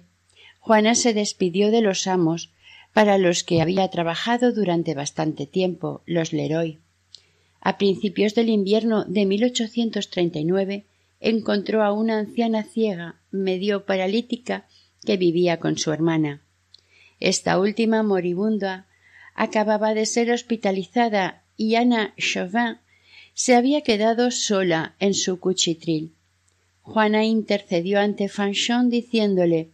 Juana 0.58 0.96
se 0.96 1.14
despidió 1.14 1.70
de 1.70 1.80
los 1.80 2.08
amos 2.08 2.50
para 2.92 3.18
los 3.18 3.44
que 3.44 3.60
había 3.62 3.86
trabajado 3.86 4.52
durante 4.52 4.94
bastante 4.94 5.46
tiempo, 5.46 6.02
los 6.06 6.32
Leroy. 6.32 6.80
A 7.60 7.78
principios 7.78 8.34
del 8.34 8.48
invierno 8.48 9.04
de 9.04 9.26
1839 9.26 10.86
encontró 11.24 11.82
a 11.82 11.92
una 11.92 12.18
anciana 12.18 12.64
ciega, 12.64 13.16
medio 13.30 13.86
paralítica, 13.86 14.66
que 15.06 15.16
vivía 15.16 15.58
con 15.58 15.78
su 15.78 15.90
hermana. 15.90 16.42
Esta 17.18 17.58
última 17.58 18.02
moribunda 18.02 18.86
acababa 19.34 19.94
de 19.94 20.04
ser 20.04 20.30
hospitalizada 20.30 21.42
y 21.56 21.76
Ana 21.76 22.14
Chauvin 22.18 22.76
se 23.32 23.54
había 23.54 23.80
quedado 23.80 24.30
sola 24.30 24.96
en 25.00 25.14
su 25.14 25.40
cuchitril. 25.40 26.12
Juana 26.82 27.24
intercedió 27.24 28.00
ante 28.00 28.28
Fanchon 28.28 28.90
diciéndole 28.90 29.70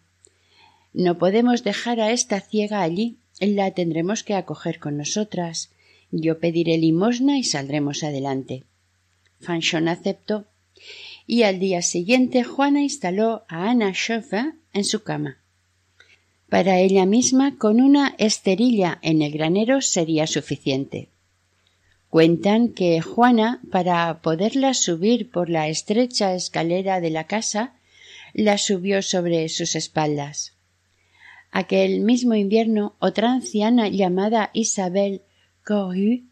No 0.92 1.18
podemos 1.18 1.64
dejar 1.64 2.00
a 2.00 2.12
esta 2.12 2.40
ciega 2.40 2.80
allí, 2.80 3.18
la 3.40 3.72
tendremos 3.72 4.22
que 4.22 4.34
acoger 4.34 4.78
con 4.78 4.96
nosotras. 4.96 5.70
Yo 6.12 6.38
pediré 6.38 6.78
limosna 6.78 7.38
y 7.38 7.42
saldremos 7.42 8.04
adelante. 8.04 8.62
Fanchon 9.40 9.88
aceptó 9.88 10.46
y 11.30 11.44
al 11.44 11.60
día 11.60 11.80
siguiente 11.80 12.42
Juana 12.42 12.82
instaló 12.82 13.44
a 13.46 13.70
Ana 13.70 13.92
Chauvin 13.92 14.58
en 14.72 14.82
su 14.82 15.04
cama. 15.04 15.38
Para 16.48 16.80
ella 16.80 17.06
misma, 17.06 17.56
con 17.56 17.80
una 17.80 18.16
esterilla 18.18 18.98
en 19.00 19.22
el 19.22 19.30
granero 19.30 19.80
sería 19.80 20.26
suficiente. 20.26 21.08
Cuentan 22.08 22.70
que 22.70 23.00
Juana, 23.00 23.60
para 23.70 24.20
poderla 24.22 24.74
subir 24.74 25.30
por 25.30 25.48
la 25.48 25.68
estrecha 25.68 26.34
escalera 26.34 27.00
de 27.00 27.10
la 27.10 27.28
casa, 27.28 27.74
la 28.34 28.58
subió 28.58 29.00
sobre 29.00 29.48
sus 29.50 29.76
espaldas. 29.76 30.54
Aquel 31.52 32.00
mismo 32.00 32.34
invierno, 32.34 32.96
otra 32.98 33.30
anciana 33.30 33.86
llamada 33.86 34.50
Isabel 34.52 35.22
Corru, 35.64 36.24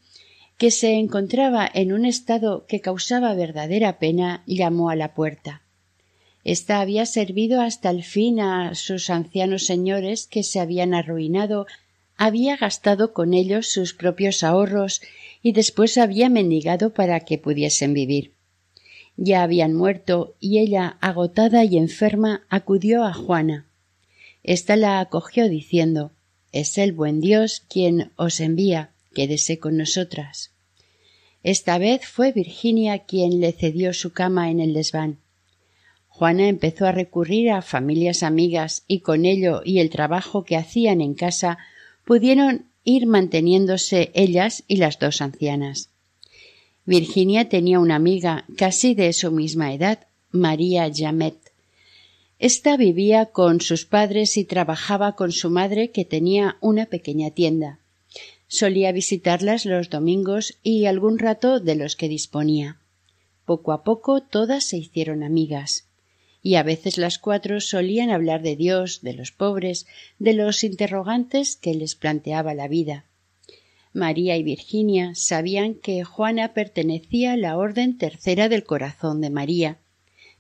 que 0.59 0.73
se 0.73 0.95
encontraba 0.95 1.71
en 1.73 1.93
un 1.93 2.05
estado 2.05 2.67
que 2.67 2.81
causaba 2.81 3.33
verdadera 3.35 4.01
pena, 4.01 4.43
llamó 4.45 4.91
a 4.91 4.97
la 4.97 5.15
puerta. 5.15 5.63
Esta 6.43 6.81
había 6.81 7.07
servido 7.07 7.61
hasta 7.61 7.91
el 7.91 8.03
fin 8.03 8.41
a 8.41 8.75
sus 8.75 9.09
ancianos 9.09 9.67
señores 9.67 10.27
que 10.27 10.43
se 10.43 10.59
habían 10.59 10.95
arruinado, 10.95 11.67
había 12.17 12.57
gastado 12.57 13.13
con 13.13 13.35
ellos 13.35 13.69
sus 13.69 13.95
propios 13.95 14.43
ahorros 14.43 15.01
y 15.43 15.53
después 15.53 15.97
había 15.97 16.29
mendigado 16.29 16.93
para 16.93 17.21
que 17.21 17.39
pudiesen 17.39 17.95
vivir. 17.95 18.33
Ya 19.17 19.43
habían 19.43 19.75
muerto 19.75 20.35
y 20.41 20.59
ella, 20.59 20.97
agotada 21.01 21.65
y 21.65 21.77
enferma, 21.77 22.47
acudió 22.49 23.05
a 23.05 23.13
Juana. 23.13 23.67
Esta 24.43 24.75
la 24.75 24.99
acogió 24.99 25.49
diciendo 25.49 26.13
Es 26.51 26.79
el 26.79 26.93
buen 26.93 27.21
Dios 27.21 27.63
quien 27.69 28.11
os 28.17 28.41
envía, 28.41 28.91
quédese 29.19 29.59
con 29.59 29.77
nosotras. 29.77 30.53
Esta 31.43 31.77
vez 31.79 32.07
fue 32.07 32.31
Virginia 32.31 33.01
quien 33.01 33.41
le 33.41 33.51
cedió 33.51 33.93
su 33.93 34.13
cama 34.13 34.49
en 34.49 34.61
el 34.61 34.75
desván. 34.75 35.19
Juana 36.07 36.47
empezó 36.47 36.87
a 36.87 36.93
recurrir 36.93 37.51
a 37.51 37.61
familias 37.61 38.23
amigas 38.23 38.85
y 38.87 39.01
con 39.01 39.25
ello 39.25 39.63
y 39.65 39.81
el 39.81 39.91
trabajo 39.91 40.45
que 40.45 40.57
hacían 40.57 41.01
en 41.01 41.15
casa 41.15 41.59
pudieron 42.05 42.67
ir 42.85 43.09
manteniéndose 43.09 44.13
ellas 44.15 44.63
y 44.69 44.77
las 44.77 45.01
dos 45.01 45.21
ancianas. 45.21 45.91
Virginia 46.85 47.49
tenía 47.49 47.81
una 47.81 47.97
amiga 47.97 48.45
casi 48.57 48.95
de 48.95 49.13
su 49.13 49.33
misma 49.33 49.75
edad, 49.75 50.07
María 50.31 50.89
Jamet. 50.95 51.39
Esta 52.39 52.77
vivía 52.77 53.27
con 53.27 53.61
sus 53.61 53.85
padres 53.85 54.37
y 54.37 54.45
trabajaba 54.45 55.17
con 55.17 55.33
su 55.33 55.51
madre 55.51 55.91
que 55.91 56.05
tenía 56.05 56.57
una 56.61 56.87
pequeña 56.87 57.33
tienda. 57.33 57.81
Solía 58.49 58.93
visitarlas 58.93 59.67
los 59.67 59.91
domingos 59.91 60.59
y 60.63 60.87
algún 60.87 61.19
rato 61.19 61.61
de 61.61 61.77
los 61.77 61.97
que 61.97 62.09
disponía. 62.09 62.79
Poco 63.45 63.73
a 63.73 63.85
poco 63.85 64.23
todas 64.23 64.65
se 64.65 64.79
hicieron 64.79 65.23
amigas 65.23 65.89
y 66.43 66.55
a 66.55 66.63
veces 66.63 66.99
las 66.99 67.19
cuatro 67.19 67.61
solían 67.61 68.11
hablar 68.11 68.43
de 68.43 68.57
Dios, 68.57 69.03
de 69.03 69.13
los 69.13 69.33
pobres, 69.33 69.87
de 70.19 70.33
los 70.33 70.65
interrogantes 70.65 71.57
que 71.57 71.75
les 71.75 71.95
planteaba 71.95 72.55
la 72.55 72.69
vida. 72.69 73.05
María 73.93 74.37
y 74.37 74.43
Virginia 74.43 75.15
sabían 75.15 75.75
que 75.75 76.05
Juana 76.05 76.55
pertenecía 76.55 77.33
a 77.33 77.37
la 77.37 77.57
Orden 77.57 77.99
Tercera 77.99 78.49
del 78.49 78.65
Corazón 78.65 79.21
de 79.21 79.31
María, 79.31 79.79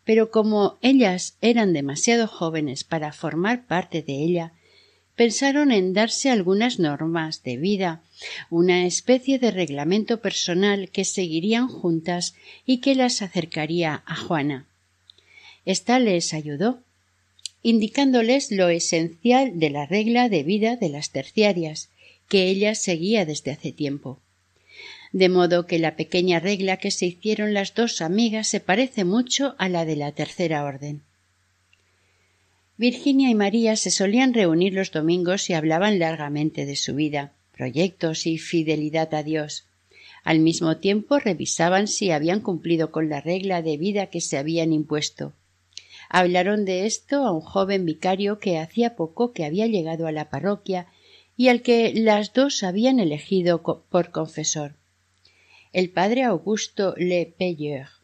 pero 0.04 0.30
como 0.30 0.78
ellas 0.80 1.36
eran 1.40 1.72
demasiado 1.72 2.26
jóvenes 2.26 2.84
para 2.84 3.12
formar 3.12 3.66
parte 3.66 4.02
de 4.02 4.14
ella, 4.14 4.52
pensaron 5.18 5.72
en 5.72 5.94
darse 5.94 6.30
algunas 6.30 6.78
normas 6.78 7.42
de 7.42 7.56
vida, 7.56 8.02
una 8.50 8.86
especie 8.86 9.40
de 9.40 9.50
reglamento 9.50 10.20
personal 10.20 10.90
que 10.90 11.04
seguirían 11.04 11.66
juntas 11.66 12.36
y 12.64 12.78
que 12.78 12.94
las 12.94 13.20
acercaría 13.20 14.04
a 14.06 14.14
Juana. 14.14 14.66
Esta 15.64 15.98
les 15.98 16.32
ayudó, 16.34 16.84
indicándoles 17.64 18.52
lo 18.52 18.68
esencial 18.68 19.58
de 19.58 19.70
la 19.70 19.86
regla 19.86 20.28
de 20.28 20.44
vida 20.44 20.76
de 20.76 20.88
las 20.88 21.10
terciarias, 21.10 21.88
que 22.28 22.44
ella 22.44 22.76
seguía 22.76 23.26
desde 23.26 23.50
hace 23.50 23.72
tiempo. 23.72 24.20
De 25.10 25.28
modo 25.28 25.66
que 25.66 25.80
la 25.80 25.96
pequeña 25.96 26.38
regla 26.38 26.76
que 26.76 26.92
se 26.92 27.06
hicieron 27.06 27.54
las 27.54 27.74
dos 27.74 28.02
amigas 28.02 28.46
se 28.46 28.60
parece 28.60 29.04
mucho 29.04 29.56
a 29.58 29.68
la 29.68 29.84
de 29.84 29.96
la 29.96 30.12
tercera 30.12 30.62
orden. 30.62 31.02
Virginia 32.78 33.28
y 33.28 33.34
María 33.34 33.76
se 33.76 33.90
solían 33.90 34.32
reunir 34.32 34.72
los 34.72 34.90
domingos 34.90 35.50
y 35.50 35.52
hablaban 35.52 35.98
largamente 35.98 36.64
de 36.64 36.76
su 36.76 36.94
vida, 36.94 37.32
proyectos 37.54 38.26
y 38.26 38.38
fidelidad 38.38 39.12
a 39.14 39.22
Dios. 39.22 39.66
Al 40.24 40.40
mismo 40.40 40.78
tiempo 40.78 41.18
revisaban 41.18 41.88
si 41.88 42.10
habían 42.10 42.40
cumplido 42.40 42.90
con 42.90 43.10
la 43.10 43.20
regla 43.20 43.60
de 43.60 43.76
vida 43.76 44.06
que 44.06 44.22
se 44.22 44.38
habían 44.38 44.72
impuesto, 44.72 45.34
Hablaron 46.08 46.64
de 46.64 46.86
esto 46.86 47.26
a 47.26 47.32
un 47.32 47.42
joven 47.42 47.84
vicario 47.84 48.38
que 48.38 48.58
hacía 48.58 48.96
poco 48.96 49.32
que 49.32 49.44
había 49.44 49.66
llegado 49.66 50.06
a 50.06 50.12
la 50.12 50.30
parroquia 50.30 50.86
y 51.36 51.48
al 51.48 51.60
que 51.62 51.92
las 51.94 52.32
dos 52.32 52.62
habían 52.62 52.98
elegido 52.98 53.62
por 53.62 54.10
confesor, 54.10 54.74
el 55.72 55.90
padre 55.90 56.22
Augusto 56.24 56.94
Le 56.96 57.26
Payeur. 57.38 57.97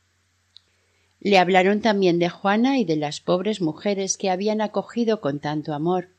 Le 1.24 1.38
hablaron 1.38 1.80
también 1.80 2.18
de 2.18 2.28
Juana 2.28 2.78
y 2.78 2.84
de 2.84 2.96
las 2.96 3.20
pobres 3.20 3.62
mujeres 3.62 4.18
que 4.18 4.28
habían 4.28 4.60
acogido 4.60 5.22
con 5.22 5.40
tanto 5.40 5.72
amor. 5.72 6.10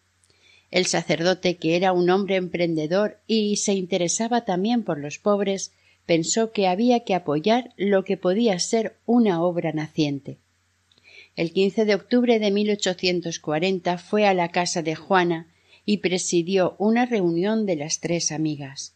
El 0.71 0.87
sacerdote, 0.87 1.57
que 1.57 1.75
era 1.75 1.93
un 1.93 2.09
hombre 2.09 2.37
emprendedor 2.37 3.19
y 3.27 3.57
se 3.57 3.75
interesaba 3.75 4.45
también 4.45 4.83
por 4.83 4.99
los 4.99 5.19
pobres, 5.19 5.71
pensó 6.07 6.51
que 6.51 6.65
había 6.65 7.01
que 7.01 7.13
apoyar 7.13 7.71
lo 7.77 8.03
que 8.03 8.17
podía 8.17 8.57
ser 8.57 8.97
una 9.05 9.43
obra 9.43 9.73
naciente. 9.73 10.39
El 11.35 11.53
15 11.53 11.85
de 11.85 11.93
octubre 11.93 12.39
de 12.39 12.49
1840 12.49 13.99
fue 13.99 14.25
a 14.25 14.33
la 14.33 14.49
casa 14.49 14.81
de 14.81 14.95
Juana 14.95 15.53
y 15.85 15.97
presidió 15.97 16.75
una 16.79 17.05
reunión 17.05 17.67
de 17.67 17.75
las 17.75 17.99
tres 17.99 18.31
amigas. 18.31 18.95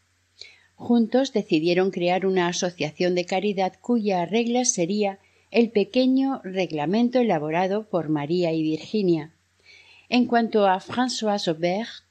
Juntos 0.74 1.32
decidieron 1.32 1.92
crear 1.92 2.26
una 2.26 2.48
asociación 2.48 3.14
de 3.14 3.26
caridad 3.26 3.74
cuya 3.80 4.26
regla 4.26 4.64
sería 4.64 5.20
el 5.50 5.70
pequeño 5.70 6.40
reglamento 6.44 7.18
elaborado 7.18 7.88
por 7.88 8.08
María 8.08 8.52
y 8.52 8.62
Virginia. 8.62 9.32
En 10.08 10.26
cuanto 10.26 10.66
a 10.66 10.80
Françoise 10.80 11.48
Aubert, 11.48 12.04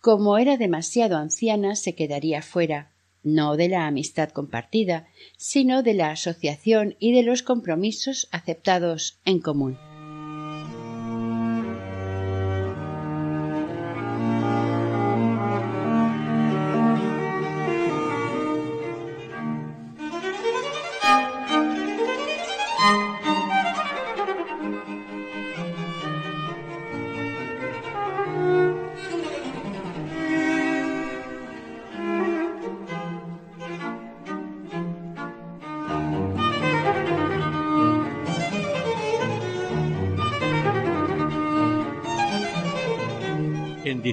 como 0.00 0.38
era 0.38 0.56
demasiado 0.56 1.16
anciana, 1.16 1.76
se 1.76 1.94
quedaría 1.94 2.42
fuera, 2.42 2.90
no 3.22 3.56
de 3.56 3.68
la 3.68 3.86
amistad 3.86 4.30
compartida, 4.30 5.08
sino 5.36 5.82
de 5.82 5.94
la 5.94 6.10
asociación 6.10 6.96
y 6.98 7.12
de 7.12 7.22
los 7.22 7.42
compromisos 7.42 8.28
aceptados 8.30 9.18
en 9.24 9.40
común. 9.40 9.78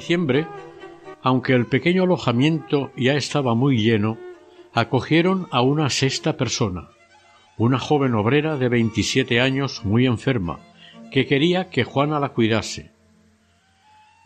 Diciembre, 0.02 0.48
aunque 1.22 1.54
el 1.54 1.68
pequeño 1.68 2.04
alojamiento 2.04 2.92
ya 2.98 3.14
estaba 3.14 3.54
muy 3.54 3.78
lleno, 3.78 4.18
acogieron 4.74 5.48
a 5.52 5.62
una 5.62 5.92
sexta 5.92 6.38
persona, 6.38 6.90
una 7.56 7.78
joven 7.78 8.16
obrera 8.16 8.58
de 8.58 8.68
veintisiete 8.68 9.40
años 9.40 9.86
muy 9.86 10.08
enferma, 10.08 10.60
que 11.12 11.28
quería 11.28 11.70
que 11.70 11.84
Juana 11.84 12.20
la 12.20 12.30
cuidase. 12.30 12.90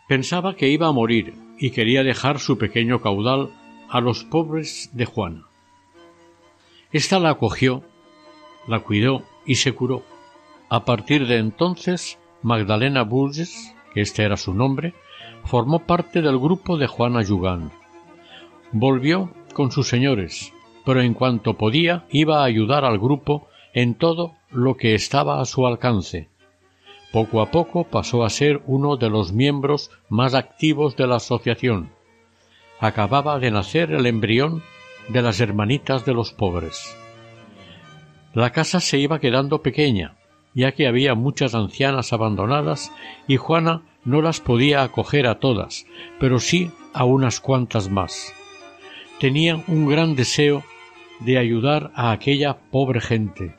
Pensaba 0.08 0.56
que 0.56 0.70
iba 0.70 0.86
a 0.86 0.92
morir, 0.92 1.34
y 1.58 1.72
quería 1.72 2.02
dejar 2.02 2.38
su 2.38 2.56
pequeño 2.56 3.02
caudal 3.02 3.50
a 3.90 4.00
los 4.00 4.24
pobres 4.24 4.88
de 4.94 5.04
Juana. 5.04 5.44
Esta 6.90 7.18
la 7.18 7.30
acogió, 7.30 7.82
la 8.66 8.80
cuidó 8.80 9.24
y 9.44 9.56
se 9.56 9.74
curó. 9.74 10.04
A 10.70 10.86
partir 10.86 11.26
de 11.26 11.36
entonces, 11.36 12.18
Magdalena 12.40 13.02
Burges, 13.02 13.74
que 13.92 14.00
este 14.00 14.22
era 14.22 14.38
su 14.38 14.54
nombre, 14.54 14.94
formó 15.46 15.80
parte 15.80 16.22
del 16.22 16.38
grupo 16.38 16.76
de 16.76 16.86
Juana 16.86 17.22
Yugan. 17.22 17.70
Volvió 18.72 19.30
con 19.54 19.70
sus 19.70 19.88
señores, 19.88 20.52
pero 20.84 21.00
en 21.00 21.14
cuanto 21.14 21.54
podía 21.54 22.04
iba 22.10 22.40
a 22.40 22.44
ayudar 22.44 22.84
al 22.84 22.98
grupo 22.98 23.46
en 23.72 23.94
todo 23.94 24.34
lo 24.50 24.76
que 24.76 24.94
estaba 24.94 25.40
a 25.40 25.44
su 25.44 25.66
alcance. 25.66 26.28
Poco 27.12 27.40
a 27.40 27.50
poco 27.50 27.84
pasó 27.84 28.24
a 28.24 28.30
ser 28.30 28.60
uno 28.66 28.96
de 28.96 29.08
los 29.08 29.32
miembros 29.32 29.90
más 30.08 30.34
activos 30.34 30.96
de 30.96 31.06
la 31.06 31.16
asociación. 31.16 31.90
Acababa 32.80 33.38
de 33.38 33.50
nacer 33.50 33.92
el 33.92 34.06
embrión 34.06 34.62
de 35.08 35.22
las 35.22 35.40
hermanitas 35.40 36.04
de 36.04 36.12
los 36.12 36.32
pobres. 36.32 36.96
La 38.34 38.50
casa 38.50 38.80
se 38.80 38.98
iba 38.98 39.20
quedando 39.20 39.62
pequeña, 39.62 40.16
ya 40.54 40.72
que 40.72 40.86
había 40.86 41.14
muchas 41.14 41.54
ancianas 41.54 42.12
abandonadas 42.12 42.92
y 43.28 43.36
Juana 43.36 43.82
no 44.06 44.22
las 44.22 44.40
podía 44.40 44.82
acoger 44.82 45.26
a 45.26 45.38
todas, 45.38 45.86
pero 46.18 46.38
sí 46.38 46.70
a 46.94 47.04
unas 47.04 47.40
cuantas 47.40 47.90
más. 47.90 48.32
Tenía 49.20 49.62
un 49.66 49.86
gran 49.86 50.16
deseo 50.16 50.64
de 51.20 51.36
ayudar 51.36 51.92
a 51.94 52.12
aquella 52.12 52.56
pobre 52.70 53.00
gente, 53.00 53.54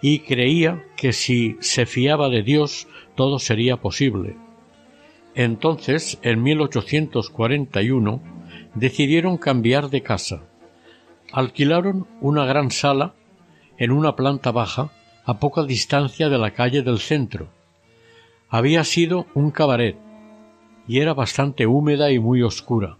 y 0.00 0.20
creía 0.20 0.84
que 0.96 1.12
si 1.12 1.56
se 1.60 1.86
fiaba 1.86 2.28
de 2.28 2.42
Dios 2.42 2.86
todo 3.14 3.38
sería 3.38 3.78
posible. 3.78 4.36
Entonces, 5.34 6.18
en 6.22 6.42
1841, 6.42 8.22
decidieron 8.74 9.38
cambiar 9.38 9.90
de 9.90 10.02
casa. 10.02 10.42
Alquilaron 11.32 12.06
una 12.20 12.44
gran 12.44 12.70
sala 12.70 13.14
en 13.78 13.90
una 13.90 14.14
planta 14.14 14.52
baja 14.52 14.90
a 15.24 15.40
poca 15.40 15.64
distancia 15.64 16.28
de 16.28 16.38
la 16.38 16.52
calle 16.52 16.82
del 16.82 16.98
centro. 16.98 17.48
Había 18.48 18.84
sido 18.84 19.26
un 19.34 19.50
cabaret 19.50 19.96
y 20.86 21.00
era 21.00 21.14
bastante 21.14 21.66
húmeda 21.66 22.12
y 22.12 22.18
muy 22.18 22.42
oscura, 22.42 22.98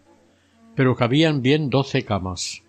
pero 0.75 0.97
cabían 0.97 1.43
bien 1.43 1.71
doce 1.71 2.05
camas. 2.05 2.63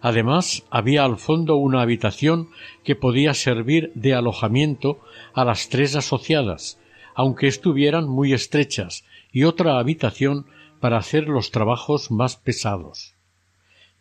Además, 0.00 0.64
había 0.70 1.04
al 1.04 1.16
fondo 1.16 1.56
una 1.56 1.80
habitación 1.82 2.50
que 2.84 2.96
podía 2.96 3.34
servir 3.34 3.92
de 3.94 4.14
alojamiento 4.14 5.00
a 5.34 5.44
las 5.44 5.68
tres 5.68 5.96
asociadas, 5.96 6.78
aunque 7.14 7.46
estuvieran 7.46 8.08
muy 8.08 8.32
estrechas, 8.32 9.04
y 9.32 9.44
otra 9.44 9.78
habitación 9.78 10.46
para 10.80 10.98
hacer 10.98 11.28
los 11.28 11.50
trabajos 11.50 12.10
más 12.10 12.36
pesados. 12.36 13.14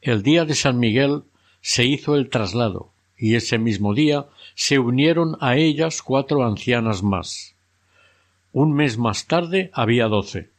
El 0.02 0.22
día 0.22 0.46
de 0.46 0.56
San 0.56 0.80
Miguel 0.80 1.24
se 1.62 1.86
hizo 1.86 2.16
el 2.16 2.30
traslado, 2.30 2.92
y 3.18 3.36
ese 3.36 3.58
mismo 3.58 3.94
día 3.94 4.26
se 4.54 4.80
unieron 4.80 5.38
a 5.40 5.56
ellas 5.56 6.02
cuatro 6.02 6.46
ancianas 6.46 7.02
más. 7.02 7.55
Un 8.56 8.72
mes 8.72 8.98
más 8.98 9.28
tarde 9.28 9.70
había 9.74 10.08
doce. 10.08 10.50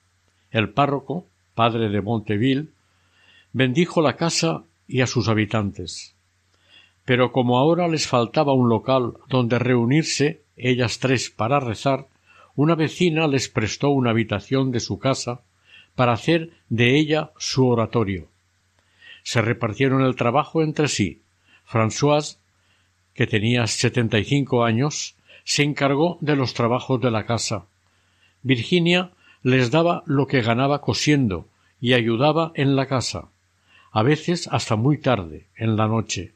El 0.51 0.69
párroco, 0.69 1.25
padre 1.55 1.89
de 1.89 2.03
Monteville, 2.03 2.69
bendijo 3.55 4.03
la 4.03 4.17
casa 4.17 4.65
y 4.87 5.01
a 5.01 5.07
sus 5.07 5.29
habitantes. 5.29 6.15
Pero 7.07 7.33
como 7.33 7.57
ahora 7.57 7.89
les 7.89 8.07
faltaba 8.07 8.53
un 8.53 8.69
local 8.69 9.15
donde 9.31 9.59
reunirse 9.59 10.43
ellas 10.59 10.99
tres 10.99 11.31
para 11.31 11.59
rezar, 11.59 12.07
una 12.55 12.75
vecina 12.75 13.27
les 13.29 13.49
prestó 13.49 13.89
una 13.89 14.11
habitación 14.11 14.73
de 14.73 14.81
su 14.81 14.99
casa 14.99 15.41
para 15.95 16.13
hacer 16.13 16.51
de 16.69 16.99
ella 16.99 17.31
su 17.39 17.67
oratorio. 17.67 18.29
Se 19.23 19.41
repartieron 19.41 20.03
el 20.03 20.17
trabajo 20.17 20.63
entre 20.63 20.89
sí. 20.89 21.23
Françoise, 21.67 22.37
que 23.15 23.27
tenía 23.27 23.67
setenta 23.67 24.19
y 24.19 24.25
cinco 24.25 24.65
años, 24.65 25.17
se 25.45 25.63
encargó 25.63 26.19
de 26.21 26.37
los 26.37 26.53
trabajos 26.53 27.01
de 27.01 27.11
la 27.11 27.25
casa. 27.25 27.65
Virginia 28.43 29.13
les 29.43 29.71
daba 29.71 30.03
lo 30.07 30.27
que 30.27 30.43
ganaba 30.43 30.81
cosiendo 30.81 31.49
y 31.81 31.93
ayudaba 31.93 32.53
en 32.55 32.77
la 32.77 32.87
casa 32.87 33.29
a 33.97 34.03
veces 34.03 34.47
hasta 34.53 34.77
muy 34.77 34.99
tarde, 34.99 35.47
en 35.57 35.75
la 35.77 35.89
noche. 35.89 36.35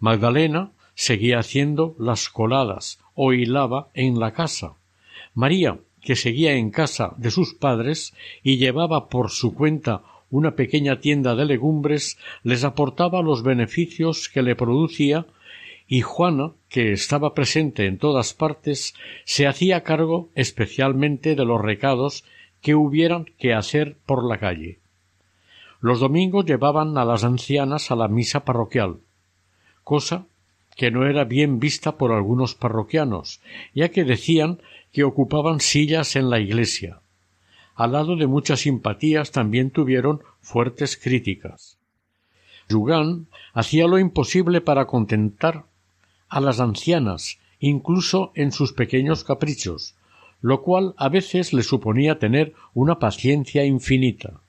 Magdalena 0.00 0.72
seguía 0.96 1.38
haciendo 1.38 1.94
las 2.00 2.28
coladas 2.28 2.98
o 3.14 3.32
hilaba 3.32 3.90
en 3.94 4.18
la 4.18 4.32
casa. 4.32 4.74
María, 5.32 5.78
que 6.02 6.16
seguía 6.16 6.54
en 6.54 6.72
casa 6.72 7.14
de 7.16 7.30
sus 7.30 7.54
padres 7.54 8.12
y 8.42 8.56
llevaba 8.56 9.08
por 9.08 9.30
su 9.30 9.54
cuenta 9.54 10.02
una 10.30 10.56
pequeña 10.56 10.98
tienda 10.98 11.36
de 11.36 11.44
legumbres, 11.44 12.18
les 12.42 12.64
aportaba 12.64 13.22
los 13.22 13.44
beneficios 13.44 14.28
que 14.28 14.42
le 14.42 14.56
producía 14.56 15.26
y 15.92 16.02
Juana, 16.02 16.52
que 16.68 16.92
estaba 16.92 17.34
presente 17.34 17.86
en 17.86 17.98
todas 17.98 18.32
partes, 18.32 18.94
se 19.24 19.48
hacía 19.48 19.82
cargo 19.82 20.30
especialmente 20.36 21.34
de 21.34 21.44
los 21.44 21.60
recados 21.60 22.24
que 22.62 22.76
hubieran 22.76 23.24
que 23.40 23.54
hacer 23.54 23.96
por 24.06 24.24
la 24.24 24.38
calle. 24.38 24.78
Los 25.80 25.98
domingos 25.98 26.46
llevaban 26.46 26.96
a 26.96 27.04
las 27.04 27.24
ancianas 27.24 27.90
a 27.90 27.96
la 27.96 28.06
misa 28.06 28.44
parroquial, 28.44 28.98
cosa 29.82 30.26
que 30.76 30.92
no 30.92 31.06
era 31.06 31.24
bien 31.24 31.58
vista 31.58 31.98
por 31.98 32.12
algunos 32.12 32.54
parroquianos, 32.54 33.40
ya 33.74 33.88
que 33.88 34.04
decían 34.04 34.60
que 34.92 35.02
ocupaban 35.02 35.58
sillas 35.58 36.14
en 36.14 36.30
la 36.30 36.38
iglesia. 36.38 37.00
Al 37.74 37.92
lado 37.92 38.14
de 38.14 38.28
muchas 38.28 38.60
simpatías 38.60 39.32
también 39.32 39.72
tuvieron 39.72 40.22
fuertes 40.40 40.96
críticas. 40.96 41.78
Jugan 42.70 43.26
hacía 43.52 43.88
lo 43.88 43.98
imposible 43.98 44.60
para 44.60 44.86
contentar 44.86 45.64
a 46.30 46.40
las 46.40 46.60
ancianas, 46.60 47.38
incluso 47.58 48.32
en 48.34 48.52
sus 48.52 48.72
pequeños 48.72 49.24
caprichos, 49.24 49.96
lo 50.40 50.62
cual 50.62 50.94
a 50.96 51.08
veces 51.08 51.52
le 51.52 51.62
suponía 51.62 52.18
tener 52.18 52.54
una 52.72 52.98
paciencia 52.98 53.64
infinita. 53.64 54.40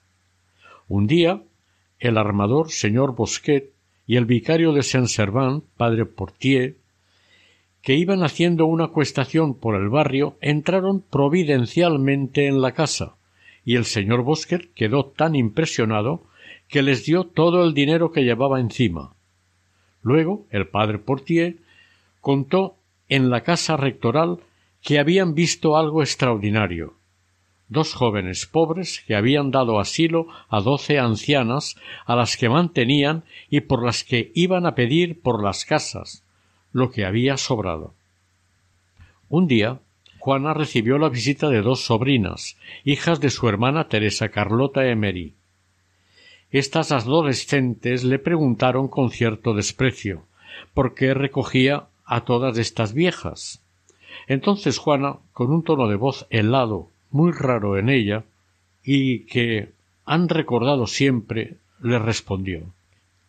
Un 0.88 1.08
día, 1.08 1.42
el 2.00 2.18
armador 2.18 2.72
señor 2.72 3.16
Bosquet 3.16 3.72
y 4.08 4.16
el 4.16 4.26
vicario 4.26 4.74
de 4.74 4.84
Saint-Servant, 4.84 5.64
padre 5.78 6.06
Portier, 6.06 6.78
que 7.82 7.96
iban 7.96 8.24
haciendo 8.24 8.66
una 8.68 8.90
cuestación 8.90 9.56
por 9.56 9.76
el 9.76 9.90
barrio, 9.90 10.38
entraron 10.40 11.02
providencialmente 11.02 12.48
en 12.48 12.62
la 12.62 12.74
casa, 12.74 13.16
y 13.66 13.76
el 13.76 13.86
señor 13.86 14.24
Bosquet 14.24 14.74
quedó 14.74 15.06
tan 15.06 15.36
impresionado 15.36 16.24
que 16.68 16.82
les 16.82 17.06
dio 17.06 17.26
todo 17.26 17.64
el 17.64 17.74
dinero 17.74 18.12
que 18.12 18.24
llevaba 18.24 18.60
encima. 18.60 19.14
Luego 20.04 20.46
el 20.50 20.68
padre 20.68 21.00
Portier 21.00 21.58
contó 22.22 22.76
en 23.10 23.30
la 23.30 23.42
casa 23.42 23.76
rectoral 23.76 24.40
que 24.82 25.00
habían 25.00 25.36
visto 25.36 25.78
algo 25.78 26.02
extraordinario, 26.02 26.94
dos 27.68 27.94
jóvenes 27.94 28.46
pobres 28.46 29.04
que 29.06 29.16
habían 29.16 29.52
dado 29.52 29.80
asilo 29.80 30.28
a 30.50 30.62
doce 30.62 31.00
ancianas 31.00 31.76
a 32.06 32.16
las 32.16 32.38
que 32.38 32.50
mantenían 32.50 33.24
y 33.50 33.62
por 33.62 33.84
las 33.84 34.04
que 34.04 34.32
iban 34.34 34.66
a 34.66 34.76
pedir 34.76 35.22
por 35.22 35.44
las 35.44 35.66
casas 35.66 36.24
lo 36.72 36.92
que 36.92 37.06
había 37.06 37.38
sobrado. 37.38 37.94
Un 39.30 39.48
día 39.48 39.80
Juana 40.20 40.54
recibió 40.54 41.00
la 41.00 41.10
visita 41.10 41.50
de 41.50 41.62
dos 41.62 41.84
sobrinas, 41.84 42.56
hijas 42.84 43.20
de 43.20 43.32
su 43.32 43.50
hermana 43.50 43.88
Teresa 43.88 44.30
Carlota 44.30 44.86
Emery. 44.86 45.34
Estas 46.52 46.92
adolescentes 46.92 48.04
le 48.04 48.20
preguntaron 48.20 48.88
con 48.88 49.10
cierto 49.10 49.54
desprecio 49.56 50.26
por 50.74 50.94
qué 50.94 51.14
recogía 51.14 51.88
a 52.06 52.22
todas 52.22 52.58
estas 52.58 52.94
viejas. 52.94 53.62
Entonces 54.28 54.78
Juana, 54.78 55.18
con 55.34 55.52
un 55.52 55.64
tono 55.64 55.88
de 55.88 55.96
voz 55.96 56.28
helado 56.30 56.90
muy 57.10 57.32
raro 57.32 57.78
en 57.78 57.90
ella 57.90 58.24
y 58.84 59.26
que 59.26 59.72
han 60.06 60.30
recordado 60.30 60.88
siempre, 60.88 61.58
le 61.82 62.00
respondió 62.00 62.64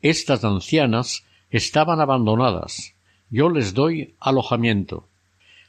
Estas 0.00 0.44
ancianas 0.44 1.24
estaban 1.50 2.00
abandonadas. 2.00 2.94
Yo 3.30 3.48
les 3.48 3.74
doy 3.74 4.14
alojamiento. 4.20 5.06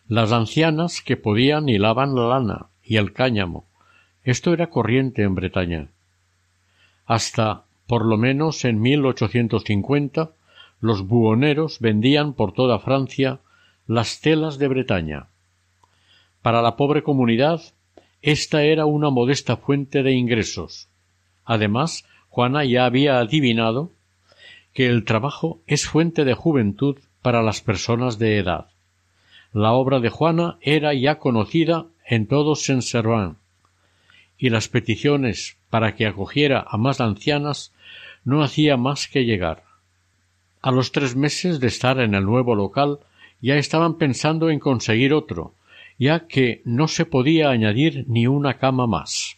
Las 0.08 0.32
ancianas 0.32 1.02
que 1.02 1.18
podían 1.18 1.70
hilaban 1.70 2.16
la 2.16 2.28
lana 2.28 2.68
y 2.84 2.98
el 2.98 3.14
cáñamo. 3.14 3.66
Esto 4.24 4.54
era 4.54 4.68
corriente 4.68 5.24
en 5.24 5.36
Bretaña. 5.36 5.88
Hasta, 7.06 7.64
por 7.88 8.06
lo 8.06 8.18
menos 8.18 8.66
en 8.66 8.82
1850, 8.82 10.32
los 10.84 11.08
buhoneros 11.08 11.80
vendían 11.80 12.34
por 12.34 12.52
toda 12.52 12.78
Francia 12.78 13.40
las 13.88 14.20
telas 14.20 14.58
de 14.58 14.68
Bretaña. 14.68 15.28
Para 16.42 16.62
la 16.62 16.76
pobre 16.76 17.04
comunidad 17.04 17.62
esta 18.22 18.64
era 18.64 18.86
una 18.86 19.10
modesta 19.10 19.56
fuente 19.56 20.04
de 20.04 20.12
ingresos. 20.12 20.90
Además, 21.46 22.04
Juana 22.28 22.66
ya 22.66 22.84
había 22.84 23.20
adivinado 23.20 23.92
que 24.74 24.88
el 24.88 25.06
trabajo 25.06 25.62
es 25.68 25.88
fuente 25.88 26.26
de 26.26 26.34
juventud 26.34 26.98
para 27.22 27.42
las 27.42 27.62
personas 27.62 28.20
de 28.20 28.38
edad. 28.38 28.68
La 29.54 29.72
obra 29.72 30.02
de 30.02 30.10
Juana 30.10 30.58
era 30.60 30.94
ya 30.94 31.18
conocida 31.18 31.86
en 32.06 32.28
todo 32.28 32.56
Saint-Servant, 32.56 33.38
y 34.38 34.50
las 34.50 34.68
peticiones 34.68 35.56
para 35.70 35.96
que 35.96 36.08
acogiera 36.08 36.66
a 36.68 36.76
más 36.76 37.00
ancianas 37.00 37.72
no 38.26 38.44
hacía 38.44 38.76
más 38.76 39.08
que 39.08 39.24
llegar. 39.24 39.63
A 40.64 40.72
los 40.72 40.94
tres 40.94 41.18
meses 41.18 41.60
de 41.60 41.68
estar 41.68 42.00
en 42.00 42.16
el 42.16 42.24
nuevo 42.24 42.56
local 42.56 43.00
ya 43.42 43.58
estaban 43.58 43.98
pensando 43.98 44.50
en 44.50 44.60
conseguir 44.60 45.14
otro, 45.14 45.56
ya 46.00 46.26
que 46.26 46.62
no 46.64 46.88
se 46.88 47.04
podía 47.06 47.50
añadir 47.50 48.06
ni 48.08 48.28
una 48.28 48.54
cama 48.60 48.88
más. 48.88 49.36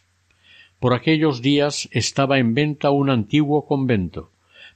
Por 0.78 0.94
aquellos 0.94 1.42
días 1.42 1.88
estaba 1.90 2.38
en 2.38 2.54
venta 2.54 2.90
un 2.90 3.10
antiguo 3.10 3.66
convento. 3.66 4.30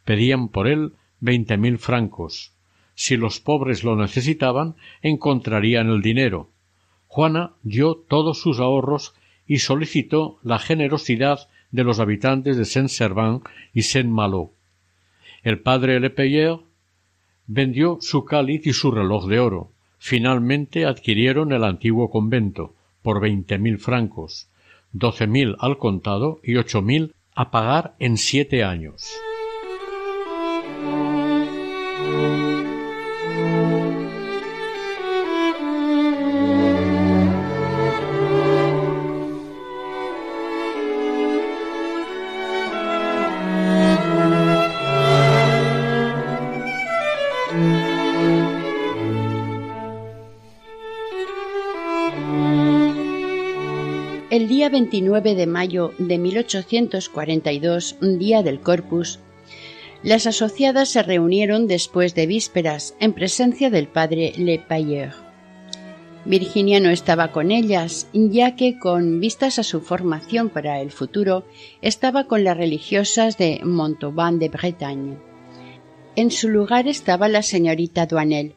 Pedían 0.04 0.48
por 0.48 0.66
él 0.66 0.94
veinte 1.20 1.56
mil 1.56 1.78
francos. 1.78 2.52
Si 2.96 3.16
los 3.16 3.38
pobres 3.38 3.84
lo 3.84 3.94
necesitaban, 3.94 4.74
encontrarían 5.02 5.88
el 5.88 6.02
dinero. 6.02 6.50
Juana 7.06 7.52
dio 7.62 7.94
todos 7.94 8.40
sus 8.40 8.58
ahorros 8.58 9.14
y 9.46 9.58
solicitó 9.58 10.40
la 10.42 10.58
generosidad 10.58 11.48
de 11.70 11.84
los 11.84 12.00
habitantes 12.00 12.56
de 12.56 12.64
Saint-Servant 12.64 13.46
y 13.72 13.82
Saint-Malo. 13.82 14.50
El 15.42 15.60
padre 15.60 16.00
Lepeyer 16.00 16.58
vendió 17.46 17.98
su 18.00 18.24
cáliz 18.24 18.66
y 18.66 18.72
su 18.72 18.90
reloj 18.90 19.26
de 19.26 19.40
oro. 19.40 19.72
Finalmente 19.98 20.84
adquirieron 20.84 21.52
el 21.52 21.64
antiguo 21.64 22.10
convento 22.10 22.74
por 23.02 23.20
veinte 23.20 23.58
mil 23.58 23.78
francos, 23.78 24.48
doce 24.92 25.26
mil 25.26 25.56
al 25.58 25.78
contado 25.78 26.40
y 26.42 26.56
ocho 26.56 26.82
mil 26.82 27.14
a 27.34 27.50
pagar 27.50 27.94
en 27.98 28.16
siete 28.16 28.64
años. 28.64 29.10
Día 54.60 54.68
29 54.68 55.36
de 55.36 55.46
mayo 55.46 55.94
de 55.96 56.18
1842, 56.18 57.96
día 58.18 58.42
del 58.42 58.60
Corpus, 58.60 59.18
las 60.02 60.26
asociadas 60.26 60.90
se 60.90 61.02
reunieron 61.02 61.66
después 61.66 62.14
de 62.14 62.26
vísperas 62.26 62.94
en 63.00 63.14
presencia 63.14 63.70
del 63.70 63.88
padre 63.88 64.34
Le 64.36 64.58
Payer. 64.58 65.14
Virginia 66.26 66.78
no 66.78 66.90
estaba 66.90 67.32
con 67.32 67.52
ellas, 67.52 68.08
ya 68.12 68.54
que, 68.54 68.78
con 68.78 69.18
vistas 69.18 69.58
a 69.58 69.62
su 69.62 69.80
formación 69.80 70.50
para 70.50 70.82
el 70.82 70.90
futuro, 70.90 71.46
estaba 71.80 72.24
con 72.24 72.44
las 72.44 72.58
religiosas 72.58 73.38
de 73.38 73.62
Montauban 73.64 74.38
de 74.38 74.50
Bretagne. 74.50 75.16
En 76.16 76.30
su 76.30 76.50
lugar 76.50 76.86
estaba 76.86 77.28
la 77.28 77.42
señorita 77.42 78.04
Duanel, 78.04 78.56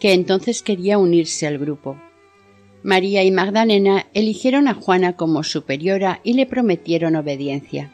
que 0.00 0.12
entonces 0.12 0.64
quería 0.64 0.98
unirse 0.98 1.46
al 1.46 1.58
grupo. 1.58 2.00
María 2.86 3.24
y 3.24 3.32
Magdalena 3.32 4.06
eligieron 4.14 4.68
a 4.68 4.74
Juana 4.74 5.16
como 5.16 5.42
superiora 5.42 6.20
y 6.22 6.34
le 6.34 6.46
prometieron 6.46 7.16
obediencia. 7.16 7.90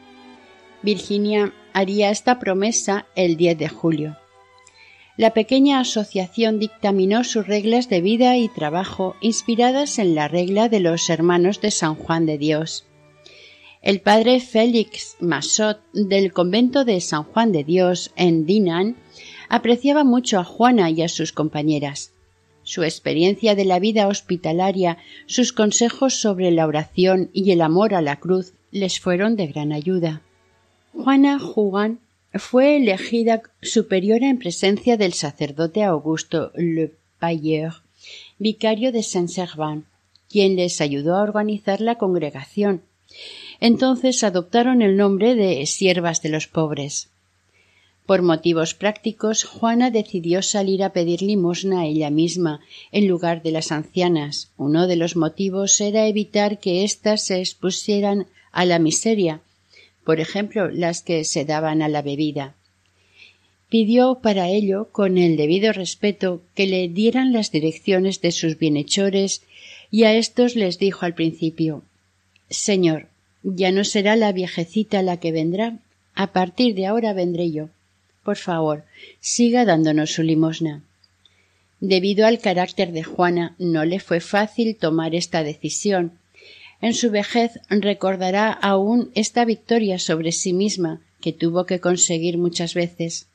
Virginia 0.83 1.51
haría 1.73 2.11
esta 2.11 2.37
promesa 2.37 3.07
el 3.15 3.35
10 3.35 3.57
de 3.57 3.69
julio. 3.69 4.17
La 5.17 5.31
pequeña 5.31 5.79
asociación 5.79 6.59
dictaminó 6.59 7.23
sus 7.23 7.47
reglas 7.47 7.89
de 7.89 8.01
vida 8.01 8.37
y 8.37 8.49
trabajo 8.49 9.15
inspiradas 9.19 9.97
en 9.97 10.13
la 10.13 10.27
regla 10.27 10.69
de 10.69 10.79
los 10.79 11.09
hermanos 11.09 11.59
de 11.59 11.71
San 11.71 11.95
Juan 11.95 12.27
de 12.27 12.37
Dios. 12.37 12.85
El 13.81 13.99
padre 13.99 14.39
Félix 14.41 15.17
Massot 15.19 15.81
del 15.93 16.33
convento 16.33 16.85
de 16.85 17.01
San 17.01 17.23
Juan 17.23 17.51
de 17.51 17.63
Dios 17.63 18.11
en 18.15 18.45
Dinan 18.45 18.97
apreciaba 19.49 20.03
mucho 20.03 20.37
a 20.37 20.43
Juana 20.43 20.91
y 20.91 21.01
a 21.01 21.09
sus 21.09 21.33
compañeras. 21.33 22.12
Su 22.63 22.83
experiencia 22.83 23.55
de 23.55 23.65
la 23.65 23.79
vida 23.79 24.07
hospitalaria, 24.07 24.97
sus 25.25 25.51
consejos 25.51 26.15
sobre 26.15 26.51
la 26.51 26.65
oración 26.65 27.29
y 27.33 27.51
el 27.51 27.61
amor 27.61 27.93
a 27.93 28.01
la 28.01 28.19
cruz 28.19 28.53
les 28.71 28.99
fueron 28.99 29.35
de 29.35 29.47
gran 29.47 29.71
ayuda. 29.71 30.21
Juana 30.93 31.39
Juan 31.39 31.99
fue 32.33 32.77
elegida 32.77 33.41
superiora 33.61 34.29
en 34.29 34.39
presencia 34.39 34.97
del 34.97 35.13
sacerdote 35.13 35.83
Augusto 35.83 36.51
Le 36.55 36.91
Payer, 37.19 37.71
vicario 38.39 38.91
de 38.91 39.03
Saint-Servant, 39.03 39.85
quien 40.29 40.55
les 40.55 40.81
ayudó 40.81 41.15
a 41.15 41.21
organizar 41.21 41.79
la 41.81 41.97
congregación. 41.97 42.81
Entonces 43.59 44.23
adoptaron 44.23 44.81
el 44.81 44.97
nombre 44.97 45.35
de 45.35 45.65
siervas 45.65 46.21
de 46.21 46.29
los 46.29 46.47
pobres. 46.47 47.09
Por 48.05 48.21
motivos 48.21 48.73
prácticos, 48.73 49.45
Juana 49.45 49.89
decidió 49.89 50.41
salir 50.41 50.83
a 50.83 50.91
pedir 50.91 51.21
limosna 51.21 51.85
ella 51.85 52.09
misma, 52.09 52.59
en 52.91 53.07
lugar 53.07 53.41
de 53.43 53.51
las 53.51 53.71
ancianas. 53.71 54.51
Uno 54.57 54.87
de 54.87 54.97
los 54.97 55.15
motivos 55.15 55.79
era 55.79 56.07
evitar 56.07 56.59
que 56.59 56.83
éstas 56.83 57.25
se 57.25 57.39
expusieran 57.39 58.27
a 58.51 58.65
la 58.65 58.77
miseria, 58.77 59.41
por 60.03 60.19
ejemplo, 60.19 60.69
las 60.69 61.01
que 61.01 61.23
se 61.23 61.45
daban 61.45 61.81
a 61.81 61.87
la 61.87 62.01
bebida. 62.01 62.55
Pidió 63.69 64.19
para 64.21 64.49
ello, 64.49 64.89
con 64.91 65.17
el 65.17 65.37
debido 65.37 65.71
respeto, 65.71 66.41
que 66.55 66.67
le 66.67 66.89
dieran 66.89 67.31
las 67.31 67.51
direcciones 67.51 68.21
de 68.21 68.31
sus 68.31 68.59
bienhechores, 68.59 69.43
y 69.89 70.03
a 70.03 70.13
éstos 70.13 70.55
les 70.55 70.77
dijo 70.77 71.05
al 71.05 71.15
principio 71.15 71.83
Señor, 72.49 73.07
ya 73.43 73.71
no 73.71 73.83
será 73.83 74.15
la 74.15 74.31
viejecita 74.31 75.01
la 75.01 75.17
que 75.19 75.31
vendrá, 75.31 75.79
a 76.13 76.33
partir 76.33 76.75
de 76.75 76.85
ahora 76.85 77.13
vendré 77.13 77.51
yo. 77.51 77.69
Por 78.23 78.37
favor, 78.37 78.85
siga 79.19 79.65
dándonos 79.65 80.11
su 80.11 80.23
limosna. 80.23 80.81
Debido 81.79 82.25
al 82.25 82.39
carácter 82.39 82.93
de 82.93 83.03
Juana, 83.03 83.55
no 83.59 83.83
le 83.83 83.99
fue 83.99 84.21
fácil 84.21 84.77
tomar 84.77 85.15
esta 85.15 85.43
decisión. 85.43 86.13
En 86.81 86.93
su 86.93 87.11
vejez 87.11 87.59
recordará 87.69 88.51
aún 88.51 89.11
esta 89.15 89.43
victoria 89.43 89.99
sobre 89.99 90.31
sí 90.31 90.53
misma 90.53 91.01
que 91.19 91.33
tuvo 91.33 91.65
que 91.65 91.79
conseguir 91.79 92.37
muchas 92.37 92.73
veces. 92.73 93.27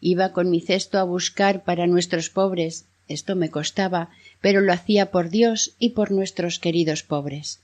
Iba 0.00 0.32
con 0.32 0.50
mi 0.50 0.60
cesto 0.60 0.98
a 0.98 1.04
buscar 1.04 1.64
para 1.64 1.86
nuestros 1.86 2.30
pobres. 2.30 2.84
Esto 3.08 3.36
me 3.36 3.50
costaba, 3.50 4.10
pero 4.40 4.60
lo 4.60 4.72
hacía 4.72 5.10
por 5.10 5.30
Dios 5.30 5.74
y 5.78 5.90
por 5.90 6.10
nuestros 6.10 6.58
queridos 6.58 7.02
pobres. 7.02 7.60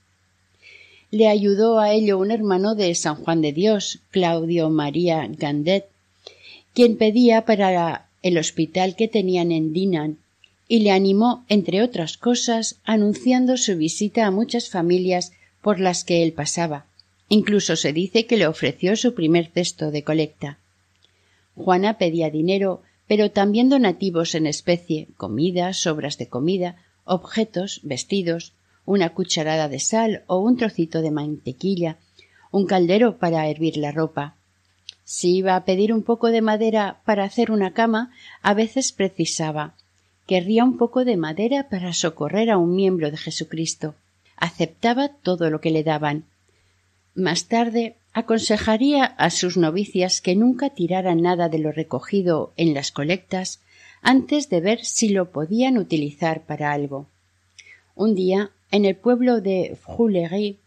Le 1.11 1.27
ayudó 1.27 1.79
a 1.79 1.91
ello 1.93 2.17
un 2.17 2.31
hermano 2.31 2.75
de 2.75 2.93
San 2.95 3.15
Juan 3.15 3.41
de 3.41 3.53
Dios, 3.53 3.99
Claudio 4.11 4.69
María 4.69 5.25
Gandet, 5.29 5.87
quien 6.75 6.97
pedía 6.97 7.45
para 7.45 8.09
el 8.21 8.37
hospital 8.37 8.97
que 8.97 9.07
tenían 9.07 9.53
en 9.53 9.71
Dinan 9.71 10.17
y 10.67 10.79
le 10.79 10.91
animó, 10.91 11.45
entre 11.47 11.81
otras 11.81 12.17
cosas, 12.17 12.81
anunciando 12.83 13.55
su 13.55 13.77
visita 13.77 14.25
a 14.25 14.31
muchas 14.31 14.69
familias 14.69 15.31
por 15.61 15.79
las 15.79 16.03
que 16.03 16.21
él 16.21 16.33
pasaba. 16.33 16.85
Incluso 17.29 17.77
se 17.77 17.93
dice 17.93 18.25
que 18.25 18.35
le 18.35 18.45
ofreció 18.45 18.97
su 18.97 19.13
primer 19.13 19.47
cesto 19.47 19.89
de 19.89 20.03
colecta. 20.03 20.57
Juana 21.55 21.97
pedía 21.97 22.29
dinero, 22.29 22.81
pero 23.07 23.31
también 23.31 23.69
donativos 23.69 24.35
en 24.35 24.45
especie, 24.45 25.07
comida, 25.15 25.71
sobras 25.71 26.17
de 26.17 26.27
comida, 26.27 26.75
objetos, 27.05 27.79
vestidos, 27.83 28.51
una 28.85 29.13
cucharada 29.13 29.69
de 29.69 29.79
sal 29.79 30.23
o 30.27 30.39
un 30.39 30.57
trocito 30.57 31.01
de 31.01 31.11
mantequilla, 31.11 31.97
un 32.51 32.65
caldero 32.65 33.17
para 33.17 33.47
hervir 33.47 33.77
la 33.77 33.91
ropa, 33.91 34.34
si 35.05 35.37
iba 35.37 35.55
a 35.55 35.63
pedir 35.65 35.93
un 35.93 36.01
poco 36.01 36.31
de 36.31 36.41
madera 36.41 36.99
para 37.05 37.23
hacer 37.23 37.51
una 37.51 37.73
cama, 37.73 38.11
a 38.41 38.53
veces 38.53 38.91
precisaba. 38.91 39.75
Querría 40.27 40.63
un 40.63 40.77
poco 40.77 41.05
de 41.05 41.15
madera 41.15 41.69
para 41.69 41.93
socorrer 41.93 42.49
a 42.49 42.57
un 42.57 42.75
miembro 42.75 43.11
de 43.11 43.17
Jesucristo. 43.17 43.93
Aceptaba 44.35 45.09
todo 45.09 45.51
lo 45.51 45.61
que 45.61 45.69
le 45.69 45.83
daban. 45.83 46.25
Más 47.13 47.45
tarde 47.45 47.95
aconsejaría 48.11 49.05
a 49.05 49.29
sus 49.29 49.57
novicias 49.57 50.21
que 50.21 50.35
nunca 50.35 50.71
tiraran 50.71 51.21
nada 51.21 51.49
de 51.49 51.59
lo 51.59 51.71
recogido 51.71 52.51
en 52.57 52.73
las 52.73 52.91
colectas 52.91 53.61
antes 54.01 54.49
de 54.49 54.59
ver 54.59 54.83
si 54.83 55.09
lo 55.09 55.31
podían 55.31 55.77
utilizar 55.77 56.45
para 56.45 56.71
algo. 56.71 57.07
Un 57.93 58.15
día, 58.15 58.51
en 58.71 58.85
el 58.85 58.95
pueblo 58.95 59.39
de 59.39 59.77
Froulerie, 59.79 60.57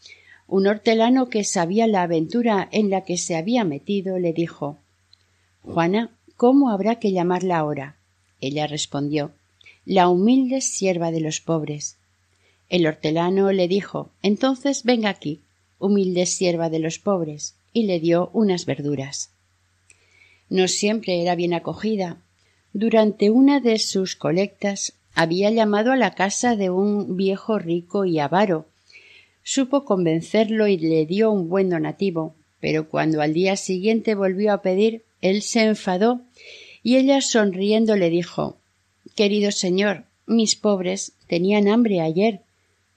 un 0.48 0.66
hortelano 0.66 1.28
que 1.28 1.44
sabía 1.44 1.86
la 1.86 2.02
aventura 2.02 2.68
en 2.72 2.88
la 2.88 3.02
que 3.02 3.18
se 3.18 3.36
había 3.36 3.64
metido 3.64 4.18
le 4.18 4.32
dijo 4.32 4.78
Juana, 5.62 6.10
¿cómo 6.36 6.70
habrá 6.70 6.96
que 6.96 7.12
llamarla 7.12 7.58
ahora? 7.58 7.96
Ella 8.40 8.66
respondió 8.66 9.32
La 9.84 10.08
humilde 10.08 10.62
sierva 10.62 11.10
de 11.10 11.20
los 11.20 11.40
pobres. 11.40 11.98
El 12.70 12.86
hortelano 12.86 13.52
le 13.52 13.68
dijo 13.68 14.10
Entonces 14.22 14.84
venga 14.84 15.10
aquí, 15.10 15.40
humilde 15.78 16.24
sierva 16.24 16.70
de 16.70 16.78
los 16.78 16.98
pobres, 16.98 17.54
y 17.74 17.84
le 17.84 18.00
dio 18.00 18.30
unas 18.32 18.64
verduras. 18.64 19.30
No 20.48 20.66
siempre 20.66 21.20
era 21.20 21.34
bien 21.34 21.52
acogida. 21.52 22.16
Durante 22.72 23.30
una 23.30 23.60
de 23.60 23.78
sus 23.78 24.16
colectas 24.16 24.94
había 25.14 25.50
llamado 25.50 25.92
a 25.92 25.96
la 25.96 26.14
casa 26.14 26.56
de 26.56 26.70
un 26.70 27.16
viejo 27.16 27.58
rico 27.58 28.06
y 28.06 28.18
avaro, 28.18 28.66
supo 29.48 29.86
convencerlo 29.86 30.68
y 30.68 30.76
le 30.76 31.06
dio 31.06 31.32
un 31.32 31.48
buen 31.48 31.70
donativo, 31.70 32.34
pero 32.60 32.90
cuando 32.90 33.22
al 33.22 33.32
día 33.32 33.56
siguiente 33.56 34.14
volvió 34.14 34.52
a 34.52 34.60
pedir, 34.60 35.04
él 35.22 35.40
se 35.40 35.62
enfadó 35.62 36.20
y 36.82 36.96
ella 36.96 37.22
sonriendo 37.22 37.96
le 37.96 38.10
dijo 38.10 38.58
Querido 39.14 39.50
señor, 39.50 40.04
mis 40.26 40.54
pobres 40.54 41.12
tenían 41.28 41.66
hambre 41.66 42.02
ayer, 42.02 42.42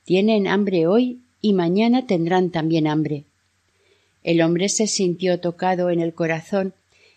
tienen 0.03 0.45
hambre 0.45 0.87
hoy 0.87 1.21
y 1.39 1.53
mañana 1.53 2.05
tendrán 2.05 2.49
también 2.49 2.85
hambre. 2.85 3.23
El 4.21 4.41
hombre 4.41 4.67
se 4.67 4.87
sintió 4.87 5.39
tocado 5.39 5.89
en 5.89 6.01
el 6.01 6.13
corazón, 6.13 6.73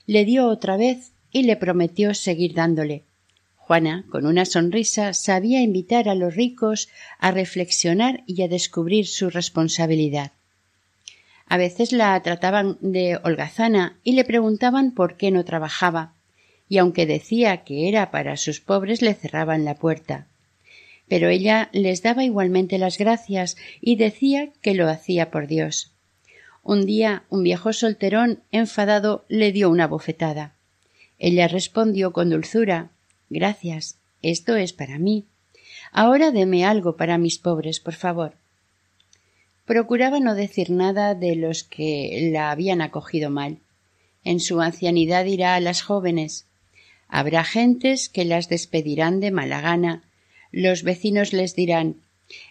le 0.06 0.24
dio 0.24 0.46
otra 0.46 0.76
vez 0.76 1.10
y 1.32 1.42
le 1.42 1.56
prometió 1.56 2.14
seguir 2.14 2.54
dándole. 2.54 3.02
Juana, 3.66 4.04
con 4.10 4.26
una 4.26 4.44
sonrisa, 4.44 5.14
sabía 5.14 5.62
invitar 5.62 6.10
a 6.10 6.14
los 6.14 6.36
ricos 6.36 6.90
a 7.18 7.30
reflexionar 7.30 8.22
y 8.26 8.42
a 8.42 8.48
descubrir 8.48 9.06
su 9.06 9.30
responsabilidad. 9.30 10.32
A 11.46 11.56
veces 11.56 11.92
la 11.92 12.22
trataban 12.22 12.76
de 12.82 13.18
holgazana 13.24 13.96
y 14.04 14.12
le 14.12 14.24
preguntaban 14.24 14.92
por 14.92 15.16
qué 15.16 15.30
no 15.30 15.46
trabajaba, 15.46 16.12
y 16.68 16.76
aunque 16.76 17.06
decía 17.06 17.64
que 17.64 17.88
era 17.88 18.10
para 18.10 18.36
sus 18.36 18.60
pobres 18.60 19.00
le 19.00 19.14
cerraban 19.14 19.64
la 19.64 19.76
puerta. 19.76 20.26
Pero 21.08 21.30
ella 21.30 21.70
les 21.72 22.02
daba 22.02 22.22
igualmente 22.22 22.76
las 22.76 22.98
gracias 22.98 23.56
y 23.80 23.96
decía 23.96 24.50
que 24.60 24.74
lo 24.74 24.90
hacía 24.90 25.30
por 25.30 25.46
Dios. 25.46 25.90
Un 26.62 26.84
día 26.84 27.24
un 27.30 27.42
viejo 27.42 27.72
solterón 27.72 28.40
enfadado 28.52 29.24
le 29.28 29.52
dio 29.52 29.70
una 29.70 29.86
bofetada. 29.86 30.52
Ella 31.18 31.48
respondió 31.48 32.12
con 32.12 32.28
dulzura 32.28 32.90
Gracias. 33.34 33.96
Esto 34.22 34.54
es 34.54 34.72
para 34.72 34.96
mí. 34.96 35.24
Ahora 35.90 36.30
deme 36.30 36.64
algo 36.64 36.96
para 36.96 37.18
mis 37.18 37.36
pobres, 37.38 37.80
por 37.80 37.94
favor. 37.94 38.34
Procuraba 39.66 40.20
no 40.20 40.36
decir 40.36 40.70
nada 40.70 41.16
de 41.16 41.34
los 41.34 41.64
que 41.64 42.30
la 42.32 42.52
habían 42.52 42.80
acogido 42.80 43.30
mal. 43.30 43.58
En 44.22 44.38
su 44.38 44.60
ancianidad 44.60 45.24
dirá 45.24 45.56
a 45.56 45.60
las 45.60 45.82
jóvenes 45.82 46.46
Habrá 47.08 47.42
gentes 47.42 48.08
que 48.08 48.24
las 48.24 48.48
despedirán 48.48 49.18
de 49.18 49.32
mala 49.32 49.60
gana. 49.60 50.04
Los 50.52 50.84
vecinos 50.84 51.32
les 51.32 51.56
dirán 51.56 51.96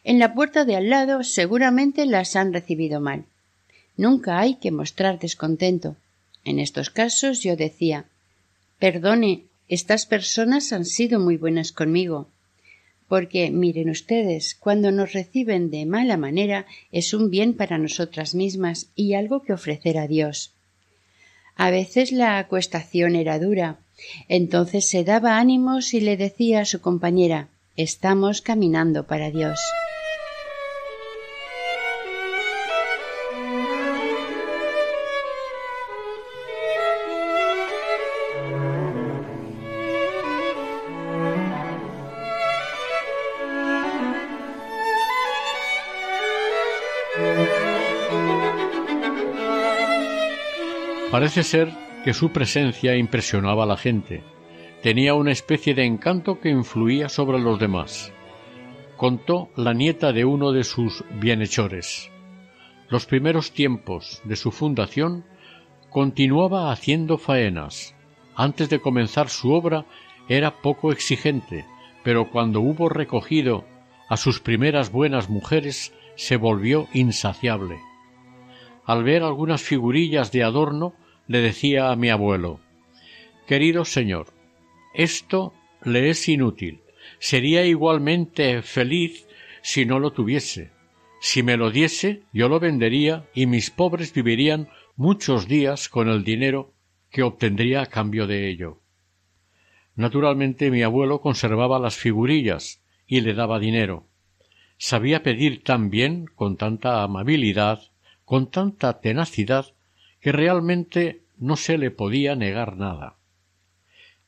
En 0.04 0.20
la 0.20 0.34
puerta 0.34 0.66
de 0.66 0.76
al 0.76 0.90
lado 0.90 1.24
seguramente 1.24 2.06
las 2.06 2.36
han 2.36 2.52
recibido 2.52 3.00
mal. 3.00 3.24
Nunca 3.96 4.38
hay 4.38 4.56
que 4.56 4.72
mostrar 4.72 5.18
descontento. 5.18 5.96
En 6.44 6.60
estos 6.60 6.90
casos 6.90 7.42
yo 7.42 7.56
decía 7.56 8.04
Perdone, 8.80 9.46
estas 9.68 10.06
personas 10.06 10.74
han 10.74 10.86
sido 10.86 11.20
muy 11.20 11.38
buenas 11.38 11.72
conmigo. 11.72 12.28
Porque, 13.08 13.52
miren 13.52 13.90
ustedes, 13.90 14.56
cuando 14.56 14.92
nos 14.92 15.14
reciben 15.14 15.70
de 15.70 15.86
mala 15.86 16.18
manera 16.18 16.66
es 16.92 17.14
un 17.14 17.30
bien 17.30 17.54
para 17.54 17.78
nosotras 17.78 18.34
mismas 18.34 18.88
y 18.96 19.14
algo 19.14 19.44
que 19.44 19.54
ofrecer 19.54 19.98
a 19.98 20.08
Dios. 20.08 20.54
A 21.56 21.70
veces 21.70 22.12
la 22.12 22.40
acuestación 22.40 23.16
era 23.16 23.40
dura. 23.40 23.80
Entonces 24.28 24.90
se 24.90 25.04
daba 25.04 25.38
ánimos 25.38 25.94
y 25.94 26.02
le 26.02 26.18
decía 26.18 26.62
a 26.62 26.66
su 26.66 26.82
compañera 26.82 27.50
Estamos 27.76 28.42
caminando 28.42 29.08
para 29.08 29.32
Dios. 29.32 29.60
Parece 51.24 51.44
ser 51.44 51.72
que 52.04 52.14
su 52.14 52.34
presencia 52.34 52.98
impresionaba 52.98 53.64
a 53.64 53.66
la 53.66 53.78
gente. 53.78 54.26
Tenía 54.82 55.14
una 55.14 55.32
especie 55.32 55.74
de 55.74 55.86
encanto 55.86 56.42
que 56.42 56.50
influía 56.50 57.08
sobre 57.08 57.40
los 57.40 57.58
demás. 57.60 58.12
Contó 58.98 59.48
la 59.56 59.74
nieta 59.74 60.12
de 60.12 60.26
uno 60.26 60.52
de 60.52 60.66
sus 60.66 61.06
bienhechores. 61.22 62.12
Los 62.90 63.06
primeros 63.06 63.54
tiempos 63.54 64.22
de 64.26 64.36
su 64.36 64.52
fundación 64.52 65.24
continuaba 65.90 66.74
haciendo 66.74 67.18
faenas. 67.18 67.96
Antes 68.36 68.68
de 68.68 68.82
comenzar 68.82 69.30
su 69.30 69.54
obra 69.54 69.86
era 70.28 70.62
poco 70.62 70.92
exigente, 70.92 71.66
pero 72.04 72.32
cuando 72.32 72.60
hubo 72.60 72.90
recogido 72.90 73.64
a 74.10 74.18
sus 74.18 74.42
primeras 74.42 74.92
buenas 74.92 75.30
mujeres 75.30 75.94
se 76.18 76.36
volvió 76.36 76.90
insaciable. 76.94 77.80
Al 78.86 79.06
ver 79.06 79.24
algunas 79.24 79.62
figurillas 79.62 80.34
de 80.34 80.44
adorno 80.44 80.96
le 81.28 81.42
decía 81.42 81.92
a 81.92 81.96
mi 81.96 82.10
abuelo 82.10 82.60
Querido 83.48 83.84
señor, 83.86 84.28
esto 84.94 85.54
le 85.84 86.10
es 86.10 86.30
inútil. 86.30 86.82
Sería 87.20 87.66
igualmente 87.66 88.62
feliz 88.62 89.28
si 89.62 89.86
no 89.86 90.00
lo 90.00 90.14
tuviese. 90.14 90.72
Si 91.20 91.44
me 91.44 91.58
lo 91.58 91.72
diese, 91.72 92.24
yo 92.32 92.48
lo 92.48 92.60
vendería 92.60 93.26
y 93.34 93.46
mis 93.46 93.70
pobres 93.70 94.14
vivirían 94.14 94.70
muchos 94.96 95.48
días 95.48 95.90
con 95.90 96.10
el 96.10 96.24
dinero 96.24 96.74
que 97.10 97.24
obtendría 97.24 97.82
a 97.82 97.86
cambio 97.86 98.28
de 98.28 98.50
ello. 98.50 98.82
Naturalmente 99.96 100.72
mi 100.72 100.84
abuelo 100.84 101.22
conservaba 101.22 101.80
las 101.80 101.96
figurillas 101.96 102.82
y 103.06 103.22
le 103.22 103.34
daba 103.34 103.60
dinero. 103.60 104.08
Sabía 104.78 105.24
pedir 105.24 105.64
tan 105.64 105.90
bien, 105.90 106.26
con 106.26 106.58
tanta 106.58 107.04
amabilidad, 107.04 107.82
con 108.26 108.50
tanta 108.50 109.00
tenacidad, 109.00 109.74
que 110.24 110.32
realmente 110.32 111.26
no 111.38 111.58
se 111.58 111.78
le 111.78 111.92
podía 111.92 112.34
negar 112.34 112.78
nada. 112.78 113.18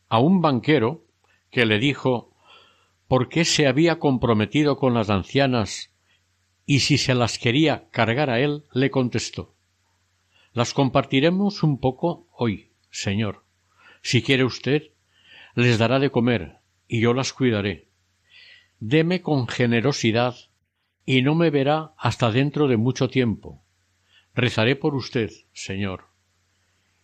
A 0.09 0.19
un 0.19 0.41
banquero 0.41 1.05
que 1.51 1.65
le 1.65 1.79
dijo 1.79 2.33
por 3.07 3.29
qué 3.29 3.45
se 3.45 3.65
había 3.65 3.97
comprometido 3.97 4.75
con 4.75 4.93
las 4.93 5.09
ancianas 5.09 5.93
y 6.65 6.79
si 6.79 6.97
se 6.97 7.15
las 7.15 7.39
quería 7.39 7.87
cargar 7.91 8.29
a 8.29 8.41
él, 8.41 8.65
le 8.73 8.91
contestó 8.91 9.55
Las 10.51 10.73
compartiremos 10.73 11.63
un 11.63 11.79
poco 11.79 12.27
hoy, 12.33 12.71
señor. 12.89 13.45
Si 14.01 14.21
quiere 14.21 14.43
usted, 14.43 14.91
les 15.55 15.77
dará 15.77 15.99
de 15.99 16.11
comer 16.11 16.57
y 16.89 16.99
yo 16.99 17.13
las 17.13 17.31
cuidaré. 17.31 17.87
Deme 18.81 19.21
con 19.21 19.47
generosidad 19.47 20.35
y 21.05 21.21
no 21.21 21.35
me 21.35 21.51
verá 21.51 21.93
hasta 21.97 22.31
dentro 22.31 22.67
de 22.67 22.75
mucho 22.75 23.07
tiempo. 23.07 23.64
Rezaré 24.35 24.75
por 24.75 24.95
usted, 24.95 25.31
señor 25.53 26.15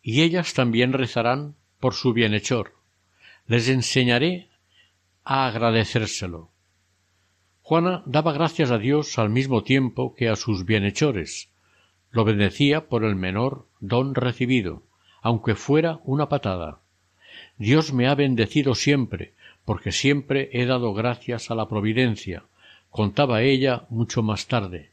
y 0.01 0.21
ellas 0.21 0.53
también 0.53 0.93
rezarán 0.93 1.55
por 1.79 1.93
su 1.93 2.13
bienhechor. 2.13 2.73
Les 3.45 3.69
enseñaré 3.69 4.49
a 5.23 5.47
agradecérselo. 5.47 6.51
Juana 7.61 8.03
daba 8.05 8.34
gracias 8.34 8.71
a 8.71 8.77
Dios 8.77 9.17
al 9.19 9.29
mismo 9.29 9.63
tiempo 9.63 10.15
que 10.15 10.29
a 10.29 10.36
sus 10.36 10.65
bienhechores. 10.65 11.51
Lo 12.09 12.25
bendecía 12.25 12.88
por 12.88 13.05
el 13.05 13.15
menor 13.15 13.67
don 13.79 14.15
recibido, 14.15 14.84
aunque 15.21 15.55
fuera 15.55 15.99
una 16.03 16.27
patada. 16.27 16.82
Dios 17.57 17.93
me 17.93 18.07
ha 18.07 18.15
bendecido 18.15 18.75
siempre, 18.75 19.34
porque 19.63 19.91
siempre 19.91 20.49
he 20.51 20.65
dado 20.65 20.93
gracias 20.93 21.51
a 21.51 21.55
la 21.55 21.69
providencia, 21.69 22.45
contaba 22.89 23.43
ella 23.43 23.86
mucho 23.89 24.23
más 24.23 24.47
tarde. 24.47 24.91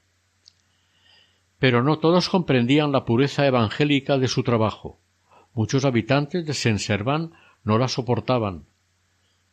Pero 1.58 1.82
no 1.82 1.98
todos 1.98 2.28
comprendían 2.28 2.92
la 2.92 3.04
pureza 3.04 3.46
evangélica 3.46 4.18
de 4.18 4.28
su 4.28 4.42
trabajo. 4.42 5.00
Muchos 5.54 5.84
habitantes 5.84 6.46
de 6.46 6.54
Saint-Servan 6.54 7.32
no 7.64 7.78
la 7.78 7.88
soportaban. 7.88 8.66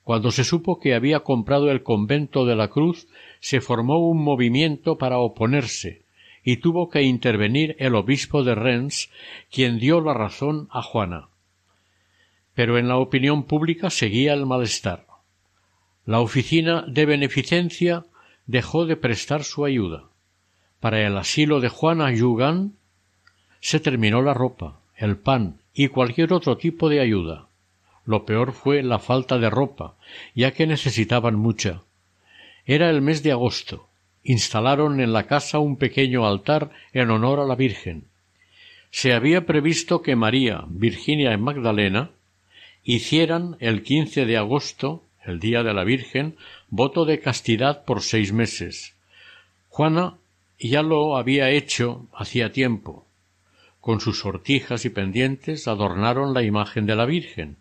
Cuando 0.04 0.30
se 0.30 0.44
supo 0.44 0.80
que 0.80 0.94
había 0.94 1.22
comprado 1.22 1.72
el 1.72 1.82
convento 1.82 2.46
de 2.46 2.56
la 2.56 2.68
Cruz, 2.68 3.08
se 3.40 3.60
formó 3.60 3.98
un 4.08 4.24
movimiento 4.24 5.00
para 5.00 5.18
oponerse, 5.18 6.04
y 6.44 6.58
tuvo 6.58 6.90
que 6.92 7.02
intervenir 7.02 7.76
el 7.80 7.96
obispo 7.96 8.44
de 8.44 8.54
Rennes, 8.54 9.10
quien 9.52 9.80
dio 9.80 10.00
la 10.02 10.14
razón 10.14 10.68
a 10.70 10.84
Juana. 10.84 11.30
Pero 12.54 12.78
en 12.78 12.88
la 12.88 12.98
opinión 12.98 13.46
pública 13.46 13.90
seguía 13.90 14.34
el 14.34 14.46
malestar. 14.46 15.08
La 16.06 16.20
oficina 16.20 16.86
de 16.88 17.08
beneficencia 17.08 18.06
dejó 18.46 18.86
de 18.86 18.98
prestar 18.98 19.44
su 19.44 19.66
ayuda. 19.66 20.12
Para 20.86 21.02
el 21.02 21.18
asilo 21.18 21.62
de 21.62 21.70
Juana 21.70 22.14
Yugan 22.14 22.74
se 23.60 23.80
terminó 23.80 24.22
la 24.22 24.36
ropa, 24.36 24.82
el 24.96 25.18
pan 25.18 25.58
y 25.74 25.88
cualquier 25.88 26.32
otro 26.32 26.58
tipo 26.58 26.90
de 26.90 27.00
ayuda. 27.00 27.48
Lo 28.06 28.24
peor 28.24 28.54
fue 28.54 28.84
la 28.84 29.00
falta 29.00 29.40
de 29.40 29.50
ropa, 29.50 29.96
ya 30.36 30.52
que 30.52 30.68
necesitaban 30.68 31.38
mucha. 31.38 31.82
Era 32.68 32.92
el 32.92 33.02
mes 33.02 33.24
de 33.24 33.32
agosto. 33.32 33.88
Instalaron 34.24 35.02
en 35.02 35.12
la 35.12 35.24
casa 35.24 35.58
un 35.58 35.78
pequeño 35.78 36.28
altar 36.28 36.70
en 36.94 37.10
honor 37.10 37.40
a 37.40 37.46
la 37.46 37.56
Virgen. 37.56 38.04
Se 38.92 39.14
había 39.14 39.48
previsto 39.48 40.04
que 40.04 40.16
María, 40.16 40.66
Virginia 40.68 41.34
y 41.34 41.38
Magdalena 41.38 42.12
hicieran 42.84 43.58
el 43.60 43.82
quince 43.82 44.28
de 44.28 44.38
agosto, 44.38 45.02
el 45.24 45.40
día 45.40 45.64
de 45.64 45.74
la 45.74 45.84
Virgen, 45.84 46.36
voto 46.70 47.06
de 47.06 47.22
castidad 47.22 47.86
por 47.86 48.04
seis 48.04 48.32
meses. 48.32 48.94
Juana 49.70 50.18
ya 50.60 50.82
lo 50.82 51.18
había 51.18 51.50
hecho 51.50 52.08
hacía 52.14 52.52
tiempo. 52.52 53.06
Con 53.82 54.00
sus 54.00 54.20
sortijas 54.20 54.86
y 54.86 54.90
pendientes 54.90 55.68
adornaron 55.68 56.34
la 56.34 56.44
imagen 56.44 56.86
de 56.86 56.96
la 56.96 57.06
Virgen. 57.06 57.58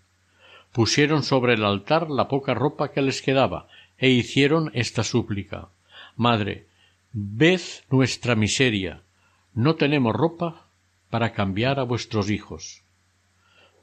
Pusieron 0.73 1.23
sobre 1.23 1.55
el 1.55 1.65
altar 1.65 2.11
la 2.11 2.29
poca 2.29 2.55
ropa 2.55 2.93
que 2.93 3.03
les 3.03 3.23
quedaba 3.23 3.69
e 3.99 4.09
hicieron 4.11 4.71
esta 4.75 5.05
súplica 5.05 5.69
Madre, 6.17 6.67
ved 7.13 7.61
nuestra 7.91 8.37
miseria. 8.37 9.03
No 9.53 9.75
tenemos 9.75 10.15
ropa 10.15 10.67
para 11.11 11.33
cambiar 11.33 11.81
a 11.81 11.85
vuestros 11.85 12.31
hijos. 12.31 12.83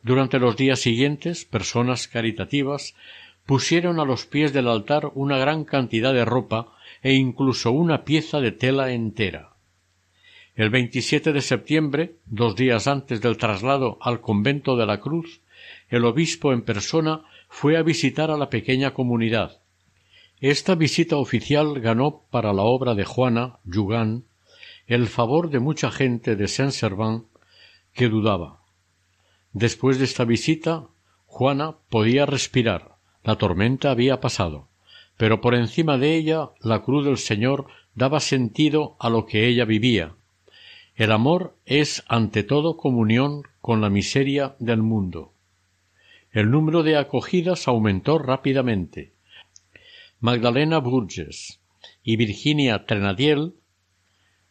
Durante 0.02 0.40
los 0.40 0.56
días 0.56 0.80
siguientes, 0.80 1.46
personas 1.46 2.08
caritativas 2.08 2.96
pusieron 3.46 4.00
a 4.00 4.06
los 4.06 4.26
pies 4.26 4.54
del 4.54 4.68
altar 4.68 5.12
una 5.14 5.38
gran 5.38 5.66
cantidad 5.66 6.14
de 6.14 6.26
ropa 6.26 6.74
e 7.02 7.14
incluso 7.14 7.72
una 7.72 8.04
pieza 8.04 8.40
de 8.40 8.52
tela 8.52 8.92
entera. 8.92 9.56
El 10.56 10.70
27 10.70 11.34
de 11.34 11.42
septiembre, 11.42 12.16
dos 12.26 12.56
días 12.56 12.88
antes 12.88 13.22
del 13.22 13.38
traslado 13.38 13.98
al 14.02 14.22
convento 14.22 14.76
de 14.76 14.86
la 14.86 15.00
Cruz, 15.00 15.42
el 15.90 16.06
obispo 16.06 16.54
en 16.54 16.62
persona 16.62 17.24
fue 17.50 17.78
a 17.78 17.84
visitar 17.84 18.30
a 18.32 18.38
la 18.38 18.50
pequeña 18.50 18.94
comunidad. 18.94 19.62
Esta 20.40 20.76
visita 20.76 21.18
oficial 21.18 21.80
ganó 21.80 22.24
para 22.30 22.54
la 22.54 22.64
obra 22.64 22.96
de 22.96 23.06
Juana 23.06 23.60
Jugan 23.72 24.26
el 24.88 25.08
favor 25.08 25.50
de 25.50 25.60
mucha 25.60 25.90
gente 25.90 26.36
de 26.36 26.48
Saint-Servant 26.48 27.26
que 27.94 28.10
dudaba. 28.10 28.62
Después 29.54 30.00
de 30.00 30.06
esta 30.06 30.26
visita, 30.26 30.88
Juana 31.26 31.76
podía 31.90 32.26
respirar. 32.26 32.98
La 33.24 33.38
tormenta 33.38 33.92
había 33.92 34.20
pasado 34.20 34.71
pero 35.18 35.42
por 35.42 35.56
encima 35.56 35.98
de 35.98 36.16
ella 36.16 36.50
la 36.62 36.82
cruz 36.82 37.06
del 37.06 37.18
Señor 37.18 37.68
daba 37.96 38.20
sentido 38.20 38.96
a 39.00 39.10
lo 39.10 39.26
que 39.26 39.48
ella 39.48 39.66
vivía. 39.66 40.16
El 40.96 41.12
amor 41.12 41.56
es 41.66 42.04
ante 42.08 42.44
todo 42.44 42.78
comunión 42.78 43.44
con 43.62 43.82
la 43.82 43.90
miseria 43.90 44.56
del 44.60 44.82
mundo. 44.82 45.34
El 46.32 46.50
número 46.50 46.84
de 46.84 46.98
acogidas 46.98 47.68
aumentó 47.68 48.18
rápidamente. 48.18 49.14
Magdalena 50.20 50.80
Burges 50.80 51.60
y 52.04 52.16
Virginia 52.16 52.86
Trenadiel 52.86 53.54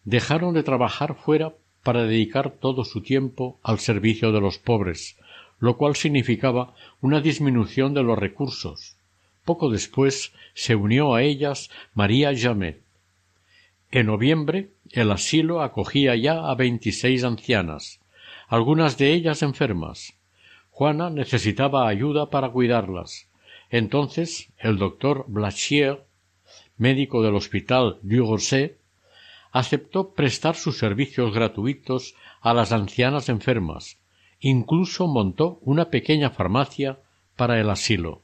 dejaron 0.04 0.54
de 0.54 0.62
trabajar 0.62 1.14
fuera 1.14 1.54
para 1.82 2.04
dedicar 2.04 2.50
todo 2.50 2.84
su 2.84 3.02
tiempo 3.02 3.58
al 3.62 3.78
servicio 3.78 4.32
de 4.32 4.40
los 4.40 4.58
pobres, 4.58 5.16
lo 5.58 5.76
cual 5.76 5.96
significaba 5.96 6.74
una 7.00 7.20
disminución 7.20 7.94
de 7.94 8.02
los 8.02 8.18
recursos. 8.18 8.96
Poco 9.51 9.68
después 9.68 10.32
se 10.55 10.76
unió 10.76 11.12
a 11.12 11.22
ellas 11.22 11.70
María 11.92 12.30
Jamet. 12.32 12.84
En 13.90 14.07
noviembre 14.07 14.70
el 14.92 15.11
asilo 15.11 15.61
acogía 15.61 16.14
ya 16.14 16.48
a 16.48 16.55
veintiséis 16.55 17.24
ancianas, 17.24 17.98
algunas 18.46 18.96
de 18.96 19.12
ellas 19.12 19.42
enfermas. 19.42 20.14
Juana 20.70 21.11
necesitaba 21.11 21.88
ayuda 21.88 22.30
para 22.30 22.51
cuidarlas. 22.51 23.28
Entonces 23.70 24.53
el 24.57 24.78
doctor 24.78 25.24
Blachier, 25.26 26.05
médico 26.76 27.20
del 27.20 27.34
hospital 27.34 27.98
du 28.03 28.30
Rosset, 28.30 28.78
aceptó 29.51 30.14
prestar 30.14 30.55
sus 30.55 30.78
servicios 30.78 31.34
gratuitos 31.34 32.14
a 32.40 32.55
las 32.55 32.70
ancianas 32.70 33.28
enfermas. 33.28 33.98
Incluso 34.38 35.09
montó 35.09 35.59
una 35.62 35.90
pequeña 35.90 36.30
farmacia 36.30 37.01
para 37.34 37.59
el 37.59 37.68
asilo. 37.68 38.22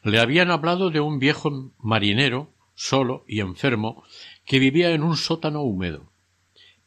Le 0.03 0.19
habían 0.21 0.51
hablado 0.51 0.91
de 0.91 1.01
un 1.01 1.19
viejo 1.19 1.73
marinero, 1.79 2.53
solo 2.75 3.25
y 3.27 3.41
enfermo, 3.41 4.05
que 4.45 4.59
vivía 4.59 4.91
en 4.91 5.03
un 5.03 5.17
sótano 5.17 5.63
húmedo. 5.63 6.13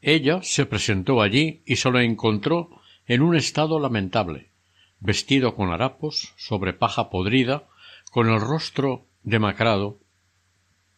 Ella 0.01 0.41
se 0.43 0.67
presentó 0.67 1.21
allí 1.21 1.63
y 1.65 1.77
se 1.77 1.89
lo 1.89 1.99
encontró 1.99 2.69
en 3.07 3.23
un 3.23 3.35
estado 3.35 3.79
lamentable, 3.79 4.51
vestido 4.99 5.55
con 5.55 5.71
harapos, 5.71 6.35
sobre 6.37 6.73
paja 6.73 7.09
podrida, 7.09 7.67
con 8.11 8.29
el 8.29 8.39
rostro 8.39 9.07
demacrado. 9.23 9.97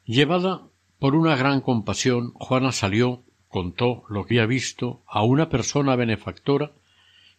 Llevada 0.04 0.68
por 1.00 1.16
una 1.16 1.38
gran 1.38 1.62
compasión, 1.62 2.34
Juana 2.34 2.74
salió 2.74 3.24
contó 3.52 4.04
lo 4.10 4.26
que 4.26 4.40
había 4.40 4.48
visto 4.48 5.04
a 5.06 5.24
una 5.24 5.50
persona 5.50 5.96
benefactora 5.96 6.72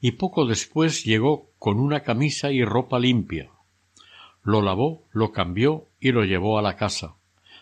y 0.00 0.12
poco 0.12 0.46
después 0.46 1.04
llegó 1.04 1.48
con 1.58 1.80
una 1.80 2.00
camisa 2.00 2.52
y 2.52 2.64
ropa 2.64 2.98
limpia. 2.98 3.50
Lo 4.42 4.60
lavó, 4.60 5.04
lo 5.12 5.32
cambió 5.32 5.86
y 6.00 6.12
lo 6.12 6.24
llevó 6.24 6.58
a 6.58 6.62
la 6.62 6.76
casa. 6.76 7.14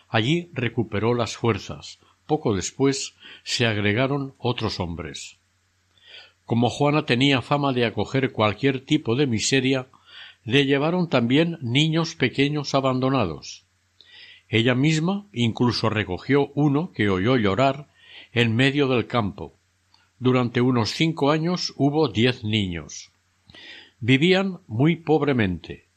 Allí 0.09 0.49
recuperó 0.53 1.13
las 1.13 1.37
fuerzas. 1.37 1.99
Poco 2.25 2.55
después 2.55 3.15
se 3.43 3.65
agregaron 3.65 4.33
otros 4.37 4.79
hombres. 4.79 5.37
Como 6.45 6.69
Juana 6.69 7.05
tenía 7.05 7.41
fama 7.41 7.71
de 7.71 7.85
acoger 7.85 8.33
cualquier 8.33 8.83
tipo 8.83 9.15
de 9.15 9.27
miseria, 9.27 9.87
le 10.43 10.65
llevaron 10.65 11.07
también 11.07 11.57
niños 11.61 12.15
pequeños 12.15 12.75
abandonados. 12.75 13.63
Ella 14.49 14.75
misma 14.75 15.27
incluso 15.31 15.89
recogió 15.89 16.51
uno 16.55 16.91
que 16.91 17.09
oyó 17.09 17.37
llorar 17.37 17.90
en 18.31 18.55
medio 18.55 18.87
del 18.87 19.07
campo. 19.07 19.53
Durante 20.19 20.61
unos 20.61 20.91
cinco 20.91 21.31
años 21.31 21.73
hubo 21.77 22.07
diez 22.07 22.43
niños. 22.43 23.11
Vivían 23.99 24.59
muy 24.67 24.95
pobremente. 24.95 25.87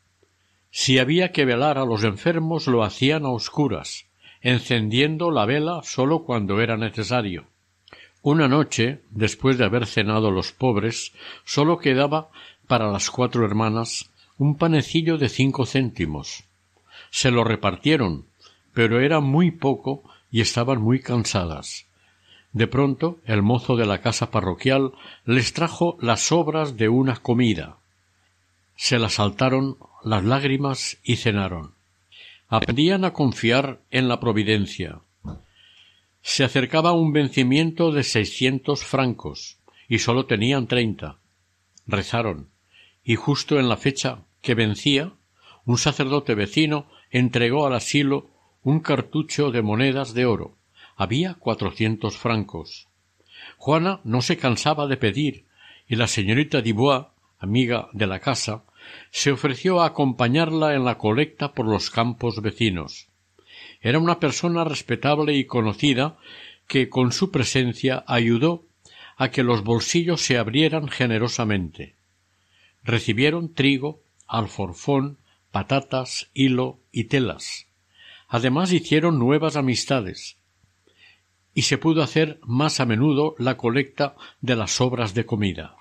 Si 0.71 0.99
había 0.99 1.31
que 1.31 1.45
velar 1.45 1.79
a 1.79 1.85
los 1.85 2.05
enfermos 2.05 2.67
lo 2.67 2.83
hacían 2.83 3.25
a 3.25 3.31
oscuras, 3.31 4.07
encendiendo 4.41 5.31
la 5.31 5.47
vela 5.47 5.83
sólo 5.85 6.25
cuando 6.25 6.61
era 6.61 6.77
necesario. 6.77 7.47
Una 8.23 8.49
noche, 8.49 9.03
después 9.11 9.59
de 9.59 9.67
haber 9.67 9.87
cenado 9.87 10.31
los 10.31 10.53
pobres, 10.53 11.13
sólo 11.45 11.79
quedaba 11.79 12.31
para 12.67 12.91
las 12.91 13.11
cuatro 13.11 13.45
hermanas 13.45 14.11
un 14.39 14.57
panecillo 14.57 15.19
de 15.19 15.29
cinco 15.29 15.67
céntimos. 15.67 16.45
Se 17.11 17.31
lo 17.31 17.45
repartieron, 17.45 18.27
pero 18.73 19.01
era 19.01 19.21
muy 19.21 19.51
poco 19.51 20.03
y 20.31 20.41
estaban 20.41 20.81
muy 20.81 21.01
cansadas. 21.01 21.87
De 22.55 22.69
pronto 22.69 23.19
el 23.27 23.43
mozo 23.43 23.75
de 23.75 23.85
la 23.85 24.01
casa 24.01 24.31
parroquial 24.31 24.93
les 25.25 25.53
trajo 25.53 25.99
las 26.01 26.21
sobras 26.21 26.77
de 26.77 26.89
una 26.89 27.17
comida. 27.17 27.79
Se 28.77 29.01
las 29.01 29.15
saltaron 29.15 29.77
las 30.05 30.25
lágrimas 30.25 30.99
y 31.03 31.17
cenaron. 31.17 31.75
Aprendían 32.49 33.05
a 33.05 33.13
confiar 33.13 33.81
en 33.91 34.07
la 34.07 34.21
providencia. 34.21 35.01
Se 36.23 36.45
acercaba 36.45 36.93
un 36.93 37.13
vencimiento 37.13 37.91
de 37.91 38.05
seiscientos 38.05 38.85
francos 38.85 39.59
y 39.89 39.99
sólo 39.99 40.27
tenían 40.27 40.69
treinta. 40.69 41.17
Rezaron 41.89 42.51
y 43.03 43.17
justo 43.17 43.59
en 43.59 43.69
la 43.69 43.77
fecha 43.77 44.21
que 44.43 44.55
vencía, 44.55 45.13
un 45.65 45.77
sacerdote 45.77 46.37
vecino 46.37 46.87
entregó 47.11 47.67
al 47.67 47.75
asilo 47.75 48.29
un 48.63 48.79
cartucho 48.79 49.51
de 49.51 49.61
monedas 49.61 50.15
de 50.15 50.25
oro 50.25 50.55
había 50.97 51.35
cuatrocientos 51.35 52.17
francos. 52.17 52.89
Juana 53.57 54.01
no 54.05 54.23
se 54.23 54.37
cansaba 54.37 54.87
de 54.87 54.97
pedir, 54.97 55.45
y 55.87 55.97
la 55.97 56.07
señorita 56.07 56.63
Dubois, 56.63 57.07
amiga 57.39 57.89
de 57.93 58.07
la 58.07 58.21
casa, 58.21 58.65
se 59.11 59.33
ofreció 59.33 59.81
a 59.81 59.87
acompañarla 59.87 60.75
en 60.75 60.85
la 60.85 60.99
colecta 60.99 61.53
por 61.53 61.67
los 61.67 61.91
campos 61.91 62.41
vecinos. 62.41 63.09
Era 63.81 63.99
una 63.99 64.21
persona 64.21 64.65
respetable 64.65 65.35
y 65.35 65.45
conocida 65.45 66.17
que 66.67 66.89
con 66.89 67.13
su 67.13 67.31
presencia 67.31 68.05
ayudó 68.07 68.65
a 69.17 69.31
que 69.31 69.43
los 69.43 69.63
bolsillos 69.63 70.23
se 70.23 70.39
abrieran 70.39 70.89
generosamente. 70.89 71.95
Recibieron 72.83 73.53
trigo, 73.55 74.01
alforfón, 74.27 75.19
patatas, 75.51 76.31
hilo 76.35 76.81
y 76.93 77.05
telas. 77.05 77.67
Además 78.29 78.73
hicieron 78.73 79.19
nuevas 79.19 79.57
amistades, 79.57 80.37
y 81.55 81.63
se 81.63 81.79
pudo 81.79 82.03
hacer 82.03 82.41
más 82.43 82.81
a 82.81 82.85
menudo 82.85 83.37
la 83.39 83.57
colecta 83.57 84.17
de 84.41 84.57
las 84.57 84.73
sobras 84.73 85.15
de 85.15 85.25
comida. 85.25 85.77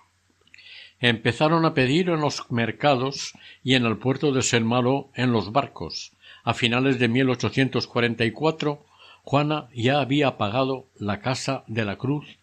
Empezaron 0.99 1.65
a 1.65 1.73
pedir 1.73 2.09
en 2.09 2.21
los 2.21 2.49
mercados 2.51 3.33
y 3.63 3.73
en 3.73 3.85
el 3.85 3.97
puerto 3.97 4.31
de 4.31 4.41
Saint-Malo 4.41 5.09
en 5.15 5.31
los 5.31 5.51
barcos. 5.51 6.13
A 6.43 6.53
finales 6.53 6.99
de 6.99 7.07
1844, 7.09 8.85
Juana 9.23 9.67
ya 9.73 9.99
había 9.99 10.37
pagado 10.37 10.85
la 10.97 11.19
casa 11.19 11.63
de 11.67 11.85
la 11.85 11.97
Cruz 11.97 12.37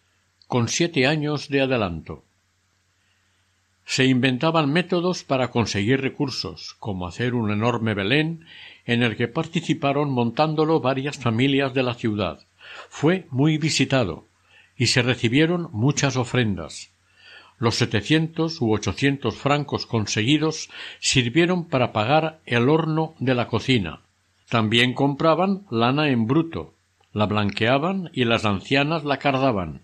con 0.47 0.67
siete 0.67 1.07
años 1.07 1.47
de 1.49 1.61
adelanto. 1.61 2.23
Se 3.85 4.05
inventaban 4.05 4.71
métodos 4.71 5.23
para 5.23 5.49
conseguir 5.49 6.01
recursos, 6.01 6.75
como 6.79 7.07
hacer 7.07 7.33
un 7.33 7.51
enorme 7.51 7.93
Belén 7.93 8.45
en 8.85 9.03
el 9.03 9.15
que 9.15 9.27
participaron 9.27 10.11
montándolo 10.11 10.81
varias 10.81 11.17
familias 11.17 11.73
de 11.73 11.83
la 11.83 11.93
ciudad, 11.93 12.45
fue 12.89 13.27
muy 13.29 13.57
visitado 13.57 14.25
y 14.77 14.87
se 14.87 15.01
recibieron 15.01 15.69
muchas 15.71 16.17
ofrendas. 16.17 16.91
Los 17.59 17.75
setecientos 17.75 18.59
u 18.59 18.73
ochocientos 18.73 19.35
francos 19.35 19.85
conseguidos 19.85 20.69
sirvieron 20.99 21.65
para 21.65 21.93
pagar 21.93 22.39
el 22.45 22.69
horno 22.69 23.13
de 23.19 23.35
la 23.35 23.47
cocina. 23.47 24.01
También 24.49 24.93
compraban 24.93 25.65
lana 25.69 26.09
en 26.09 26.25
bruto, 26.25 26.73
la 27.13 27.25
blanqueaban 27.25 28.09
y 28.13 28.25
las 28.25 28.45
ancianas 28.45 29.03
la 29.03 29.17
cardaban, 29.17 29.81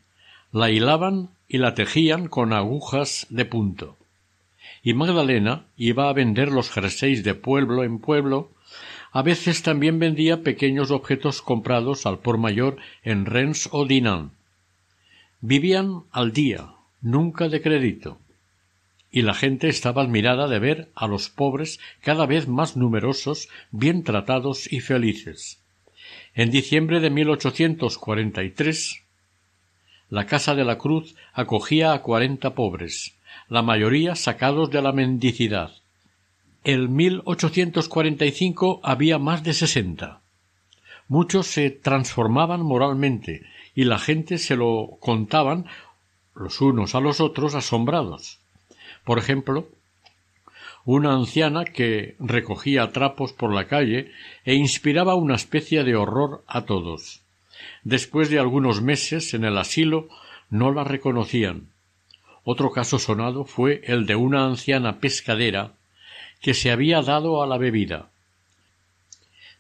la 0.52 0.72
hilaban 0.72 1.30
y 1.48 1.60
la 1.60 1.74
tejían 1.74 2.28
con 2.28 2.52
agujas 2.52 3.28
de 3.30 3.46
punto. 3.46 3.98
Y 4.82 4.94
Magdalena 4.94 5.66
iba 5.78 6.10
a 6.10 6.14
vender 6.14 6.52
los 6.52 6.70
jerseys 6.70 7.24
de 7.24 7.36
pueblo 7.36 7.84
en 7.84 8.00
pueblo, 8.00 8.50
a 9.18 9.24
veces 9.24 9.64
también 9.64 9.98
vendía 9.98 10.44
pequeños 10.44 10.92
objetos 10.92 11.42
comprados 11.42 12.06
al 12.06 12.20
por 12.20 12.38
mayor 12.38 12.78
en 13.02 13.26
Rennes 13.26 13.68
o 13.72 13.84
Dinan. 13.84 14.30
Vivían 15.42 16.04
al 16.12 16.34
día, 16.34 16.74
nunca 17.02 17.50
de 17.50 17.64
crédito, 17.64 18.20
y 19.10 19.24
la 19.24 19.34
gente 19.34 19.70
estaba 19.70 20.04
admirada 20.04 20.48
de 20.48 20.60
ver 20.60 20.90
a 20.94 21.08
los 21.08 21.30
pobres 21.30 21.80
cada 22.02 22.28
vez 22.28 22.48
más 22.48 22.78
numerosos, 22.78 23.50
bien 23.72 24.04
tratados 24.04 24.72
y 24.72 24.82
felices. 24.82 25.58
En 26.36 26.52
diciembre 26.52 27.00
de 27.00 27.10
1843, 27.10 29.02
la 30.12 30.28
Casa 30.28 30.54
de 30.54 30.64
la 30.64 30.78
Cruz 30.78 31.16
acogía 31.34 31.94
a 31.94 32.04
cuarenta 32.04 32.54
pobres, 32.54 33.16
la 33.50 33.64
mayoría 33.64 34.14
sacados 34.14 34.70
de 34.70 34.84
la 34.84 34.92
mendicidad. 34.92 35.72
En 36.64 36.96
1845 36.96 38.82
había 38.84 39.20
más 39.20 39.44
de 39.44 39.54
sesenta. 39.54 40.22
Muchos 41.08 41.48
se 41.48 41.70
transformaban 41.70 42.62
moralmente 42.62 43.46
y 43.74 43.86
la 43.86 44.00
gente 44.00 44.38
se 44.38 44.56
lo 44.56 44.98
contaban 45.00 45.66
los 46.36 46.60
unos 46.62 46.96
a 46.96 47.00
los 47.00 47.22
otros 47.22 47.56
asombrados. 47.56 48.40
Por 49.04 49.18
ejemplo, 49.18 49.70
una 50.84 51.14
anciana 51.14 51.66
que 51.66 52.16
recogía 52.20 52.92
trapos 52.92 53.34
por 53.34 53.54
la 53.54 53.68
calle 53.68 54.12
e 54.46 54.56
inspiraba 54.56 55.16
una 55.16 55.36
especie 55.36 55.84
de 55.84 55.96
horror 55.96 56.44
a 56.48 56.66
todos. 56.66 57.22
Después 57.84 58.30
de 58.30 58.40
algunos 58.40 58.82
meses 58.82 59.34
en 59.34 59.46
el 59.46 59.58
asilo 59.58 60.10
no 60.50 60.72
la 60.74 60.84
reconocían. 60.84 61.70
Otro 62.44 62.72
caso 62.72 63.00
sonado 63.00 63.46
fue 63.46 63.82
el 63.86 64.06
de 64.06 64.16
una 64.16 64.46
anciana 64.46 65.00
pescadera 65.00 65.74
que 66.42 66.54
se 66.54 66.72
había 66.72 67.02
dado 67.02 67.42
a 67.42 67.48
la 67.48 67.58
bebida. 67.58 68.10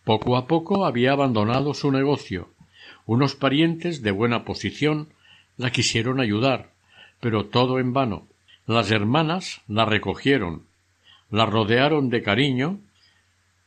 Poco 0.04 0.38
a 0.38 0.48
poco 0.48 0.86
había 0.86 1.12
abandonado 1.12 1.74
su 1.74 1.92
negocio. 1.92 2.50
Unos 3.06 3.36
parientes 3.36 4.02
de 4.02 4.12
buena 4.12 4.46
posición 4.46 5.10
la 5.58 5.72
quisieron 5.72 6.20
ayudar, 6.20 6.70
pero 7.20 7.48
todo 7.48 7.80
en 7.80 7.94
vano. 7.94 8.28
Las 8.66 8.92
hermanas 8.92 9.62
la 9.68 9.86
recogieron, 9.86 10.64
la 11.30 11.46
rodearon 11.46 12.10
de 12.10 12.22
cariño 12.22 12.80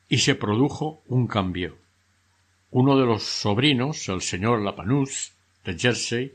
y 0.08 0.18
se 0.18 0.34
produjo 0.34 1.02
un 1.08 1.26
cambio. 1.26 1.76
Uno 2.70 2.98
de 2.98 3.06
los 3.06 3.22
sobrinos, 3.22 4.08
el 4.08 4.22
señor 4.22 4.60
Lapanus, 4.60 5.32
de 5.64 5.78
Jersey, 5.78 6.34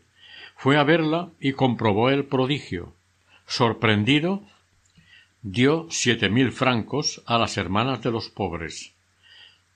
fue 0.56 0.78
a 0.78 0.84
verla 0.84 1.30
y 1.40 1.54
comprobó 1.54 2.10
el 2.10 2.26
prodigio. 2.26 2.94
Sorprendido, 3.48 4.44
dio 5.48 5.86
siete 5.92 6.28
mil 6.28 6.52
francos 6.52 7.22
a 7.28 7.38
las 7.38 7.58
hermanas 7.58 8.02
de 8.02 8.10
los 8.10 8.30
pobres. 8.30 8.96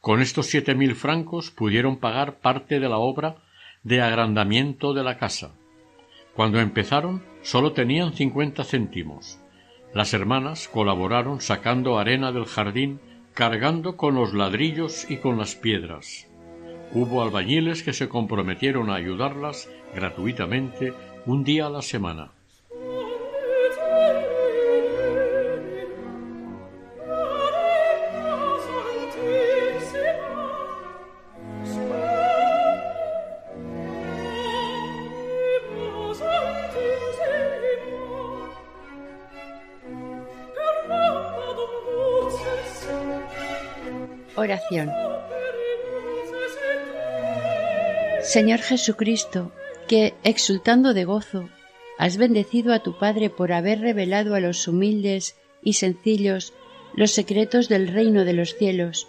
Con 0.01 0.19
estos 0.19 0.47
siete 0.47 0.73
mil 0.73 0.95
francos 0.95 1.51
pudieron 1.51 1.97
pagar 1.97 2.39
parte 2.39 2.79
de 2.79 2.89
la 2.89 2.97
obra 2.97 3.35
de 3.83 4.01
agrandamiento 4.01 4.95
de 4.95 5.03
la 5.03 5.19
casa. 5.19 5.51
Cuando 6.33 6.59
empezaron 6.59 7.23
sólo 7.43 7.73
tenían 7.73 8.13
cincuenta 8.13 8.63
céntimos. 8.63 9.37
Las 9.93 10.15
hermanas 10.15 10.67
colaboraron 10.67 11.39
sacando 11.39 11.99
arena 11.99 12.31
del 12.31 12.45
jardín, 12.45 12.99
cargando 13.35 13.95
con 13.95 14.15
los 14.15 14.33
ladrillos 14.33 15.05
y 15.07 15.17
con 15.17 15.37
las 15.37 15.53
piedras. 15.53 16.27
Hubo 16.93 17.21
albañiles 17.21 17.83
que 17.83 17.93
se 17.93 18.09
comprometieron 18.09 18.89
a 18.89 18.95
ayudarlas 18.95 19.69
gratuitamente 19.93 20.95
un 21.27 21.43
día 21.43 21.67
a 21.67 21.69
la 21.69 21.83
semana. 21.83 22.31
Señor 48.21 48.59
Jesucristo, 48.59 49.51
que, 49.87 50.13
exultando 50.23 50.93
de 50.93 51.05
gozo, 51.05 51.49
has 51.97 52.17
bendecido 52.17 52.73
a 52.73 52.79
tu 52.79 52.97
Padre 52.99 53.29
por 53.29 53.51
haber 53.51 53.81
revelado 53.81 54.35
a 54.35 54.39
los 54.39 54.67
humildes 54.67 55.35
y 55.63 55.73
sencillos 55.73 56.53
los 56.93 57.11
secretos 57.11 57.69
del 57.69 57.87
reino 57.87 58.25
de 58.25 58.33
los 58.33 58.55
cielos. 58.55 59.07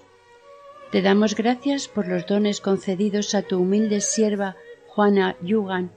Te 0.91 1.03
damos 1.03 1.37
gracias 1.37 1.89
por 1.89 2.09
los 2.09 2.27
dones 2.27 2.61
concedidos 2.61 3.35
a 3.35 3.43
tu 3.43 3.61
humilde 3.61 4.01
sierva 4.01 4.57
Juana 4.89 5.37
Yugan, 5.43 5.93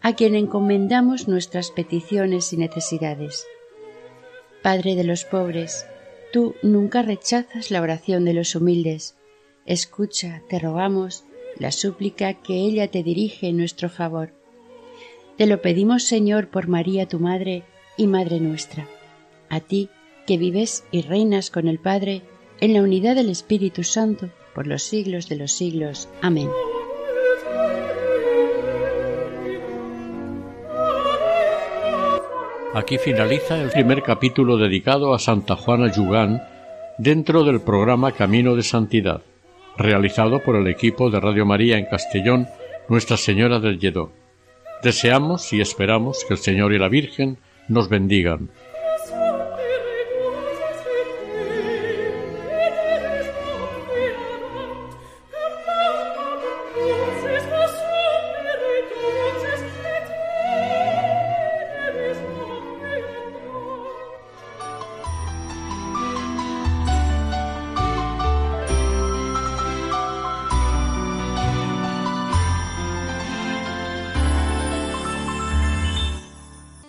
a 0.00 0.14
quien 0.14 0.34
encomendamos 0.34 1.28
nuestras 1.28 1.70
peticiones 1.70 2.52
y 2.52 2.56
necesidades. 2.58 3.46
Padre 4.62 4.94
de 4.94 5.04
los 5.04 5.24
pobres, 5.24 5.86
Tú 6.32 6.54
nunca 6.62 7.02
rechazas 7.02 7.70
la 7.70 7.82
oración 7.82 8.24
de 8.24 8.32
los 8.32 8.56
humildes. 8.56 9.16
Escucha, 9.66 10.42
te 10.48 10.58
rogamos, 10.58 11.24
la 11.58 11.70
súplica 11.70 12.34
que 12.34 12.54
ella 12.54 12.88
te 12.88 13.02
dirige 13.02 13.48
en 13.48 13.58
nuestro 13.58 13.90
favor. 13.90 14.32
Te 15.36 15.46
lo 15.46 15.60
pedimos, 15.60 16.04
Señor, 16.04 16.48
por 16.48 16.68
María 16.68 17.06
tu 17.06 17.18
Madre 17.18 17.64
y 17.96 18.06
Madre 18.06 18.40
nuestra. 18.40 18.88
A 19.50 19.60
ti, 19.60 19.90
que 20.26 20.38
vives 20.38 20.84
y 20.90 21.02
reinas 21.02 21.50
con 21.50 21.68
el 21.68 21.78
Padre, 21.78 22.22
en 22.60 22.72
la 22.72 22.82
unidad 22.82 23.14
del 23.14 23.28
Espíritu 23.28 23.84
Santo, 23.84 24.30
por 24.54 24.66
los 24.66 24.82
siglos 24.82 25.28
de 25.28 25.36
los 25.36 25.52
siglos. 25.52 26.08
Amén. 26.22 26.48
Aquí 32.74 32.96
finaliza 32.96 33.60
el 33.60 33.68
primer 33.68 34.02
capítulo 34.02 34.56
dedicado 34.56 35.12
a 35.12 35.18
Santa 35.18 35.56
Juana 35.56 35.92
Yugán 35.92 36.42
dentro 36.96 37.44
del 37.44 37.60
programa 37.60 38.12
Camino 38.12 38.56
de 38.56 38.62
Santidad, 38.62 39.20
realizado 39.76 40.42
por 40.42 40.56
el 40.56 40.66
equipo 40.68 41.10
de 41.10 41.20
Radio 41.20 41.44
María 41.44 41.76
en 41.76 41.84
Castellón, 41.84 42.48
Nuestra 42.88 43.18
Señora 43.18 43.60
del 43.60 43.78
Lledó. 43.78 44.10
Deseamos 44.82 45.52
y 45.52 45.60
esperamos 45.60 46.24
que 46.26 46.32
el 46.32 46.38
Señor 46.38 46.72
y 46.72 46.78
la 46.78 46.88
Virgen 46.88 47.36
nos 47.68 47.90
bendigan. 47.90 48.48